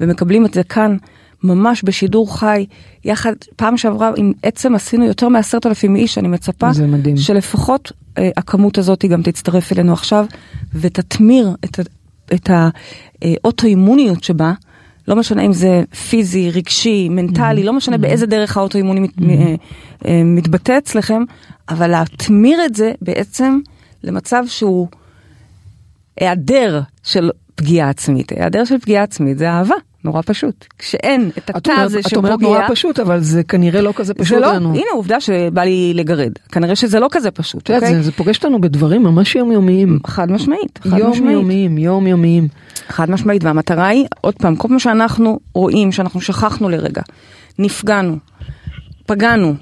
ומקבלים 0.00 0.46
את 0.46 0.54
זה 0.54 0.62
כאן 0.64 0.96
ממש 1.42 1.82
בשידור 1.84 2.38
חי 2.38 2.66
יחד 3.04 3.32
פעם 3.56 3.76
שעברה 3.76 4.10
עם 4.16 4.32
עצם 4.42 4.74
עשינו 4.74 5.04
יותר 5.04 5.28
מעשרת 5.28 5.66
אלפים 5.66 5.96
איש 5.96 6.18
אני 6.18 6.28
מצפה 6.28 6.72
זה 6.72 6.86
מדהים. 6.86 7.16
שלפחות 7.16 7.92
אה, 8.18 8.30
הכמות 8.36 8.78
הזאת 8.78 9.04
גם 9.04 9.22
תצטרף 9.22 9.72
אלינו 9.72 9.92
עכשיו 9.92 10.26
ותתמיר 10.74 11.50
את, 11.64 11.80
את 12.34 12.50
האוטואימוניות 12.50 14.24
שבה. 14.24 14.52
לא 15.08 15.16
משנה 15.16 15.42
אם 15.42 15.52
זה 15.52 15.82
פיזי, 16.08 16.50
רגשי, 16.50 17.08
מנטלי, 17.08 17.62
לא 17.62 17.72
משנה 17.72 17.98
באיזה 17.98 18.26
דרך 18.26 18.56
האוטואימוני 18.56 19.00
מת, 19.00 19.10
אה, 19.22 19.54
אה, 20.06 20.22
מתבטא 20.24 20.78
אצלכם, 20.78 21.22
אבל 21.68 21.90
להתמיר 21.90 22.64
את 22.64 22.74
זה 22.74 22.92
בעצם 23.02 23.58
למצב 24.04 24.44
שהוא 24.46 24.88
היעדר 26.20 26.80
של 27.02 27.30
פגיעה 27.54 27.90
עצמית. 27.90 28.32
היעדר 28.32 28.64
של 28.64 28.78
פגיעה 28.78 29.02
עצמית 29.02 29.38
זה 29.38 29.50
אהבה, 29.50 29.74
נורא 30.04 30.20
פשוט. 30.26 30.66
כשאין 30.78 31.30
את 31.38 31.50
התא 31.56 31.70
הזה 31.70 31.98
את 32.00 32.16
אומרת 32.16 32.32
שפוגע, 32.32 32.46
נורא 32.48 32.68
פשוט, 32.68 32.98
אבל 33.00 33.20
זה 33.20 33.42
כנראה 33.44 33.80
לא 33.80 33.92
כזה 33.96 34.06
זה 34.06 34.14
פשוט 34.14 34.38
לא, 34.38 34.52
לנו. 34.54 34.70
הנה 34.74 34.84
עובדה 34.92 35.20
שבא 35.20 35.62
לי 35.62 35.92
לגרד. 35.94 36.32
כנראה 36.52 36.76
שזה 36.76 37.00
לא 37.00 37.08
כזה 37.10 37.30
פשוט, 37.30 37.70
אוקיי? 37.70 37.94
זה- 37.94 38.02
זה 38.02 38.12
פוגש 38.12 38.36
אותנו 38.36 38.60
בדברים 38.60 39.02
ממש 39.02 39.36
יומיומיים. 39.36 39.98
חד 40.06 40.30
משמעית, 40.32 40.78
חד 40.82 40.88
משמעית. 40.90 41.14
יומיומיים, 41.16 41.78
יומיומיים. 41.78 42.48
חד 42.88 43.10
משמעית, 43.10 43.44
והמטרה 43.44 43.86
היא, 43.86 44.06
עוד 44.20 44.34
פעם, 44.34 44.56
כל 44.56 44.68
פעם 44.68 44.78
שאנחנו 44.78 45.40
רואים 45.54 45.92
שאנחנו 45.92 46.20
שכחנו 46.20 46.68
לרגע, 46.68 47.02
נפגענו, 47.58 48.16
פגענו, 49.06 49.54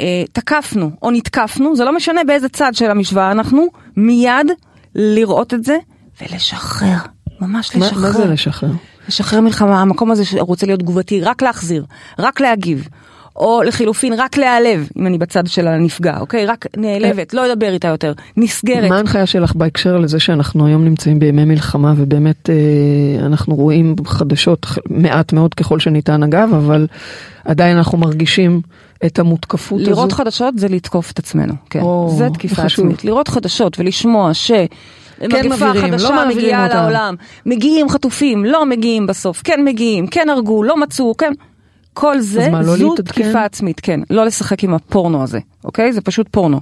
אה, 0.00 0.24
תקפנו 0.32 0.90
או 1.02 1.10
נתקפנו, 1.10 1.76
זה 1.76 1.84
לא 1.84 1.96
משנה 1.96 2.20
באיזה 2.26 2.48
צד 2.48 2.70
של 2.74 2.90
המשוואה 2.90 3.30
אנחנו, 3.32 3.66
מיד 3.96 4.46
לראות 4.94 5.54
את 5.54 5.64
זה 5.64 5.76
ולשחרר, 6.22 6.96
ממש 7.40 7.76
מה 7.76 7.86
לשחרר. 7.86 8.00
מה 8.02 8.12
זה 8.12 8.24
לשחרר? 8.24 8.70
לשחרר 9.08 9.40
מלחמה, 9.40 9.82
המקום 9.82 10.10
הזה 10.10 10.24
שרוצה 10.24 10.66
להיות 10.66 10.80
תגובתי, 10.80 11.20
רק 11.20 11.42
להחזיר, 11.42 11.84
רק 12.18 12.40
להגיב. 12.40 12.88
או 13.36 13.62
לחילופין, 13.62 14.12
רק 14.12 14.36
להיעלב, 14.36 14.88
אם 14.98 15.06
אני 15.06 15.18
בצד 15.18 15.46
של 15.46 15.66
הנפגע, 15.66 16.18
אוקיי? 16.20 16.46
רק 16.46 16.66
נעלבת, 16.76 17.34
לא 17.34 17.52
אדבר 17.52 17.72
איתה 17.72 17.88
יותר, 17.88 18.12
נסגרת. 18.36 18.90
מה 18.90 18.96
ההנחיה 18.96 19.26
שלך 19.26 19.54
בהקשר 19.54 19.98
לזה 19.98 20.20
שאנחנו 20.20 20.66
היום 20.66 20.84
נמצאים 20.84 21.18
בימי 21.18 21.44
מלחמה 21.44 21.94
ובאמת 21.96 22.50
אה, 22.50 23.26
אנחנו 23.26 23.54
רואים 23.54 23.96
חדשות 24.06 24.66
מעט 24.90 25.32
מאוד 25.32 25.54
ככל 25.54 25.80
שניתן 25.80 26.22
אגב, 26.22 26.50
אבל 26.54 26.86
עדיין 27.44 27.76
אנחנו 27.76 27.98
מרגישים 27.98 28.60
את 29.06 29.18
המותקפות 29.18 29.80
הזו. 29.80 29.90
לראות 29.90 30.12
חדשות 30.12 30.58
זה 30.58 30.68
לתקוף 30.68 31.10
את 31.10 31.18
עצמנו, 31.18 31.54
כן. 31.70 31.80
או, 31.80 32.14
זה 32.18 32.28
תקיפה 32.30 32.62
חשוב. 32.62 32.84
עצמית. 32.84 33.04
לראות 33.04 33.28
חדשות 33.28 33.78
ולשמוע 33.78 34.34
ש... 34.34 34.50
מגפה 35.22 35.66
מעבירים, 35.66 35.94
לא 35.98 36.12
מעבירים 36.12 36.38
מגיעה 36.38 36.64
אותה. 36.66 36.82
לעולם, 36.82 37.14
מגיעים 37.46 37.88
חטופים, 37.88 38.44
לא 38.44 38.66
מגיעים 38.66 39.06
בסוף, 39.06 39.40
כן 39.44 39.64
מגיעים, 39.64 40.06
כן 40.06 40.28
הרגו, 40.28 40.62
לא 40.62 40.76
מצאו, 40.76 41.16
כן. 41.16 41.32
כל 41.94 42.20
זה, 42.20 42.50
מה, 42.50 42.60
לא 42.62 42.76
זו 42.76 42.90
להתעדכן? 42.90 43.22
תקיפה 43.22 43.44
עצמית, 43.44 43.80
כן. 43.80 44.00
לא 44.10 44.24
לשחק 44.24 44.64
עם 44.64 44.74
הפורנו 44.74 45.22
הזה, 45.22 45.38
אוקיי? 45.64 45.92
זה 45.92 46.00
פשוט 46.00 46.28
פורנו. 46.30 46.60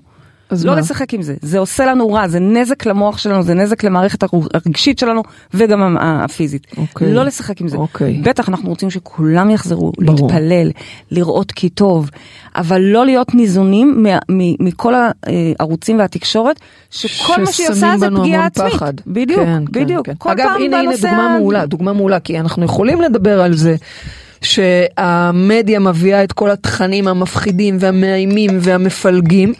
אז 0.51 0.66
לא 0.66 0.72
מה? 0.74 0.78
לשחק 0.80 1.14
עם 1.14 1.22
זה, 1.22 1.34
זה 1.42 1.59
עושה 1.59 1.86
לנו 1.86 2.12
רע, 2.12 2.28
זה 2.28 2.40
נזק 2.40 2.86
למוח 2.86 3.18
שלנו, 3.18 3.42
זה 3.42 3.55
נזק 3.55 3.84
למערכת 3.84 4.24
הרגשית 4.55 4.99
שלנו 4.99 5.22
וגם 5.55 5.97
הפיזית. 6.01 6.66
אוקיי. 6.76 7.12
לא 7.14 7.24
לשחק 7.24 7.61
עם 7.61 7.68
זה. 7.68 7.76
אוקיי. 7.76 8.20
בטח 8.24 8.49
אנחנו 8.49 8.68
רוצים 8.68 8.90
שכולם 8.90 9.51
יחזרו 9.51 9.92
ברור. 9.99 10.28
להתפלל, 10.30 10.70
לראות 11.11 11.53
כי 11.53 11.68
טוב, 11.68 12.11
אבל 12.57 12.80
לא 12.80 13.07
להיות 13.07 13.34
ניזונים 13.34 14.03
מה- 14.03 14.18
מ- 14.30 14.64
מכל 14.64 14.95
הערוצים 15.22 15.99
והתקשורת, 15.99 16.61
שכל 16.90 17.40
מה 17.45 17.53
שהיא 17.53 17.68
עושה 17.68 17.95
זה 17.99 18.07
פגיעה 18.20 18.47
עצמית. 18.47 18.72
פחד. 18.72 18.92
בדיוק, 19.07 19.40
כן, 19.40 19.64
כן, 19.72 19.80
בדיוק. 19.80 20.07
כן. 20.07 20.12
כל 20.18 20.30
אגב, 20.30 20.45
פעם 20.53 20.62
הנה, 20.62 20.78
הנה 20.80 20.97
דוגמה 20.97 21.34
ה- 21.34 21.38
מעולה, 21.38 21.66
דוגמה 21.66 21.92
מעולה, 21.92 22.20
כי 22.20 22.40
אנחנו 22.40 22.64
יכולים 22.64 23.01
לדבר 23.01 23.40
על 23.40 23.55
זה 23.55 23.76
שהמדיה 24.42 25.78
מביאה 25.80 26.24
את 26.24 26.32
כל 26.32 26.51
התכנים 26.51 27.09
המפחידים 27.09 27.76
והמאיימים 27.80 28.51
והמפלגים. 28.61 29.53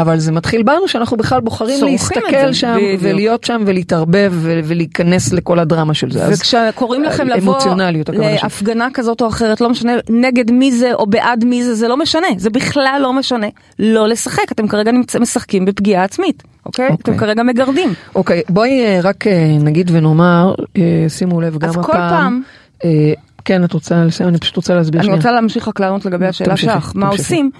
אבל 0.00 0.18
זה 0.18 0.32
מתחיל 0.32 0.62
בנו 0.62 0.88
שאנחנו 0.88 1.16
בכלל 1.16 1.40
בוחרים 1.40 1.84
להסתכל 1.84 2.52
שם 2.52 2.74
בדיוק. 2.76 3.00
ולהיות 3.02 3.44
שם 3.44 3.62
ולהתערבב 3.66 4.32
ולהיכנס 4.42 5.32
לכל 5.32 5.58
הדרמה 5.58 5.94
של 5.94 6.10
זה. 6.10 6.24
אז 6.24 6.38
וכשקוראים 6.40 7.02
לכם 7.04 7.28
לבוא 7.28 7.56
הכוונה 7.56 7.90
שלי. 7.92 8.02
להפגנה 8.42 8.88
כזאת 8.94 9.20
או 9.20 9.28
אחרת, 9.28 9.60
לא 9.60 9.70
משנה 9.70 9.92
נגד 10.10 10.50
מי 10.50 10.72
זה 10.72 10.94
או 10.94 11.06
בעד 11.06 11.44
מי 11.44 11.64
זה, 11.64 11.74
זה 11.74 11.88
לא 11.88 11.96
משנה, 11.96 12.26
זה 12.36 12.50
בכלל 12.50 12.98
לא 13.02 13.12
משנה. 13.12 13.46
לא 13.78 14.08
לשחק, 14.08 14.52
אתם 14.52 14.68
כרגע 14.68 14.92
נמצא, 14.92 15.18
משחקים 15.18 15.64
בפגיעה 15.64 16.04
עצמית, 16.04 16.42
אוקיי? 16.66 16.88
אוקיי. 16.88 16.96
אתם 17.14 17.20
כרגע 17.20 17.42
מגרדים. 17.42 17.92
אוקיי, 18.14 18.42
בואי 18.48 18.84
אה, 18.84 19.00
רק 19.02 19.26
אה, 19.26 19.56
נגיד 19.60 19.90
ונאמר, 19.94 20.54
אה, 20.76 20.82
שימו 21.08 21.40
לב 21.40 21.58
גם 21.58 21.68
אז 21.68 21.74
הפעם. 21.76 21.84
כל 21.86 21.92
פעם- 21.92 22.42
אה, 22.84 23.12
כן, 23.48 23.64
את 23.64 23.72
רוצה 23.72 24.04
לסיים? 24.04 24.28
אני 24.28 24.38
פשוט 24.38 24.56
רוצה 24.56 24.74
להסביר 24.74 25.00
אני 25.00 25.04
שנייה. 25.06 25.16
רוצה 25.16 25.32
להמשיך 25.32 25.68
רק 25.68 25.80
לענות 25.80 26.04
לגבי 26.04 26.26
השאלה 26.26 26.56
שלך, 26.56 26.92
מה. 26.94 27.08
עושים? 27.08 27.50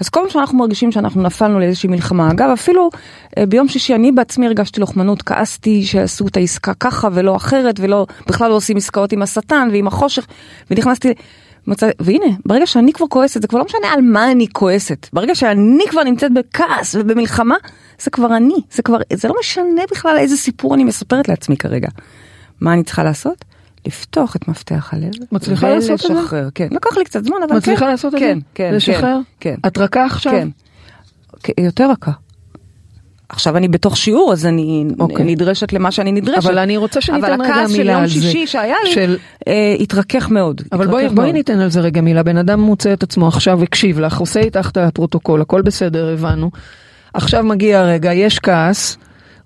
אז 0.00 0.08
כל 0.08 0.20
פעם 0.20 0.30
שאנחנו 0.30 0.58
מרגישים 0.58 0.92
שאנחנו 0.92 1.22
נפלנו 1.22 1.60
לאיזושהי 1.60 1.88
מלחמה, 1.88 2.30
אגב 2.30 2.48
אפילו 2.52 2.90
אה, 3.38 3.46
ביום 3.46 3.68
שישי 3.68 3.94
אני 3.94 4.12
בעצמי 4.12 4.46
הרגשתי 4.46 4.80
לוחמנות, 4.80 5.22
כעסתי 5.22 5.84
שעשו 5.84 6.26
את 6.26 6.36
העסקה 6.36 6.74
ככה 6.74 7.08
ולא 7.12 7.36
אחרת 7.36 7.80
ולא, 7.80 8.06
בכלל 8.26 8.50
לא 8.50 8.54
עושים 8.54 8.76
עסקאות 8.76 9.12
עם 9.12 9.22
השטן 9.22 9.68
ועם 9.72 9.86
החושך, 9.86 10.26
ונכנסתי, 10.70 11.14
מצא, 11.66 11.90
והנה, 12.00 12.36
ברגע 12.46 12.66
שאני 12.66 12.92
כבר 12.92 13.06
כועסת, 13.06 13.42
זה 13.42 13.48
כבר 13.48 13.58
לא 13.58 13.64
משנה 13.64 13.92
על 13.94 14.00
מה 14.02 14.30
אני 14.30 14.46
כועסת, 14.52 15.06
ברגע 15.12 15.34
שאני 15.34 15.84
כבר 15.90 16.04
נמצאת 16.04 16.34
בכעס 16.34 16.94
ובמלחמה, 16.94 17.56
זה 18.02 18.10
כבר 18.10 18.36
אני, 18.36 18.60
זה 18.70 18.82
כבר, 18.82 18.98
זה 19.12 19.28
לא 19.28 19.34
משנה 19.40 19.82
בכלל 19.90 20.16
איזה 20.18 20.36
סיפור 20.36 20.74
אני 20.74 20.84
מספרת 20.84 21.28
לעצמי 21.28 21.56
כרגע. 21.56 21.88
מה 22.60 22.72
אני 22.72 22.84
צריכה 22.84 23.04
לעשות? 23.04 23.44
לפתוח 23.86 24.36
את 24.36 24.48
מפתח 24.48 24.90
הלב. 24.92 25.10
מצליחה 25.32 25.68
לעשות 25.68 25.90
את 26.00 26.06
זה? 26.06 26.12
ולשחרר, 26.14 26.48
כן. 26.54 26.68
לקח 26.70 26.96
לי 26.96 27.04
קצת 27.04 27.24
זמן, 27.24 27.36
אבל 27.40 27.48
כן. 27.50 27.56
מצליחה 27.56 27.86
לעשות 27.88 28.14
את 28.14 28.18
כן, 28.18 28.38
זה? 28.38 28.44
כן, 28.54 28.74
לשחרר? 28.74 29.18
כן. 29.40 29.54
את 29.66 29.78
רכה 29.78 30.04
עכשיו? 30.04 30.32
כן. 30.32 30.48
כן, 31.42 31.52
יותר 31.64 31.90
רכה. 31.90 32.10
עכשיו 33.28 33.56
אני 33.56 33.68
בתוך 33.68 33.96
שיעור 33.96 34.32
אז 34.32 34.46
אני 34.46 34.84
אוקיי. 34.98 35.24
נדרשת 35.24 35.72
למה 35.72 35.90
שאני 35.90 36.12
נדרשת. 36.12 36.46
אבל 36.48 36.58
אני 36.58 36.76
רוצה 36.76 37.00
שניתן 37.00 37.24
אבל 37.24 37.42
רגע 37.42 37.44
הכעס 37.54 37.70
של 37.70 37.78
מילה 37.78 37.92
יום 37.92 38.00
על 38.02 38.08
זה. 38.08 38.14
שישי 38.14 38.46
שהיה 38.46 38.76
לי 38.84 38.92
של- 38.92 39.16
אה, 39.48 39.76
התרכך 39.80 40.30
מאוד. 40.30 40.60
אבל 40.72 40.86
בואי, 40.86 41.02
התרכך 41.02 41.14
בואי 41.16 41.26
מאוד. 41.26 41.34
ניתן 41.36 41.60
על 41.60 41.68
זה 41.70 41.80
רגע 41.80 42.00
מילה. 42.00 42.22
בן 42.22 42.36
אדם 42.36 42.60
מוצא 42.60 42.92
את 42.92 43.02
עצמו 43.02 43.28
עכשיו, 43.28 43.62
הקשיב 43.62 44.00
לך, 44.00 44.18
עושה 44.18 44.40
איתך 44.40 44.68
את 44.72 44.76
הפרוטוקול, 44.76 45.40
הכל 45.40 45.62
בסדר, 45.62 46.08
הבנו. 46.12 46.50
עכשיו 47.14 47.44
מגיע 47.44 47.80
הרגע, 47.80 48.12
יש 48.12 48.38
כעס, 48.38 48.96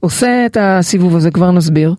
עושה 0.01 0.47
את 0.47 0.57
הסיבוב 0.61 1.16
הזה, 1.16 1.30
כבר 1.30 1.51
נסביר. 1.51 1.95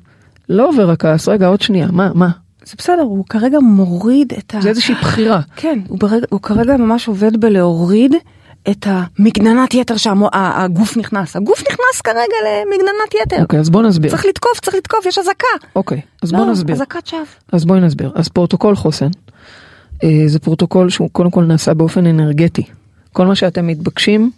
לא 0.49 0.69
עובר 0.69 0.89
הכעס, 0.89 1.27
רגע, 1.27 1.47
עוד 1.47 1.61
שנייה, 1.61 1.87
מה, 1.91 2.11
מה? 2.15 2.29
זה 2.65 2.73
בסדר, 2.77 3.01
הוא 3.01 3.25
כרגע 3.29 3.59
מוריד 3.59 4.33
את 4.37 4.55
ה... 4.55 4.61
זה 4.61 4.69
איזושהי 4.69 4.95
בחירה. 4.95 5.41
כן, 5.55 5.79
הוא, 5.87 5.99
ברגע, 5.99 6.25
הוא 6.29 6.41
כרגע 6.41 6.77
ממש 6.77 7.07
עובד 7.07 7.37
בלהוריד 7.37 8.15
את 8.69 8.87
המגננת 8.89 9.73
יתר 9.73 9.97
שהגוף 9.97 10.97
נכנס. 10.97 11.35
הגוף 11.35 11.61
נכנס 11.61 12.01
כרגע 12.03 12.35
למגננת 12.45 13.13
יתר. 13.23 13.41
אוקיי, 13.41 13.59
אז 13.59 13.69
בוא 13.69 13.81
נסביר. 13.81 14.11
צריך 14.11 14.25
לתקוף, 14.25 14.59
צריך 14.59 14.75
לתקוף, 14.75 15.05
יש 15.05 15.17
אזעקה. 15.17 15.47
אוקיי, 15.75 16.01
אז 16.21 16.33
לא, 16.33 16.39
בוא 16.39 16.51
נסביר. 16.51 16.75
אזעקת 16.75 17.07
שווא. 17.07 17.21
אז 17.51 17.65
בואי 17.65 17.79
נסביר. 17.79 18.11
אז 18.15 18.27
פרוטוקול 18.27 18.75
חוסן, 18.75 19.09
אה, 20.03 20.23
זה 20.27 20.39
פרוטוקול 20.39 20.89
שהוא 20.89 21.09
קודם 21.11 21.31
כל 21.31 21.43
נעשה 21.43 21.73
באופן 21.73 22.05
אנרגטי. 22.05 22.63
כל 23.13 23.25
מה 23.25 23.35
שאתם 23.35 23.67
מתבקשים 23.67 24.31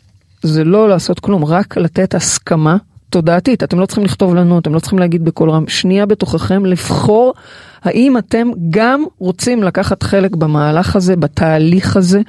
זה 0.44 0.64
לא 0.64 0.90
לעשות 0.90 1.20
כלום, 1.20 1.46
רק 1.46 1.78
לתת 1.78 2.16
הסכמה 2.16 2.78
תודעתית. 3.12 3.64
אתם 3.64 3.80
לא 3.80 3.86
צריכים 3.86 4.04
לכתוב 4.04 4.36
לנו, 4.36 4.60
אתם 4.60 4.74
לא 4.74 4.80
צריכים 4.80 5.00
להגיד 5.00 5.26
בקול 5.26 5.50
רם, 5.50 5.68
שנייה 5.68 6.06
בתוככם 6.06 6.66
לבחור 6.66 7.34
האם 7.84 8.18
אתם 8.18 8.50
גם 8.70 9.04
רוצים 9.20 9.64
לקחת 9.64 10.04
חלק 10.04 10.36
במהלך 10.36 10.96
הזה, 10.96 11.16
בתהליך 11.16 11.98
הזה, 11.98 12.22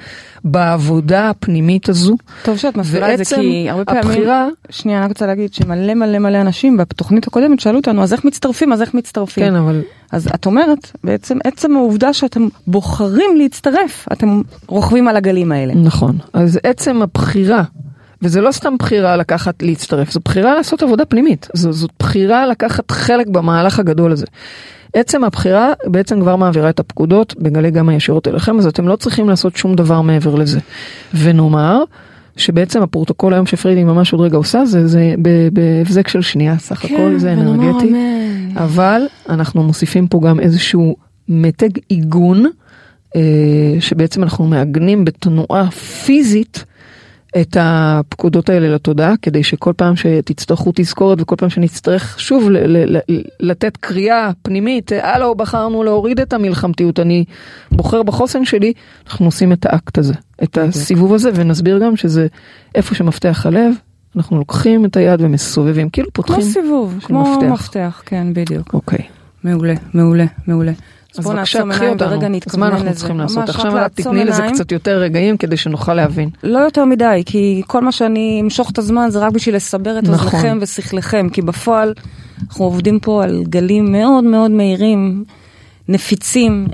בעבודה 0.45 1.31
הפנימית 1.31 1.89
הזו. 1.89 2.17
טוב 2.43 2.57
שאת 2.59 2.77
מסבירה 2.77 3.15
את 3.15 3.25
זה, 3.25 3.37
כי 3.37 3.71
הרבה 3.71 3.85
פעמים... 3.85 4.03
הבחירה, 4.05 4.49
שנייה, 4.71 4.99
אני 4.99 5.09
רוצה 5.09 5.27
להגיד 5.27 5.55
שמלא 5.55 5.95
מלא 5.95 6.19
מלא 6.19 6.41
אנשים 6.41 6.77
בתוכנית 6.77 7.27
הקודמת 7.27 7.61
שאלו 7.61 7.77
אותנו, 7.79 8.03
אז 8.03 8.13
איך 8.13 8.25
מצטרפים, 8.25 8.73
אז 8.73 8.83
איך 8.83 8.95
מצטרפים? 8.95 9.45
כן, 9.45 9.55
אבל 9.57 9.83
אז 10.13 10.29
את 10.35 10.47
אומרת, 10.47 10.91
בעצם 11.05 11.39
עצם 11.45 11.77
העובדה 11.77 12.13
שאתם 12.13 12.49
בוחרים 12.67 13.37
להצטרף, 13.37 14.07
אתם 14.13 14.41
רוכבים 14.67 15.09
על 15.09 15.17
הגלים 15.17 15.53
האלה. 15.53 15.75
נכון. 15.75 16.19
אז 16.33 16.59
עצם 16.63 17.03
הבחירה, 17.03 17.63
וזה 18.23 18.41
לא 18.41 18.53
סתם 18.53 18.75
בחירה 18.79 19.17
לקחת 19.17 19.63
להצטרף, 19.63 20.11
זו 20.11 20.21
בחירה 20.25 20.55
לעשות 20.55 20.83
עבודה 20.83 21.05
פנימית. 21.05 21.49
זו, 21.55 21.73
זאת 21.73 21.91
בחירה 21.99 22.47
לקחת 22.47 22.91
חלק 22.91 23.27
במהלך 23.27 23.79
הגדול 23.79 24.13
הזה. 24.13 24.27
עצם 24.95 25.25
הבחירה 25.25 25.73
בעצם 25.87 26.21
כבר 26.21 26.37
מעבירה 26.37 26.71
את 26.71 26.81
הפקודות 26.81 27.35
בגלי 27.39 27.71
גמא 27.71 27.93
ישירות 27.93 28.29
אליכם, 28.29 28.59
אז 28.59 28.67
אתם 28.67 28.89
לא 28.89 28.97
צריכים 28.97 29.29
לעשות 29.29 29.57
שום 29.57 29.75
דבר 29.75 30.01
מעבר 30.01 30.35
לזה. 30.35 30.61
ונאמר 31.15 31.83
שבעצם 32.37 32.83
הפרוטוקול 32.83 33.35
היום 33.35 33.47
שפרידי 33.47 33.85
ממש 33.85 34.13
עוד 34.13 34.21
רגע 34.21 34.37
עושה, 34.37 34.65
זה, 34.65 34.87
זה 34.87 35.15
בהבזק 35.53 36.09
של 36.09 36.23
שנייה, 36.23 36.59
סך 36.59 36.85
הכל 36.85 37.19
זה 37.19 37.33
אנרגטי. 37.33 37.89
אמן. 37.89 38.57
אבל 38.57 39.03
אנחנו 39.29 39.63
מוסיפים 39.63 40.07
פה 40.07 40.21
גם 40.25 40.41
איזשהו 40.41 40.97
מתג 41.29 41.71
עיגון, 41.89 42.47
אה, 43.17 43.21
שבעצם 43.81 44.23
אנחנו 44.23 44.47
מעגנים 44.47 45.05
בתנועה 45.05 45.71
פיזית 45.71 46.65
את 47.41 47.57
הפקודות 47.61 48.49
האלה 48.49 48.75
לתודעה, 48.75 49.15
כדי 49.23 49.43
שכל 49.43 49.73
פעם 49.77 49.97
שתצטרכו 49.97 50.73
תזכורת 50.75 51.21
וכל 51.21 51.37
פעם 51.37 51.51
שנצטרך 51.51 52.21
שוב 52.21 52.51
ל- 52.51 52.97
ל- 52.97 53.01
לתת 53.41 53.77
קריאה 53.77 54.31
פנימית, 54.43 54.93
הלו, 55.03 55.35
בחרנו 55.35 55.83
להוריד 55.83 56.21
את 56.21 56.33
המלחמתיות, 56.33 57.01
אני 57.01 57.25
בוחר 57.71 58.03
בחוסן 58.03 58.45
שלי, 58.45 58.73
אנחנו 59.07 59.27
עושים 59.27 59.53
את 59.53 59.67
האקט 59.67 59.99
הזה, 59.99 60.15
את 60.43 60.59
הסיבוב 60.59 61.15
הזה, 61.15 61.31
ונסביר 61.35 61.79
גם 61.79 61.97
שזה 61.97 62.27
איפה 62.75 62.95
שמפתח 62.95 63.47
הלב, 63.47 63.75
אנחנו 64.17 64.39
לוקחים 64.39 64.85
את 64.85 64.97
היד 64.97 65.21
ומסובבים, 65.23 65.91
כאילו 65.91 66.09
פותחים. 66.13 66.35
כמו 66.35 66.45
סיבוב, 66.45 66.99
כמו 67.03 67.23
מפתח. 67.23 67.47
מפתח, 67.53 68.03
כן, 68.07 68.27
בדיוק. 68.35 68.75
אוקיי. 68.75 69.07
מעולה, 69.45 69.75
מעולה, 69.95 70.25
מעולה. 70.47 70.73
אז 71.19 71.25
בוא 71.25 71.35
בבקשה, 71.35 71.59
נעצום 71.65 71.83
עיניים. 71.83 71.97
ורגע 72.01 72.29
אז 72.47 72.57
מה 72.57 72.69
אנחנו 72.69 72.87
לזה. 72.87 72.95
צריכים 72.95 73.19
לעשות? 73.19 73.49
עכשיו 73.49 73.75
לעצום 73.75 74.05
תתני 74.05 74.25
לזה. 74.25 74.43
קצת 74.55 74.73
יותר 74.73 74.99
רגעים 74.99 75.37
כדי 75.37 75.57
שנוכל 75.57 75.95
להבין. 75.95 76.31
לא 76.43 76.59
יותר 76.59 76.85
מדי, 76.85 77.23
כי 77.27 77.63
כל 77.67 77.81
מה 77.81 77.93
שאני 77.93 78.41
אמשוך 78.45 78.71
את 78.71 78.79
הזמן 78.79 79.11
זה 79.11 79.19
רק 79.19 79.33
בשביל 79.33 79.57
לסבר 79.57 79.99
את 79.99 80.03
נכון. 80.03 80.15
אוזניכם 80.27 80.59
ושכלכם, 80.61 81.29
כי 81.33 81.43
בפועל 81.43 81.95
אנחנו 82.49 82.65
עובדים 82.65 83.01
פה 83.01 83.25
על 83.25 83.45
גלים 83.49 83.93
מאוד 83.93 84.25
מאוד 84.25 84.51
מהירים, 84.51 85.25
נפיצים. 85.89 86.67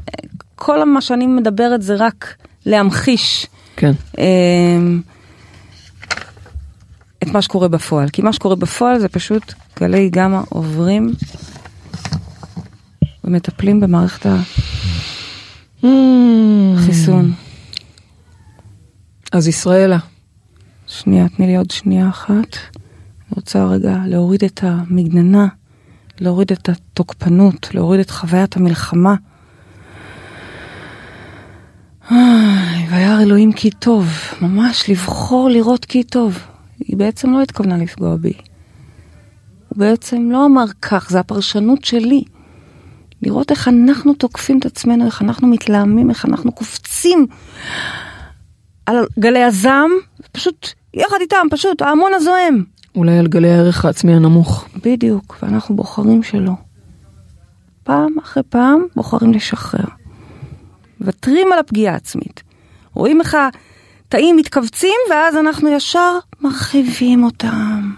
כל 0.56 0.84
מה 0.84 1.00
שאני 1.00 1.26
מדברת 1.26 1.82
זה 1.82 1.96
רק 1.98 2.34
להמחיש 2.66 3.46
כן. 3.76 3.92
אמ, 4.18 5.00
את 7.22 7.28
מה 7.28 7.42
שקורה 7.42 7.68
בפועל, 7.68 8.08
כי 8.08 8.22
מה 8.22 8.32
שקורה 8.32 8.56
בפועל 8.56 8.98
זה 8.98 9.08
פשוט 9.08 9.54
גלי 9.80 10.10
גמא 10.10 10.40
עוברים 10.48 11.12
ומטפלים 13.28 13.80
במערכת 13.80 14.26
החיסון. 15.82 17.32
אז 19.32 19.48
ישראלה, 19.48 19.98
שנייה, 20.86 21.28
תני 21.28 21.46
לי 21.46 21.56
עוד 21.56 21.70
שנייה 21.70 22.08
אחת. 22.08 22.32
אני 22.32 23.36
רוצה 23.36 23.64
רגע 23.64 23.96
להוריד 24.06 24.44
את 24.44 24.60
המגננה, 24.62 25.46
להוריד 26.20 26.52
את 26.52 26.68
התוקפנות, 26.68 27.74
להוריד 27.74 28.00
את 28.00 28.10
חוויית 28.10 28.56
המלחמה. 28.56 29.14
וירא 32.90 33.22
אלוהים 33.22 33.52
כי 33.52 33.70
טוב, 33.70 34.08
ממש 34.40 34.90
לבחור 34.90 35.50
לראות 35.50 35.84
כי 35.84 36.02
טוב. 36.02 36.38
היא 36.78 36.96
בעצם 36.96 37.32
לא 37.32 37.42
התכוונה 37.42 37.76
לפגוע 37.76 38.16
בי. 38.16 38.32
הוא 39.68 39.78
בעצם 39.78 40.28
לא 40.32 40.46
אמר 40.46 40.66
כך, 40.82 41.10
זה 41.10 41.20
הפרשנות 41.20 41.84
שלי. 41.84 42.24
לראות 43.22 43.50
איך 43.50 43.68
אנחנו 43.68 44.14
תוקפים 44.14 44.58
את 44.58 44.66
עצמנו, 44.66 45.06
איך 45.06 45.22
אנחנו 45.22 45.48
מתלהמים, 45.48 46.10
איך 46.10 46.26
אנחנו 46.26 46.52
קופצים 46.52 47.26
על 48.86 49.06
גלי 49.18 49.42
הזעם, 49.42 49.90
פשוט 50.32 50.68
יחד 50.94 51.16
איתם, 51.20 51.46
פשוט 51.50 51.82
ההמון 51.82 52.14
הזועם. 52.14 52.64
אולי 52.94 53.18
על 53.18 53.26
גלי 53.26 53.50
הערך 53.50 53.84
העצמי 53.84 54.14
הנמוך. 54.14 54.68
בדיוק, 54.84 55.36
ואנחנו 55.42 55.76
בוחרים 55.76 56.22
שלא. 56.22 56.52
פעם 57.82 58.18
אחרי 58.18 58.42
פעם 58.42 58.86
בוחרים 58.96 59.32
לשחרר. 59.32 59.84
מוותרים 61.00 61.52
על 61.52 61.58
הפגיעה 61.58 61.94
העצמית. 61.94 62.42
רואים 62.94 63.20
איך 63.20 63.36
התאים 64.08 64.36
מתכווצים, 64.36 64.96
ואז 65.10 65.36
אנחנו 65.36 65.68
ישר 65.68 66.18
מרחיבים 66.40 67.24
אותם. 67.24 67.92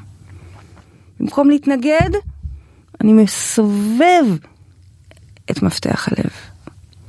במקום 1.21 1.51
להתנגד, 1.51 2.11
אני 3.01 3.13
מסובב 3.13 4.25
את 5.51 5.63
מפתח 5.63 6.09
הלב. 6.09 6.31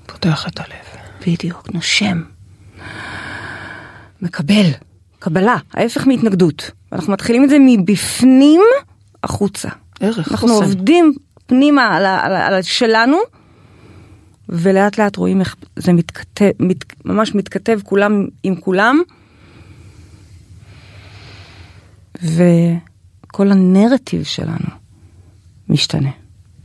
פותח 0.06 0.48
את 0.48 0.60
הלב. 0.60 1.02
בדיוק, 1.28 1.70
נושם. 1.74 2.22
מקבל, 4.22 4.66
קבלה, 5.20 5.58
ההפך 5.74 6.08
מהתנגדות. 6.08 6.72
אנחנו 6.92 7.14
מתחילים 7.14 7.44
את 7.44 7.50
זה 7.50 7.58
מבפנים 7.60 8.62
החוצה. 9.24 9.70
ערך, 10.00 10.32
אנחנו 10.32 10.48
חוסן. 10.48 10.64
עובדים 10.64 11.14
פנימה 11.46 11.96
על, 11.96 12.06
על, 12.06 12.36
על 12.36 12.62
שלנו, 12.62 13.18
ולאט 14.50 14.98
לאט 14.98 15.16
רואים 15.16 15.40
איך 15.40 15.56
זה 15.76 15.94
מתכתב, 15.94 16.52
מת, 16.60 17.06
ממש 17.06 17.36
מתכתב 17.36 17.80
כולם 17.84 18.28
עם 18.44 18.56
כולם, 18.56 19.00
וכל 22.24 23.52
הנרטיב 23.52 24.24
שלנו 24.24 24.70
משתנה, 25.70 26.12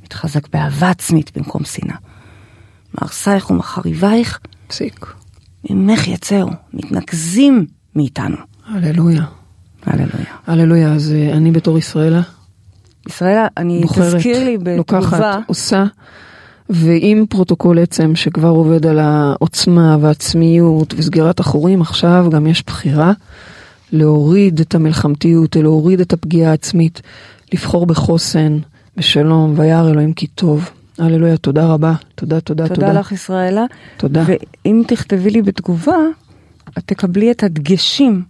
מתחזק 0.07 0.49
באהבה 0.49 0.91
עצמית 0.91 1.37
במקום 1.37 1.65
שנאה. 1.65 1.97
מהרסייך 2.95 3.51
ומחריבייך, 3.51 4.41
פסיק. 4.67 5.07
ממך 5.71 6.09
יצאו, 6.09 6.49
מתנקזים 6.75 7.67
מאיתנו. 7.97 8.37
הללויה. 8.67 9.25
הללויה. 9.87 10.35
הללויה. 10.47 10.93
אז 10.93 11.13
אה, 11.13 11.37
אני 11.37 11.51
בתור 11.51 11.79
ישראלה 11.79 12.21
ישראלה, 13.09 13.47
אני 13.57 13.81
בוחרת, 13.81 14.15
תזכיר 14.17 14.45
לי 14.45 14.59
לוקחת, 14.77 15.03
בתגובה, 15.03 15.39
עושה, 15.47 15.85
ועם 16.71 17.27
פרוטוקול 17.29 17.79
עצם 17.79 18.17
שכבר 18.17 18.49
עובד 18.49 18.87
על 18.87 18.99
העוצמה 18.99 19.97
והעצמיות 20.01 20.95
וסגירת 20.97 21.41
החורים, 21.41 21.81
עכשיו 21.81 22.27
גם 22.31 22.47
יש 22.47 22.65
בחירה 22.67 23.13
להוריד 23.93 24.61
את 24.61 24.75
המלחמתיות, 24.75 25.57
להוריד 25.57 26.01
את 26.01 26.13
הפגיעה 26.13 26.51
העצמית, 26.51 27.03
לבחור 27.53 27.87
בחוסן, 27.87 28.59
בשלום, 28.97 29.55
וירא 29.59 29.91
אלוהים 29.91 30.13
כי 30.13 30.27
טוב. 30.27 30.71
הללויה, 30.99 31.37
תודה 31.37 31.67
רבה. 31.67 31.95
תודה, 32.15 32.41
תודה, 32.41 32.69
תודה. 32.69 32.75
תודה 32.87 33.01
לך 33.01 33.13
ישראלה. 33.13 33.65
תודה. 33.97 34.23
ואם 34.27 34.83
תכתבי 34.87 35.31
לי 35.31 35.43
בתגובה, 35.43 35.97
את 36.79 36.83
תקבלי 36.87 37.31
את 37.31 37.43
הדגשים 37.43 38.23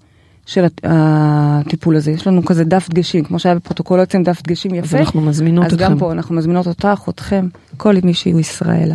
של 0.47 0.65
הט- 0.65 0.81
הטיפול 0.85 1.97
הזה. 1.97 2.11
יש 2.11 2.27
לנו 2.27 2.45
כזה 2.45 2.65
דף 2.65 2.89
דגשים, 2.91 3.25
כמו 3.25 3.39
שהיה 3.39 3.55
בפרוטוקול 3.55 4.01
עצם 4.01 4.23
דף 4.23 4.43
דגשים 4.43 4.71
אז 4.71 4.79
יפה. 4.79 4.99
אנחנו 4.99 5.21
מזמינות 5.21 5.67
אז 5.67 5.73
אתכם. 5.75 5.85
גם 5.85 5.99
פה 5.99 6.13
אנחנו 6.13 6.35
מזמינות 6.35 6.67
אותך, 6.67 7.03
אתכם, 7.09 7.49
כל 7.77 7.95
מי 8.05 8.15
שהוא 8.15 8.41
ישראלה. 8.41 8.95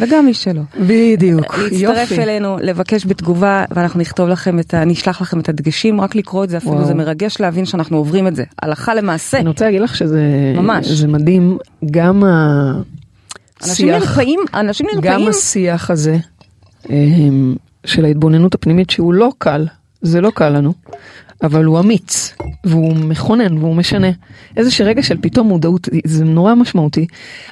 וגם 0.00 0.26
מי 0.26 0.34
שלא. 0.34 0.62
בדיוק, 0.80 1.58
להצטרף 1.58 2.10
יופי. 2.10 2.22
אלינו, 2.22 2.56
לבקש 2.60 3.06
בתגובה, 3.06 3.64
ואנחנו 3.70 4.00
נכתוב 4.00 4.28
לכם 4.28 4.58
את 4.58 4.74
ה... 4.74 4.84
נשלח 4.84 5.20
לכם 5.20 5.40
את 5.40 5.48
הדגשים, 5.48 6.00
רק 6.00 6.14
לקרוא 6.14 6.44
את 6.44 6.48
זה 6.50 6.56
אפילו, 6.56 6.72
וואו. 6.74 6.84
זה 6.86 6.94
מרגש 6.94 7.40
להבין 7.40 7.64
שאנחנו 7.64 7.96
עוברים 7.96 8.26
את 8.26 8.36
זה, 8.36 8.44
הלכה 8.62 8.94
למעשה. 8.94 9.38
אני 9.38 9.48
רוצה 9.48 9.64
להגיד 9.64 9.80
לך 9.80 9.96
שזה 9.96 10.22
ממש. 10.56 10.86
זה 10.88 11.08
מדהים, 11.08 11.58
גם 11.90 12.24
אנשים 12.24 13.88
השיח, 13.88 14.02
נרפאים, 14.02 14.40
אנשים 14.54 14.86
גם 14.92 14.96
נרפאים. 15.12 15.28
השיח 15.28 15.90
הזה 15.90 16.16
אמ, 16.90 17.54
של 17.84 18.04
ההתבוננות 18.04 18.54
הפנימית 18.54 18.90
שהוא 18.90 19.14
לא 19.14 19.32
קל, 19.38 19.66
זה 20.02 20.20
לא 20.20 20.30
קל 20.34 20.48
לנו, 20.48 20.72
אבל 21.42 21.64
הוא 21.64 21.80
אמיץ, 21.80 22.34
והוא 22.64 22.96
מכונן 22.96 23.58
והוא 23.58 23.74
משנה. 23.76 24.08
איזה 24.56 24.70
שרגע 24.70 25.02
של 25.02 25.16
פתאום 25.20 25.48
מודעות, 25.48 25.88
זה 26.04 26.24
נורא 26.24 26.54
משמעותי, 26.54 27.06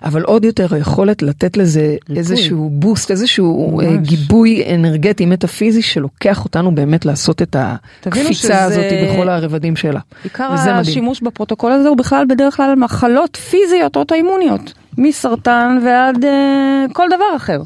אבל 0.05 0.23
עוד 0.23 0.45
יותר 0.45 0.75
היכולת 0.75 1.23
לתת 1.23 1.57
לזה 1.57 1.81
ריפוי. 2.09 2.19
איזשהו 2.19 2.71
בוסט, 2.73 3.11
איזשהו 3.11 3.71
ממש. 3.75 3.85
אה, 3.87 3.97
גיבוי 3.97 4.75
אנרגטי 4.75 5.27
מטאפיזי 5.27 5.83
שלוקח 5.83 6.45
אותנו 6.45 6.75
באמת 6.75 7.05
לעשות 7.05 7.43
את 7.43 7.57
הקפיצה 7.59 8.33
שזה- 8.33 8.65
הזאת 8.65 8.85
בכל 9.13 9.29
הרבדים 9.29 9.77
שלה. 9.77 10.01
עיקר 10.25 10.51
וזה 10.55 10.63
מדהים. 10.63 10.77
השימוש 10.77 11.21
בפרוטוקול 11.23 11.73
הזה 11.73 11.89
הוא 11.89 11.97
בכלל 11.97 12.25
בדרך 12.29 12.57
כלל 12.57 12.75
מחלות 12.75 13.37
פיזיות 13.37 13.97
אוטואימוניות, 13.97 14.73
מסרטן 14.99 15.79
ועד 15.85 16.25
אה, 16.25 16.85
כל 16.93 17.07
דבר 17.17 17.37
אחר. 17.37 17.63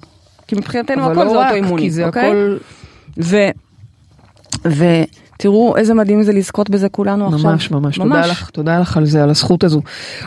כי 0.49 0.57
מבחינתנו 0.57 1.11
הכל 1.11 1.25
לא 1.25 1.31
זה 1.31 1.37
אוטואימוני, 1.45 1.91
אוקיי? 2.05 2.27
הכל 2.27 2.57
ו... 3.23 3.37
ותראו 4.67 5.77
איזה 5.77 5.95
מדהים 5.95 6.23
זה 6.23 6.33
לזכות 6.33 6.71
בזה 6.71 6.89
כולנו 6.89 7.35
עכשיו. 7.35 7.51
ממש 7.51 7.71
ממש, 7.71 7.99
תודה 7.99 8.27
לך, 8.27 8.51
תודה 8.51 8.81
לך 8.81 8.97
על 8.97 9.07
זה, 9.07 9.23
על 9.23 9.31
הזכות 9.31 9.65
הזו. 9.65 9.81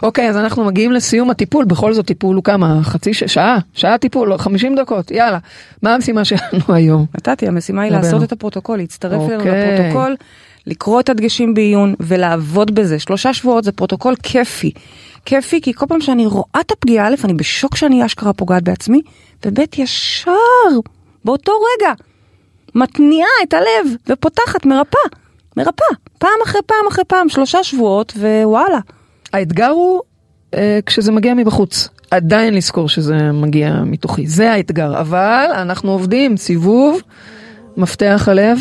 אוקיי, 0.03 0.29
אז 0.29 0.37
אנחנו 0.37 0.65
מגיעים 0.65 0.91
לסיום 0.91 1.29
הטיפול, 1.29 1.65
בכל 1.65 1.93
זאת 1.93 2.05
טיפול 2.05 2.35
הוא 2.35 2.43
כמה? 2.43 2.79
חצי 2.83 3.13
ש... 3.13 3.23
שעה? 3.23 3.57
שעה 3.73 3.97
טיפול, 3.97 4.29
לא, 4.29 4.37
50 4.37 4.75
דקות, 4.75 5.11
יאללה. 5.11 5.37
מה 5.83 5.93
המשימה 5.95 6.25
שלנו 6.25 6.63
היום? 6.73 7.05
נתתי, 7.15 7.47
המשימה 7.47 7.81
היא. 7.81 7.91
לעשות 7.91 8.23
את 8.23 8.31
הפרוטוקול, 8.31 8.77
להצטרף 8.77 9.21
אלינו 9.21 9.39
אוקיי. 9.39 9.73
לפרוטוקול, 9.73 10.15
לקרוא 10.67 10.99
את 10.99 11.09
הדגשים 11.09 11.53
בעיון 11.53 11.95
ולעבוד 11.99 12.75
בזה. 12.75 12.99
שלושה 12.99 13.33
שבועות 13.33 13.63
זה 13.63 13.71
פרוטוקול 13.71 14.15
כיפי. 14.23 14.71
כיפי 15.25 15.61
כי 15.61 15.73
כל 15.73 15.85
פעם 15.89 16.01
שאני 16.01 16.25
רואה 16.25 16.61
את 16.61 16.71
הפגיעה, 16.71 17.07
א', 17.07 17.15
אני 17.23 17.33
בשוק 17.33 17.75
שאני 17.75 18.05
אשכרה 18.05 18.33
פוגעת 18.33 18.63
בעצמי, 18.63 19.01
וב', 19.45 19.59
ישר, 19.77 20.31
באותו 21.25 21.51
רגע, 21.51 21.93
מתניעה 22.77 23.29
את 23.43 23.53
הלב 23.53 23.95
ופותחת, 24.09 24.65
מרפאה, 24.65 25.01
מרפאה, 25.57 25.87
פעם 26.17 26.39
אחרי 26.43 26.61
פעם 26.65 26.87
אחרי 26.87 27.03
פעם, 27.07 27.29
שלושה 27.29 27.63
שבועות, 27.63 28.13
ווואלה. 28.17 28.79
האתגר 29.33 29.67
הוא 29.67 30.01
אה, 30.53 30.79
כשזה 30.85 31.11
מגיע 31.11 31.33
מבחוץ. 31.33 31.89
עדיין 32.11 32.53
לזכור 32.53 32.89
שזה 32.89 33.31
מגיע 33.31 33.81
מתוכי, 33.85 34.27
זה 34.27 34.51
האתגר, 34.51 34.99
אבל 34.99 35.45
אנחנו 35.53 35.91
עובדים, 35.91 36.37
סיבוב, 36.37 37.01
מפתח 37.77 38.27
הלב, 38.31 38.59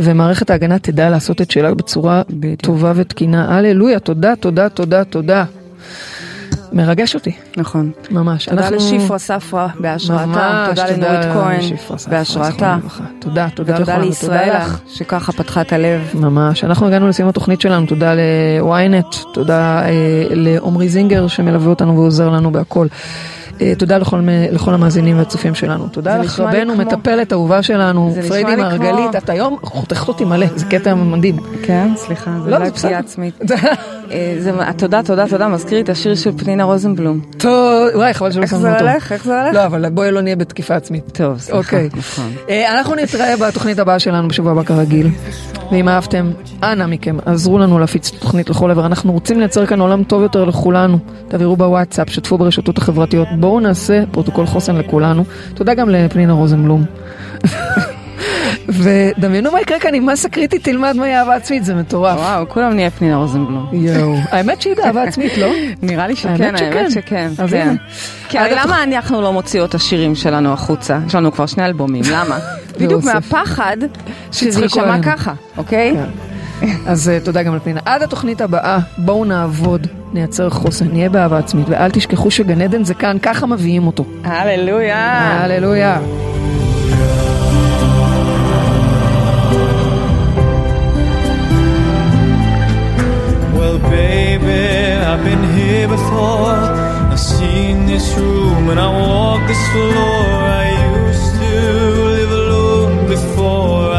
ומערכת 0.00 0.50
ההגנה 0.50 0.78
תדע 0.78 1.10
לעשות 1.10 1.40
את 1.40 1.50
שלה 1.50 1.74
בצורה 1.74 2.22
בדיוק. 2.30 2.60
טובה 2.60 2.92
ותקינה. 2.96 3.56
הללויה, 3.56 3.98
תודה, 3.98 4.36
תודה, 4.36 4.68
תודה, 4.68 5.04
תודה. 5.04 5.44
מרגש 6.72 7.14
אותי, 7.14 7.32
נכון. 7.56 7.90
ממש. 8.10 8.48
תודה 8.48 8.68
אנחנו- 8.68 8.76
לשפרה 8.76 9.18
ספרה 9.18 9.68
בהשראתה, 9.80 10.66
תודה 10.68 10.86
לנורית 10.90 11.32
כהן 11.32 11.60
ספרא, 11.76 11.96
בהשראתה. 12.10 12.76
תודה, 13.18 13.48
תודה 13.54 13.74
ותודה 13.74 13.92
לכולנו, 13.92 14.08
לישראלה 14.08 14.58
לך. 14.58 14.80
שככה 14.88 15.32
פתחה 15.32 15.60
את 15.60 15.72
הלב. 15.72 16.00
ממש. 16.14 16.64
אנחנו 16.64 16.86
הגענו 16.86 17.08
לסיום 17.08 17.28
התוכנית 17.28 17.60
שלנו, 17.60 17.86
תודה 17.86 18.14
ל-ynet, 18.14 19.16
תודה 19.34 19.82
אה, 19.84 19.90
לעומרי 20.30 20.88
זינגר 20.88 21.26
שמלווה 21.26 21.68
אותנו 21.70 21.96
ועוזר 21.96 22.28
לנו 22.28 22.52
בהכל. 22.52 22.86
אה, 23.60 23.72
תודה 23.78 23.98
לכל, 23.98 24.20
לכל 24.52 24.74
המאזינים 24.74 25.18
והצופים 25.18 25.54
שלנו. 25.54 25.88
תודה 25.88 26.16
זה 26.18 26.22
לך 26.24 26.40
רבנו, 26.40 26.74
כמו- 26.74 26.82
מטפלת 26.82 27.32
אהובה 27.32 27.62
שלנו, 27.62 28.10
זה 28.14 28.28
פריידי 28.28 28.50
לי 28.56 28.62
מרגלית, 28.62 29.10
כמו- 29.10 29.18
את 29.18 29.30
היום 29.30 29.56
חותכת 29.62 30.08
אותי 30.08 30.24
מלא, 30.24 30.46
זה 30.56 30.64
קטע 30.66 30.94
מדהים. 30.94 31.36
כן, 31.62 31.88
סליחה, 31.96 32.30
זה 32.44 32.50
לא, 32.50 32.58
זה. 32.64 32.72
פגיעה 32.72 33.00
עצמית. 33.00 33.38
אה, 34.12 34.36
זה- 34.38 34.52
תודה, 34.76 35.02
תודה, 35.02 35.28
תודה, 35.28 35.48
מזכיר 35.48 35.74
לי 35.78 35.84
את 35.84 35.88
השיר 35.88 36.14
של 36.14 36.30
פנינה 36.38 36.64
רוזנבלום. 36.64 37.20
טוב, 37.38 37.52
וואי, 37.94 38.14
חבל 38.14 38.30
שלא 38.32 38.42
איך 38.42 38.50
שמנו 38.50 38.62
זה 38.62 38.72
אותו. 38.74 38.84
הולך? 38.88 39.12
איך 39.12 39.24
זה 39.24 39.42
הולך? 39.42 39.54
לא, 39.54 39.66
אבל 39.66 39.88
בואי 39.90 40.10
לא 40.10 40.20
נהיה 40.20 40.36
בתקיפה 40.36 40.74
עצמית. 40.74 41.04
טוב, 41.12 41.38
סליחה, 41.38 41.58
אוקיי. 41.58 41.88
נכון. 41.96 42.30
אה, 42.48 42.78
אנחנו 42.78 42.94
נתראה 42.94 43.36
בתוכנית 43.36 43.78
הבאה 43.78 43.98
שלנו 43.98 44.28
בשבוע 44.28 44.52
הבא 44.52 44.62
כרגיל. 44.62 45.08
ואם 45.72 45.88
אהבתם, 45.88 46.30
אנא 46.62 46.86
מכם, 46.86 47.16
עזרו 47.26 47.58
לנו 47.58 47.78
להפיץ 47.78 48.08
את 48.10 48.14
התוכנית 48.16 48.50
לכל 48.50 48.70
עבר. 48.70 48.86
אנחנו 48.86 49.12
רוצים 49.12 49.38
לייצר 49.38 49.66
כאן 49.66 49.80
עולם 49.80 50.02
טוב 50.04 50.22
יותר 50.22 50.44
לכולנו. 50.44 50.98
תעבירו 51.28 51.56
בוואטסאפ, 51.56 52.10
שתפו 52.10 52.38
ברשתות 52.38 52.78
החברתיות. 52.78 53.28
בואו 53.46 53.60
נעשה 53.60 54.02
פרוטוקול 54.10 54.46
חוסן 54.46 54.76
לכולנו. 54.76 55.24
תודה 55.54 55.74
גם 55.74 55.88
לפנינה 55.88 56.32
רוזנבלום. 56.32 56.84
ודמיינו 58.68 59.52
מה 59.52 59.60
יקרה 59.60 59.80
כאן 59.80 59.94
אם 59.94 60.06
מסה 60.06 60.28
קריטית 60.28 60.64
תלמד 60.64 60.96
מהי 60.96 61.16
אהבה 61.16 61.34
עצמית, 61.34 61.64
זה 61.64 61.74
מטורף. 61.74 62.18
וואו, 62.18 62.48
כולם 62.48 62.74
נהיה 62.74 62.90
פנינה 62.90 63.16
רוזנבלום. 63.16 63.68
יואו. 63.72 64.16
האמת 64.30 64.62
שהיא 64.62 64.76
באהבה 64.76 65.02
עצמית, 65.08 65.38
לא? 65.38 65.48
נראה 65.82 66.06
לי 66.06 66.16
שכן, 66.16 66.54
האמת 66.56 66.90
שכן. 66.90 67.30
כן. 67.50 67.76
כי 68.28 68.38
הרי 68.38 68.54
למה 68.54 68.82
אנחנו 68.82 69.22
לא 69.22 69.32
מוציאות 69.32 69.70
את 69.70 69.74
השירים 69.74 70.14
שלנו 70.14 70.52
החוצה? 70.52 70.98
יש 71.06 71.14
לנו 71.14 71.32
כבר 71.32 71.46
שני 71.46 71.64
אלבומים, 71.64 72.02
למה? 72.12 72.38
בדיוק. 72.80 73.04
מהפחד 73.04 73.76
שזה 74.32 74.62
יישמע. 74.62 75.02
ככה, 75.02 75.32
אוקיי? 75.56 75.96
אז 76.86 77.08
אה, 77.08 77.18
תודה 77.20 77.42
גם 77.42 77.56
לפנינה. 77.56 77.80
עד 77.84 78.02
התוכנית 78.02 78.40
הבאה, 78.40 78.78
בואו 78.98 79.24
נעבוד, 79.24 79.86
נייצר 80.12 80.50
חוסן, 80.50 80.88
נהיה 80.92 81.08
באהבה 81.08 81.38
עצמית, 81.38 81.66
ואל 81.68 81.90
תשכחו 81.90 82.30
שגן 82.30 82.60
עדן 82.60 82.84
זה 82.84 82.94
כאן, 82.94 83.16
ככה 83.22 83.46
מביאים 83.46 83.86
אותו. 83.86 84.04
הללויה. 84.24 85.44
הללויה. 85.44 85.98
Before. 99.46 100.06
I 100.62 100.66
used 101.08 101.34
to 101.40 101.52
live 102.16 102.32
alone 102.42 103.06
before. 103.06 103.95